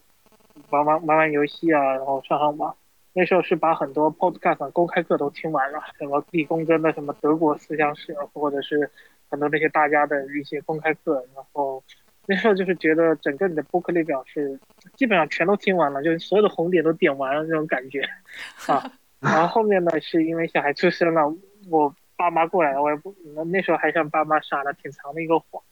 [0.69, 2.75] 玩玩玩玩游戏啊，然后上上网。
[3.17, 8.91] 那时候是把很多 podcast 公开课都听完了，什么理工真的什么德国思想史，或者是
[9.29, 11.81] 很多那些大家的一些公开课，然后
[12.25, 14.59] 那时候就是觉得整个你的播客列表是
[14.95, 18.01] 基本上全都听完了，就是所有的红点都点完了那种感觉
[18.67, 18.83] 啊。
[19.21, 21.33] 然后后面呢，是因为小孩出生了，
[21.69, 23.15] 我爸妈过来了，我也不
[23.45, 25.63] 那时候还向爸妈撒了挺长的一个谎，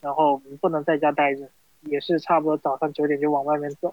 [0.00, 1.48] 然后不能在家待着，
[1.80, 3.92] 也是差不多早上九点就往外面走。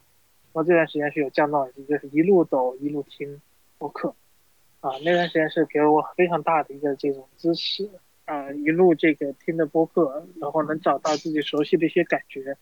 [0.53, 3.41] 我这段时间是有降噪耳机，就是一路走一路听
[3.77, 4.15] 播客，
[4.81, 7.89] 啊，那段时间是给了我非常大的一个这种支持，
[8.25, 12.55] 啊，一路这个听的播客，然后能找到自己熟悉的一些感觉，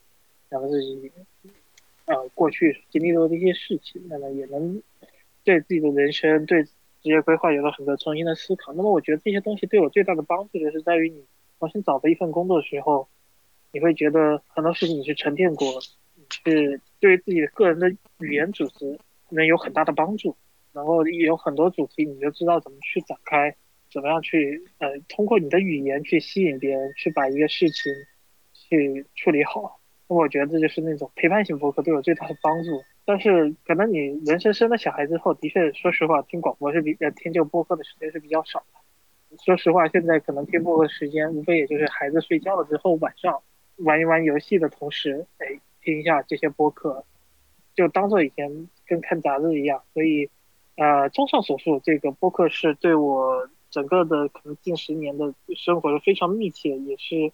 [0.49, 1.11] 然后自己，
[2.05, 4.81] 呃，过去经历过的一些事情，那么也能
[5.43, 6.71] 对自己的人生、对职
[7.09, 8.71] 业规划有了很多重新的思考。
[8.73, 11.25] 那么我觉得这些东西对我最大的帮助，就是在于你
[11.59, 13.07] 重新找到一份工作的时候，
[13.73, 15.67] 你会觉得很多事情你是沉淀过。
[16.15, 18.97] 你是对于自己的个人的语言组织
[19.29, 20.37] 能有很大的帮助，
[20.71, 23.53] 然后有很多主题你就知道怎么去展开，
[23.91, 27.91] 怎么样去呃通过你的语言去吸引别人，去把一个事情
[28.53, 29.79] 去处理好。
[30.07, 32.83] 那我觉得这就是那种陪伴型博客对我最大的帮助。
[33.03, 39.37] 但是可能你人生生了小孩之后，的确说实话听广播是比呃听这个播客的时间是比较少的。
[39.43, 43.41] 说实话，现在可能听播客时间无非也就是孩子睡觉了之后晚上
[43.77, 45.59] 玩一玩游戏的同时，哎。
[45.81, 47.03] 听一下这些播客，
[47.75, 49.81] 就当做以前跟看杂志一样。
[49.93, 50.29] 所以，
[50.77, 57.31] 呃，综上所述，这个播客是对我整个的可能近十年的生活是非常密切，也是，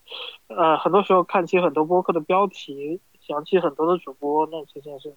[0.47, 5.13] 呃，很多时候看起很多播客的标题，想起很多的主播，那实际是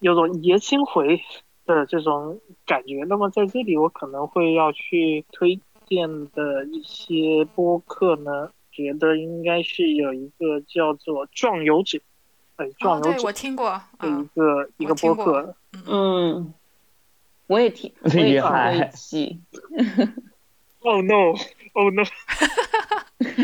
[0.00, 1.20] 有种爷青回
[1.64, 3.04] 的这种感觉。
[3.08, 11.98] 那么在这里，我可能会要去推荐的一些播客呢，觉得应该是有一个叫做《壮游者》。
[12.56, 15.54] 哎，壮游者，我听过，一个一个播客，
[15.86, 16.54] 嗯，
[17.46, 19.40] 我也听， 我也听过一期。
[20.86, 21.34] Oh no!
[21.72, 22.02] Oh no!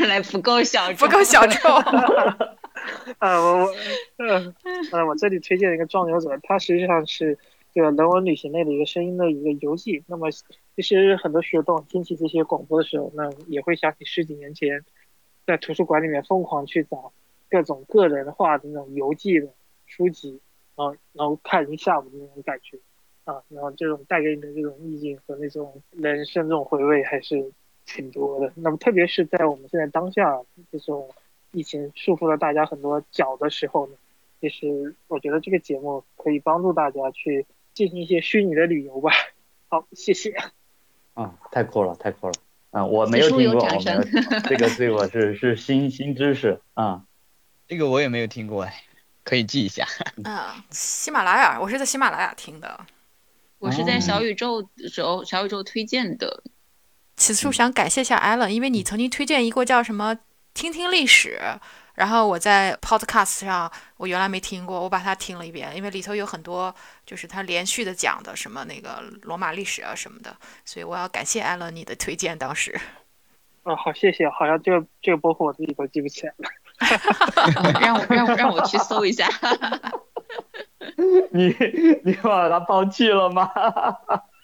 [0.07, 1.74] 来不够小众，不够小众。
[3.19, 3.74] 啊，我我，
[4.19, 4.55] 嗯，
[4.93, 7.39] 呃，我这里推荐一个壮游者，它实际上是
[7.73, 10.05] 这个人文旅行类的一个声音的一个游记。
[10.07, 10.28] 那么，
[10.77, 14.85] 其实很多学动听起这些广播的时候，那也会想起十几年前
[15.47, 17.11] 在图书馆里面疯狂去找。
[17.51, 19.49] 各种个人化的那种游记的
[19.87, 20.41] 书籍，
[20.77, 22.79] 然后然后看一下午的那种感觉，
[23.25, 27.53] 啊，然后这种带给你的这种意境和那种人生这种回味还是
[27.85, 28.53] 挺多的。
[28.55, 30.41] 那么特别是在我们现在当下
[30.71, 31.11] 这种
[31.53, 33.95] 疫情束缚了大家很多脚的时候呢，
[34.41, 37.45] 其实我觉得这个节目可以帮助大家去
[37.75, 39.11] 进行一些虚拟的旅游吧。
[39.69, 40.35] 好，谢谢。
[41.15, 42.33] 啊，太酷了，太酷了。
[42.71, 43.61] 啊，我没有听过，
[44.49, 47.05] 这个对我是是新新知识啊。
[47.71, 48.83] 这个我也没有听过哎，
[49.23, 49.87] 可以记一下。
[50.25, 52.85] 嗯，喜马拉雅，我是在喜马拉雅听的。
[53.61, 56.43] 我是在小宇宙时候，小宇宙推荐的。
[57.17, 60.19] 此处想感谢一下 Allen，因为你曾经推荐一个叫什么
[60.53, 61.41] “听听历史”，
[61.95, 66.75] 然后我在 Podcast 上，我原来没听过，我把它听了一遍，因为里头有很多
[67.07, 72.77] 就是他连续的讲的什么那个罗马历史啊什么的，所以我要感谢 Allen 你的推荐当时。
[73.63, 74.29] 哦，好，谢谢。
[74.29, 76.49] 好像这个这个播客我自己都记不起来了。
[77.81, 79.28] 让我让我让我去搜一下。
[81.31, 81.55] 你
[82.05, 83.51] 你把它抛弃了吗？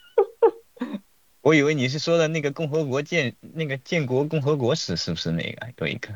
[1.41, 6.09] 我以为你是说的那个共和国建那个建国共和国史是不是那个有一个？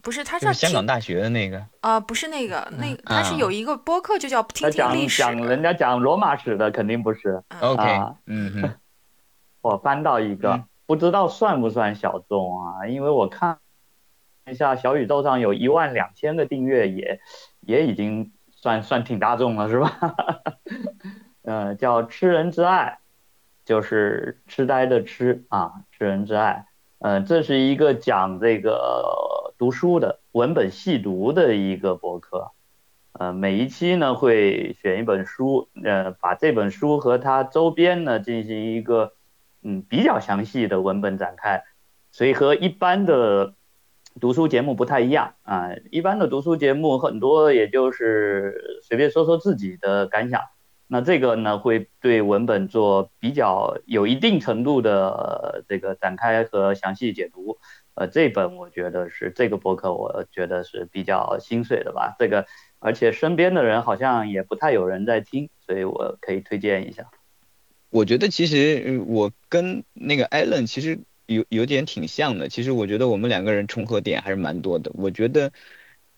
[0.00, 1.64] 不是，他是香港大学的那个。
[1.80, 5.22] 啊，不是那个，那他是有一个播客就叫听听历史。
[5.22, 7.42] 讲讲人家讲罗马史的肯定不是。
[7.60, 7.82] OK，
[8.26, 8.74] 嗯嗯。
[9.60, 12.86] 我翻到一个，不知道算不算小众啊？
[12.86, 13.58] 因为我看。
[14.50, 17.20] 一下小宇宙上有一万两千个订阅，也
[17.60, 20.14] 也已经算算挺大众了，是吧？
[21.42, 22.98] 呃，叫痴人之爱，
[23.64, 26.66] 就是痴呆的痴啊，痴人之爱。
[26.98, 32.50] 嗯，这是一个讲这个读书的文本细读的一个博客。
[33.12, 39.12] 呃，每一期呢会选一本书，呃，把这本书和它周边呢进行一个
[39.62, 41.62] 嗯比较详细的文本展开，
[42.10, 43.54] 所以和一般的。
[44.20, 50.40] 读书节目不太一样啊，一般的读书节目很多也就是随便说说自己的感想，
[50.86, 57.58] 那这个呢会对文本做比较有一定程度的这个展开和详细解读。
[57.94, 62.14] 呃，这本我觉得是这个博客，我觉得是比较心碎的吧。
[62.18, 62.46] 这个
[62.78, 67.10] 而且身边的人好像也不太有人在听，所以我可以推荐一下。
[67.90, 71.00] 我觉得其实我跟那个艾伦其实。
[71.28, 74.90] 有有点挺像的，其实我觉得我们两个人重合点还是蛮多的。
[74.94, 75.52] 我觉得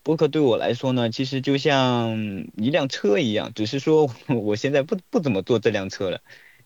[0.03, 2.17] 播客对我来说呢，其实就像
[2.55, 6.21] 一辆车一样，只是说我 现在不不怎么坐这辆车了，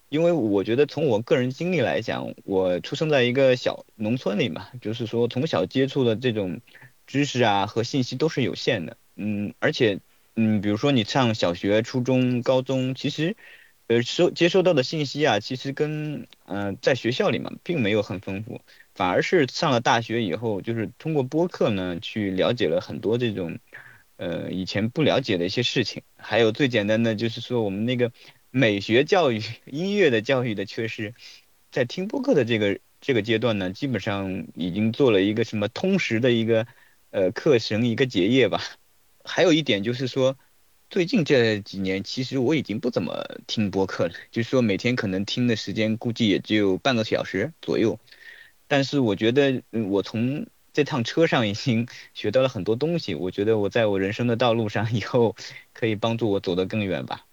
[0.10, 6.62] 因为我觉得从我个人经历来讲，我出生在一个小农村里嘛，就是说从小接触的这种
[7.08, 10.00] 知识啊和信息都是有限的，嗯，而且
[10.36, 13.36] 嗯，比如说你上小学、初中、高中，其实
[13.88, 18.62] 呃收接收到的信息啊，其实跟嗯在学校里嘛，并没有很丰富。
[18.94, 23.60] 反而是上了大学以后，就是通过播客呢，去了解了很多这种，
[24.16, 26.02] 呃，以前不了解的一些事情。
[26.16, 28.14] 还有最简单的就是说，我们那个
[28.52, 31.14] 美学教育、 音乐的教育的缺失，
[31.72, 36.66] 在听播客的这个这个阶段呢，基本上已经做了一个什么通识的一个
[37.12, 38.62] 呃课程一个结业吧。
[39.26, 40.38] 还有一点就是说，
[40.90, 48.00] 最近这几年其实我已经不怎么听播客了，就是说每天可能听的时间估计也只有半个小时左右。
[48.68, 53.14] 但是我觉得，嗯，我从这趟车上已经学到了很多东西。
[53.14, 55.36] 我觉得我在我人生的道路上以后
[55.74, 57.26] 可以帮助我走得更远吧。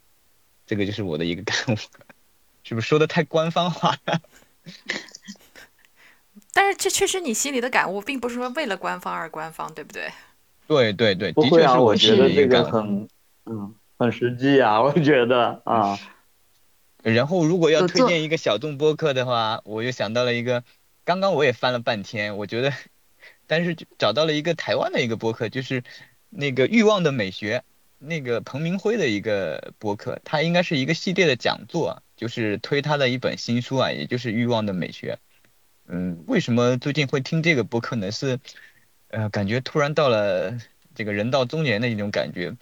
[0.66, 1.76] 这个就是我的一个感悟，
[2.64, 4.20] 是不是说的太官方化了？
[6.52, 10.10] 但是这确实你心里的感悟，并不是说为了官方而官方，对不对？
[10.66, 13.08] 对对对，不会啊，我觉得这个很，
[13.46, 15.98] 嗯，很实际啊，我觉得啊。
[17.02, 20.62] 然后如果要推荐一个小众播客的话，我又想到了一个。
[21.04, 22.72] 刚刚我也翻了半天，我觉得，
[23.48, 25.82] 但是找到了一个台湾的一个播客，就是
[26.30, 27.64] 那个欲望的美学，
[27.98, 35.18] 那个彭明辉的一个播客，他应该是一个系列的讲座，就是推他的一本新书啊，也就是欲望的美学。
[35.88, 38.12] 嗯，为什么最近会听这个播客呢？
[38.12, 38.38] 是，
[39.08, 40.56] 呃，感觉突然到了
[40.94, 42.54] 这个人到中年的一种感觉，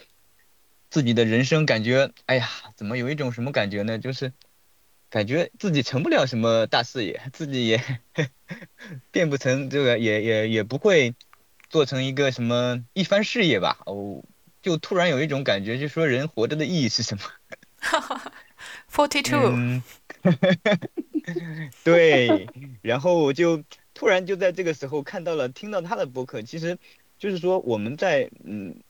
[0.91, 3.99] 自己的人生感觉，哎呀，怎么有一种什么感觉呢？
[3.99, 4.33] 就是。
[5.13, 7.83] 感觉自己成不了什么大事业， 自己也
[9.11, 11.17] 变不成这个，也也也不会
[11.69, 13.77] 做成一个什么一番事业吧。
[13.87, 14.23] 哦，
[14.63, 17.25] 就突然有一种感觉，就说人活着的意义是什么？
[18.89, 19.83] Forty two。
[21.83, 22.47] 对，
[22.81, 26.79] 然后我就突然就在这个时候看到了，听到他的博客，其实
[27.19, 28.81] 就是说我们在嗯。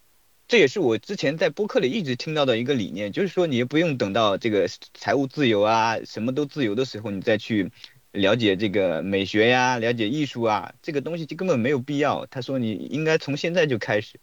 [0.51, 7.71] 这也是我之前在播客里一直听到的一个理念，就是说你不用等到这个财务自由啊，什么都自由的时候，你再去
[8.11, 12.27] 了解这个美学呀，了解艺术啊，这个东西就根本没有必要。
[12.27, 14.19] 他说你应该从现在就开始。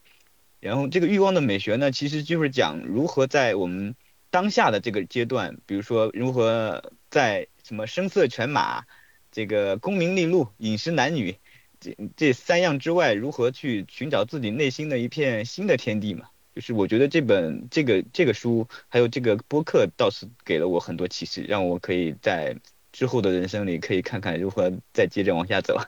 [0.60, 3.96] 然后这个欲望的美学呢，其实就是讲如何在我们
[4.30, 8.84] 当下的这个阶段，比如说如何在什么声色犬马、
[9.32, 11.38] 这个功名利禄、饮食男女。
[11.80, 16.28] 这这三样之外，如何去寻找自己内心的一片新的天地嘛？
[16.56, 22.56] 就是我觉得这本这个这个书，还有这个播客，倒是给了我很多启示，让我可以在
[22.92, 25.80] 之后的人生里可以看看如何再接着往下走。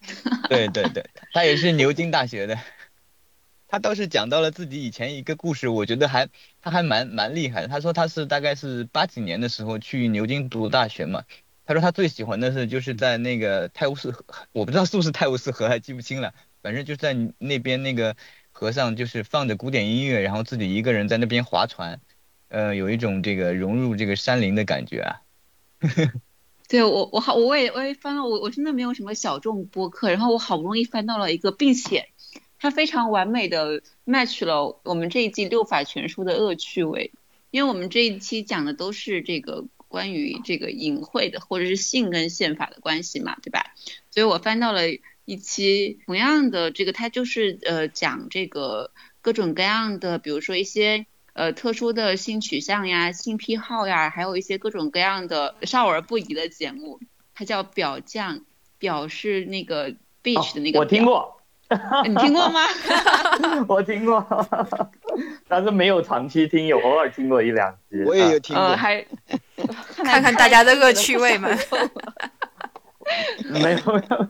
[0.48, 2.58] 对对对，他也是牛津大学的，
[3.68, 6.28] 他倒是讲到了自己以前一个故事，我觉得还
[6.60, 7.68] 他还蛮蛮厉害的。
[7.68, 11.22] 他说他是大概是八几年的时候去牛津读大学嘛。
[11.70, 16.34] 他说他最喜欢的是就是在那个泰晤士河，我不知道是不是泰晤士河，还记不清了。
[16.62, 18.16] 反正就在那边那个
[18.50, 22.00] 河上，就是放着古典音乐，然后自己一个人在那边划船，
[22.48, 25.20] 呃，有一种这个融入这个山林的感觉啊。
[26.66, 32.08] 对我我好我也我也翻了我我真的没有什么小众播客，然后我好不容易翻到了一个，并且
[32.58, 37.12] 它非常完美的 match 了我们这一季六法全书的恶趣味，
[37.52, 39.66] 因为我们这一期讲的都是这个。
[39.90, 43.74] 关于这个隐晦的或者是性跟宪法的关系嘛，对吧？
[44.12, 44.82] 所以我翻到了
[45.24, 57.00] 一期同样的这个，它就是呃讲这个各种各样的，比如说一些呃特殊的性取向呀、性癖好呀，还有一些各种各样的少儿不宜的节目。
[57.34, 58.44] 它叫表酱，
[58.78, 59.90] 表是那个
[60.22, 60.78] beach 的那个。
[60.78, 61.39] 我听过。
[62.06, 62.60] 你听过吗？
[63.68, 64.24] 我听过，
[65.46, 68.02] 但是没有长期听，有偶尔听过一两集。
[68.04, 69.04] 我也有听过，还
[69.94, 71.48] 看看大家的恶趣味嘛。
[73.50, 74.28] 没有没有，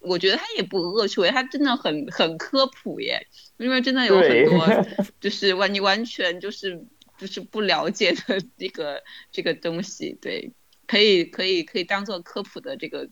[0.00, 3.26] 我觉得他也不恶趣味，他真的很很科普耶，
[3.56, 4.86] 因为真的有很多
[5.20, 6.84] 就是完你完全就是
[7.18, 9.02] 就是不了解的这个
[9.32, 10.52] 这个东西，对，
[10.86, 13.08] 可以可以可以当做科普的这个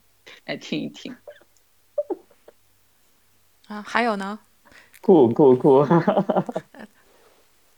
[0.46, 1.14] 来听一听。
[3.70, 4.36] 啊，还有呢？
[5.00, 5.86] 酷酷酷！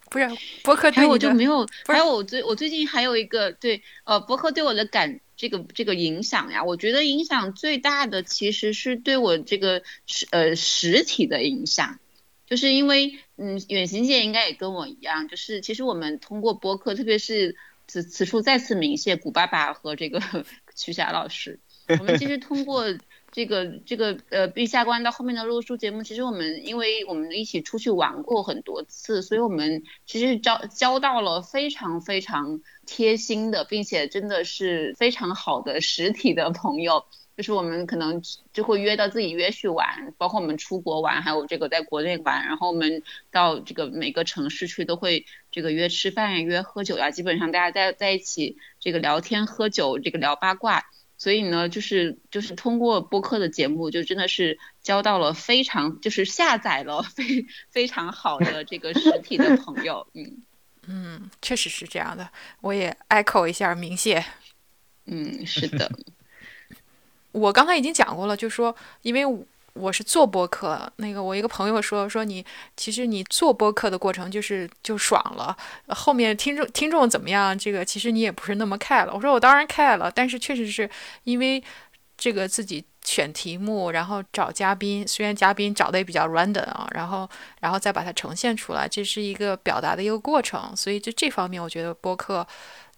[0.09, 0.27] 不是
[0.65, 1.67] 博客对我就没有。
[1.87, 11.99] 还有我最我最近还有一个对呃博客对我的感这个这个影响呀，我觉得影响最大的其实是对我这个实呃实体的影响，
[12.47, 17.57] 就是因为嗯远行姐应该也跟我一样，就是其实我们通过博客，特别是
[17.87, 20.21] 此此处再次鸣谢古爸爸和这个
[20.75, 21.61] 曲霞老师，
[21.99, 22.87] 我们其实通过。
[23.33, 37.07] 这个这个呃，陛下关到后面的录书节目，其实我们因为我们一起出去玩过很多次，所以我们其实交交到了非常非常贴心的，并且真的是非常好的实体的朋友。
[37.35, 38.23] 就是我们可能
[38.53, 50.85] 就会约到自己约去玩，包括我们出国玩，还有这个在国内玩，然后我们到这个每个城市去都会这个约吃饭呀、约喝酒呀，基本上大家在在一起这个聊天、喝酒、这个聊八卦。
[51.23, 60.43] 所以呢，就是就是通过播客的节目，就真的是交到了非常就是下载了非非常好的这个实体的朋友，嗯
[60.89, 62.29] 嗯，确实是这样的，
[62.61, 64.25] 我也 echo 一下明谢，
[65.05, 65.89] 嗯，是的，
[67.31, 69.23] 我刚才已经讲过了，就说因为。
[69.75, 72.45] 我是做播客，那个我一个朋友说说你，
[72.77, 75.57] 其实你做播客的过程就是就爽了，
[75.89, 79.15] 后面听众听众怎么样，这个其实你也不是那么 care 了。
[79.15, 80.89] 我说我当然 care 了，但是确实是
[81.25, 81.63] 因为
[82.19, 87.29] 这个自己选题目，然后找嘉宾，虽然嘉宾找的也比较 random 啊，然后
[87.61, 90.77] 然后再把它呈现出来，这是一个表达的一个过程。
[90.77, 92.47] 所以就这方面，我觉得播客，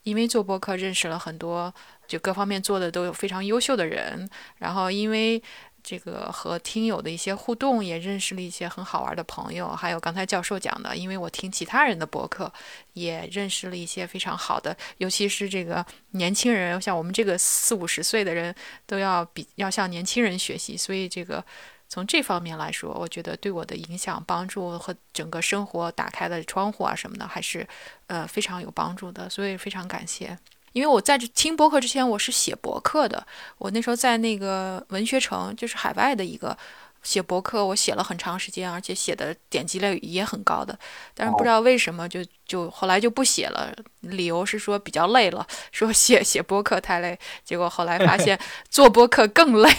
[0.03, 1.73] 因为做播客认识了很多，
[2.09, 4.29] 就各方面做的都有非常优秀的人，
[4.59, 5.41] 然后因为。
[5.85, 9.69] 这个和听友的一些互动，也认识了一些很好玩的朋友。
[9.69, 12.51] 还有刚才教授讲的，因为我听其他人的博客，
[12.95, 18.53] 也认识了一些非常好的，尤其是这个年轻人，像我们这个四五十岁的人，
[18.87, 20.75] 都要比要向年轻人学习。
[20.75, 21.45] 所以这个
[21.87, 27.69] 从这方面来说，我觉得对我的影响、帮助和整个生活打开的窗户啊什么的，还是
[28.07, 29.29] 呃非常有帮助的。
[29.29, 30.39] 所以非常感谢。
[30.75, 33.25] 因为我在这听播客之前，我是写博客的。
[33.59, 36.57] 我那时候在那个文学城，就是海外的一个
[37.05, 40.77] 写博客，我写了很长时间，而且写的点击率也很高的。
[41.15, 47.17] 但是不知道为什么，就就后来就不写了，理由是说比较累了，说写写博客太累。
[47.45, 48.37] 结果后来发现
[48.69, 49.71] 做博客更累，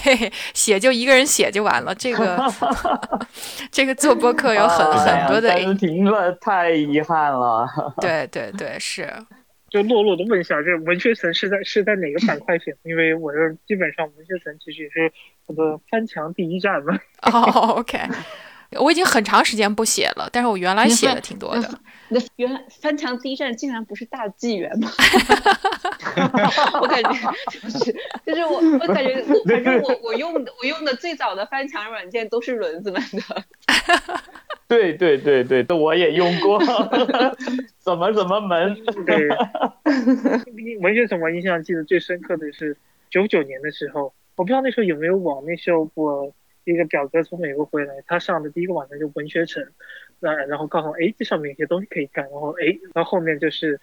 [0.53, 1.93] 写就一个人写就完了。
[1.93, 2.41] 这个
[3.69, 7.67] 这个做博客有很很多的，停了太遗憾了。
[7.99, 9.13] 对对对，是。
[9.75, 12.73] 就落落的问一下，这文学城是在是在哪个板块写？
[12.83, 13.37] 因为我这
[13.67, 15.11] 基本上文学城其实也是
[15.47, 16.97] 我的翻墙第一站嘛。
[17.23, 17.99] 哦，OK，
[18.79, 21.79] 我已经很长时间不写了，但是我原来写的挺多的。
[22.07, 24.89] 那原来翻墙第一站竟然不是大纪元吗？
[26.81, 27.11] 我感觉
[27.49, 27.91] 就是
[28.25, 33.43] 就是我我感觉反正我我用的我用的最早的翻墙软件都是轮子们的。
[34.67, 36.59] 对对对对，这我也用过。
[37.77, 38.75] 怎么怎么门？
[39.05, 39.29] 对，
[40.81, 42.75] 文学城我印象记得最深刻的是
[43.11, 45.45] 九九年的时候，我不知道那时候有没有网。
[45.45, 46.33] 那时候我
[46.63, 49.63] 一个表哥从美国回来，他上的第一个网站就文学城，
[50.19, 52.25] 那然后告诉我，哎，这上面有些东西可以干。
[52.31, 53.79] 然后哎，然后后面就是，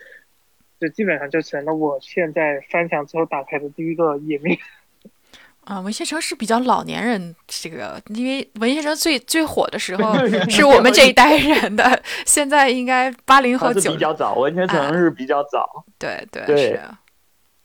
[0.82, 4.59] 就基本上就成了我现在翻墙之后打开的第一个页面。
[5.64, 10.12] 啊，文学城是比较老年人，这个因为文学城最最火的时候
[10.50, 16.80] 是我们这一代人的，现在应该八零后九比较早，文学城是比较早，对对是。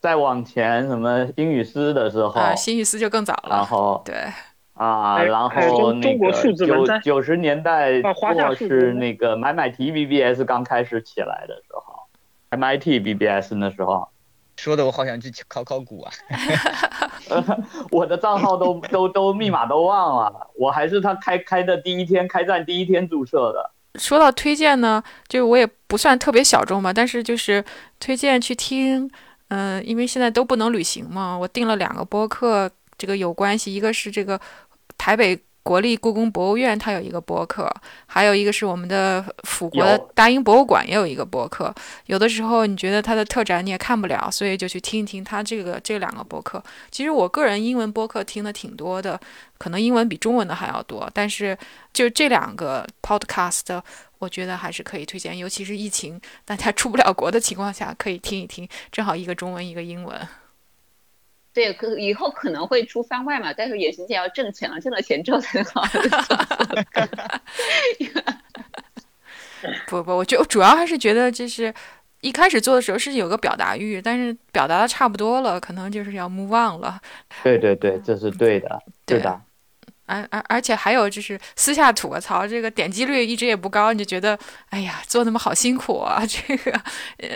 [0.00, 4.14] 再往前什么英语诗的时候，啊，新语诗就更早了，然后对
[4.74, 11.87] 啊，然后那个九九十年代或是那个买买提 BBS 刚开始起来的时候
[12.50, 14.08] ，MIT BBS 那时候。
[14.56, 16.12] 说的我好想去考考古啊！
[17.92, 23.70] 我的账号都 都都密码都忘了，我还是他开开的第一天开战第一天注册的。
[24.00, 27.64] 说到推荐呢，就我也不算特别小众吧，但是就是
[28.00, 29.08] 推荐去听，
[29.46, 34.40] 嗯，因为现在都不能旅行嘛，我订了两个播客，这个有关系，一个是这个
[34.96, 35.38] 台北。
[35.68, 37.70] 国立故宫博物院它有一个博客，
[38.06, 41.74] 还有一个是我们的辅国的大英博物馆也有一个博客。
[42.06, 46.62] 有的时候你觉得它的特展你也看不了，所以就去听一听它这个这两个博客。
[46.90, 49.20] 其实我个人英文博客听的挺多的，
[49.58, 51.06] 可能英文比中文的还要多。
[51.12, 51.54] 但是
[51.92, 53.78] 就这两个 podcast，
[54.20, 58.66] 我觉得还是可以推荐，尤其是疫情大家出不了国的情况下，可以听一听。
[58.90, 60.18] 正好一个中文一个英文。
[61.58, 65.82] 对，可以后可能会出番外嘛，但是也行姐要挣钱了，挣了钱之后才能好。
[69.88, 71.74] 不不，我觉主要还是觉得就是
[72.20, 77.00] 一开始做的时候是有个表达欲，但是表达的差不多了，可能就是要 move on 了。
[77.42, 79.40] 对对对，这是对的，对的。
[80.08, 84.36] 而而而且还有就是私下吐个槽，这个点击率一直也不高，你就觉得
[84.70, 86.22] 哎呀，做那么好辛苦啊！
[86.26, 86.72] 这个
[87.18, 87.28] 呃，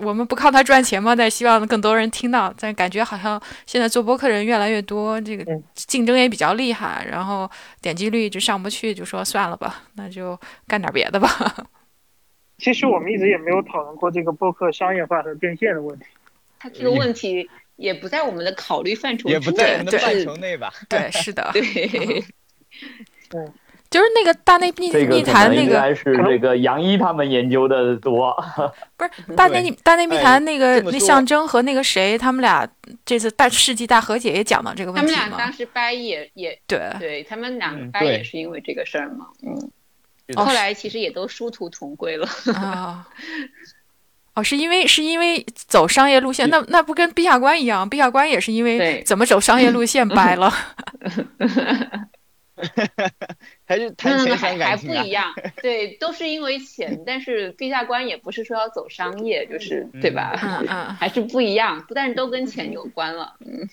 [0.00, 1.16] 我们不靠它赚钱吗？
[1.16, 5.44] 但希望更多人听到，但感觉好像现在做播客人越来越多，这个
[5.74, 7.50] 竞争也比较厉害，然后
[7.80, 11.28] 点击率一直上不去，就说算了吧，那就干点别的吧。
[12.58, 16.04] 其实我们一直也没有讨论过这个播客商业化和变现的问题。
[16.58, 17.48] 它这个问题。
[17.78, 20.72] 也不在我们的考虑范畴内，也不在我们的范畴内吧？
[20.88, 21.62] 对，是的， 对，
[23.88, 28.36] 就是那个大内密这个密谈那个应该是这个杨一他们研究的多。
[28.98, 32.68] 不是大内大内密哎谈那个那象征和那个谁，他们俩
[33.06, 35.28] 这次大世纪大和解也讲到这个他们问题嘛？
[35.28, 42.28] 俩当时掰也也对，对他们俩掰也是因为这个事儿嘛，嗯，后来其实也都殊途同归了。
[42.54, 43.08] 啊。
[44.38, 47.88] 哦，是因为是因为走商业路线，那那不跟陛下关一样？
[47.90, 50.48] 陛下关也是因为怎么走商业路线掰了。
[53.64, 55.10] 还是那谈钱还还伤感情啊不一？
[55.10, 55.32] 样，
[55.62, 60.36] 对，都是因为钱，但是陛下官也不是说要走商业，就是对吧？
[60.42, 63.68] 嗯嗯，还是不一样，不但都跟钱有关了，嗯，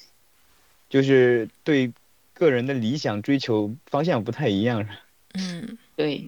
[0.89, 1.91] 就是对
[2.33, 4.79] 个人的理想追求方向不太一样。
[4.79, 4.95] 是吧
[5.33, 6.27] 嗯，对，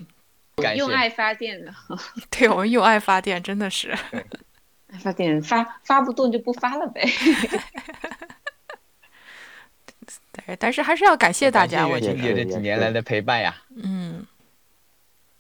[0.76, 1.72] 用爱发电的，
[2.32, 3.92] 对我们用爱发电，真的是。
[4.92, 7.06] 爱发电发发不动就不发了呗。
[10.32, 13.56] 对， 但是还是要感谢大家，我觉得，月琴姐这几年来的陪伴呀。
[13.76, 14.26] 嗯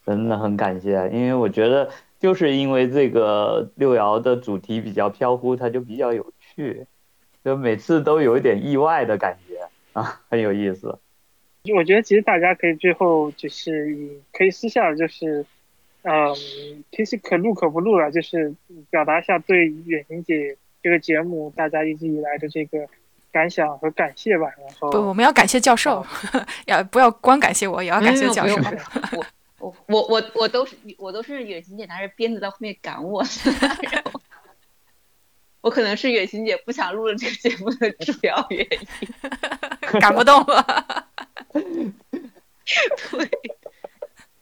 [0.05, 1.89] 真的很感谢，因为我觉得
[2.19, 6.85] 就是因为这个六爻的主题比较飘忽，它就比较有趣，
[7.43, 10.99] 就每次都有一点意外的感觉啊，很有意思。
[11.73, 15.45] 我觉得其实大家可以最后就是以可以私下就是，
[16.03, 16.35] 嗯，
[16.91, 18.53] 其实可录可不录了，就是
[18.89, 22.87] 表达一下对远行姐这个节目大家一直以来的这个
[23.31, 24.47] 感想和感谢吧。
[24.57, 26.05] 然后不，我们要感谢教授，
[26.65, 28.55] 要不要光感谢我，也要感谢教授
[29.15, 29.25] 我
[29.59, 33.23] 我我我我都是我都是远行姐拿着鞭子在后面赶我，
[33.91, 34.16] 然后
[35.67, 38.79] 我可能是远行姐不想录了这个节目的主要原因。
[39.99, 41.05] 赶不动了。
[43.11, 43.29] 对，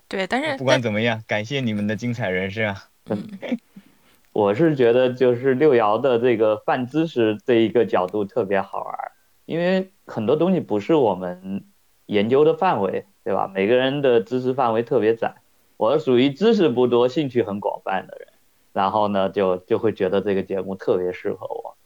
[0.08, 2.90] 对，但是不管怎么样，感谢你们的精彩人生啊！
[4.34, 9.12] 我是觉得就是六爻的这个泛知识这一个角度特别好玩儿，
[9.48, 11.66] 因为很多东西不是我们
[12.06, 13.50] 研究的范围，对吧？
[13.52, 15.34] 每个人的知识范围特别窄，
[15.78, 18.28] 我属于知识不多、兴趣很广泛的人，
[18.76, 21.78] 然后呢，就就会觉得这个节目特别适合我。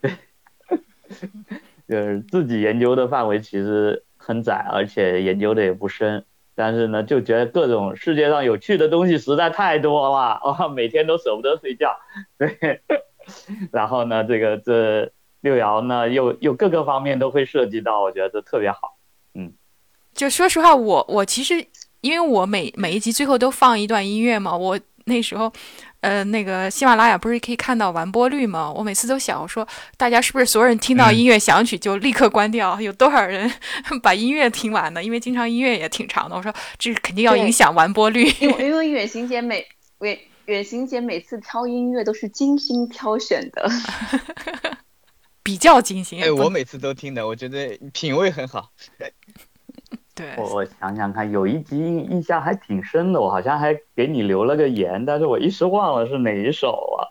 [0.00, 0.10] 对
[1.86, 11.94] 就是自己研究的范围其实很窄，而且研究的也不深，但是呢，就觉得各种世界上有趣的东西实在太多了， 哇，每天都舍不得睡觉。
[12.38, 12.80] 对，
[13.70, 15.12] 然后呢，这个这
[15.42, 18.96] 六爻呢，又又各个方面都会涉及到，我觉得这特别好。
[19.34, 19.52] 嗯
[20.14, 21.66] 就说实话，我我其实
[22.00, 25.52] 因为我每每一集最后都放一段音乐嘛，我那时候。
[26.00, 28.72] 呃，那个喜马拉雅不是可以看到完播率吗？
[28.72, 29.66] 我每次都想，我说
[29.96, 32.80] 大家是不是所有人听到音乐响起就立刻关掉？
[32.80, 33.50] 有多少人
[34.02, 35.02] 把音乐听完呢？
[35.02, 36.36] 因为经常音乐也挺长的。
[36.36, 38.24] 我说这肯定要影响完播率。
[38.40, 39.66] 因为 因为远行姐每
[40.00, 40.16] 远
[40.46, 43.68] 远行姐每次挑音乐都是精心挑选的，
[45.42, 46.22] 比较精心。
[46.22, 48.70] 哎，我每次都听的，我觉得品味很好。
[50.18, 57.06] 对我我想想看，有一集印印象还挺深的，我好像还给你留了个言，但是我一时忘了是哪一首啊。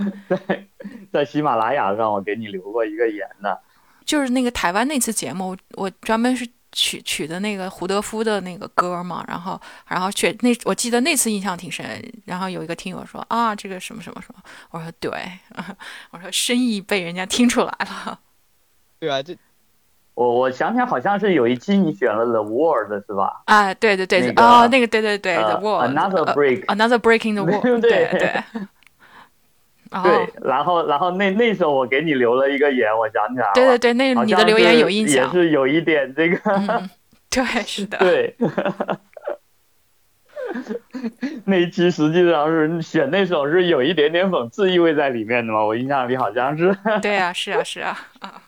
[0.28, 0.66] 在
[1.12, 3.60] 在喜马拉雅上，我给你留过一个言的。
[4.06, 11.84] 就是那个台湾那次节目，我专门是取取的那个胡德夫的那个歌嘛，然后然后确那我记得那次印象挺深，
[12.24, 15.10] 然后有一个听友说啊这个什么什么什么，我说对，
[16.10, 18.18] 我说深意被人家听出来了。
[18.98, 19.36] 对啊，这
[20.14, 23.42] 我我想想，好像是有一期你选了 The World 是吧？
[23.46, 28.42] 啊，对对对，那个哦，那个对对对呃，The Wall，Another 呃 Break Another Breaking the Wall， 对对对。
[29.90, 33.52] 然后对，然后然后那那时候我给你留了一个言，我想起来了。
[33.54, 36.38] 对对对，那你的留言有印象也，是有一点这个。
[36.44, 36.88] 嗯，
[37.28, 38.36] 对，是的， 对，
[41.44, 46.72] 那一期实际上是选那首是有一点点讽刺意味在里面的嘛，我印象里好像是。
[47.02, 48.40] 对啊，是啊，是啊，啊，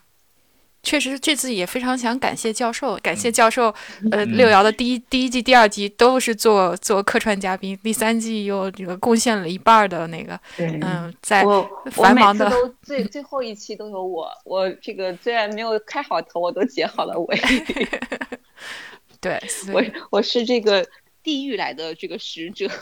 [0.82, 3.66] 确实这次也非常想感谢教授，感谢教授，
[4.10, 10.66] 呃，嗯六爻的第一第一季、第二季都是做做客串嘉宾，第三季又这个贡献了一半儿的那个，对。
[10.82, 17.40] 嗯，在我我每次繁忙的都最最后一期都有我，我这个虽然没有开好头，我都结好了尾
[19.20, 19.40] 对，
[19.72, 20.84] 我我是这个
[21.22, 22.68] 地狱来的这个使者。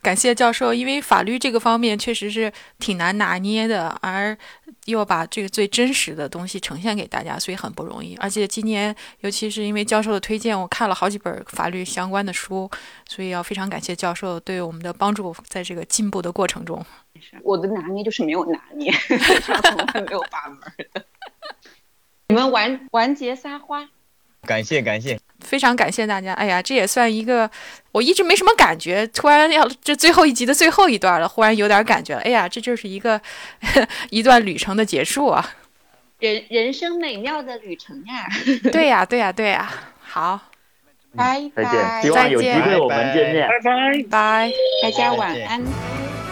[0.00, 4.36] 感谢教授，因为法律这个方面确实是挺难拿捏的，而
[4.86, 8.14] 又把这个最真实的东西呈现给大家，所以很不容易。
[8.16, 12.70] 而且今年，尤其是因为教授的推荐，我看了好几本法律相关的书，
[13.08, 16.84] 所以要非常感谢教授对我们的帮助，在这个进步的过程中。
[17.42, 21.04] 我的拿捏就是没有拿捏，上从来没有把门。
[22.28, 23.88] 你们完完结撒花，
[24.44, 26.32] 感谢感谢，非常感谢大家。
[26.34, 27.50] 哎呀，这也算一个，
[27.92, 32.20] 我一直没什么感觉，突然要这最后一集的最后一段了，忽然有点感觉了。
[32.20, 33.20] 哎呀，这就是一个
[34.10, 35.54] 一段旅程的结束啊！
[36.20, 38.26] 人人生美妙的旅程呀！
[38.72, 39.70] 对呀，对呀，对呀。
[40.00, 40.40] 好，
[41.16, 42.02] 拜拜，再见。
[42.02, 43.48] 希望有机会我们见面。
[43.48, 44.52] 拜拜拜，
[44.82, 46.23] 大家晚安。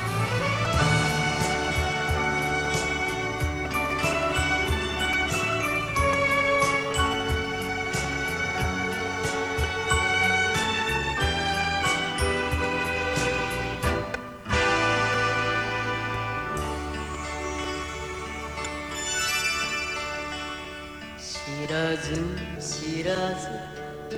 [21.72, 22.12] らず
[22.60, 23.48] 知らず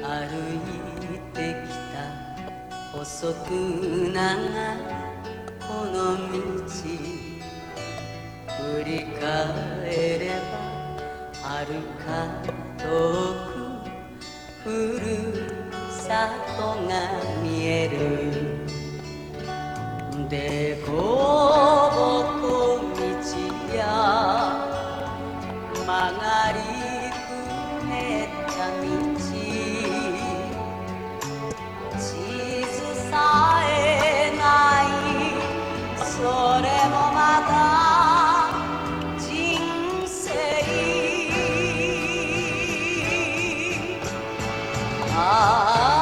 [0.03, 0.11] 歩
[0.53, 0.59] い
[1.33, 1.97] てきた
[2.93, 3.49] 細く
[4.13, 4.83] 長い
[5.61, 6.67] この道
[8.49, 8.91] 振り
[9.21, 9.23] 返
[10.19, 10.59] れば
[11.43, 11.71] はる
[12.05, 12.07] か
[12.77, 12.85] 遠
[13.53, 13.63] く
[14.65, 14.67] ふ
[14.99, 15.07] る
[15.93, 16.11] さ
[16.57, 16.93] とが
[17.41, 17.95] 見える
[20.29, 22.03] でこぼ
[22.41, 22.49] こ
[22.97, 23.03] 道
[23.77, 23.81] や
[25.87, 27.04] 曲がり
[45.17, 45.94] ah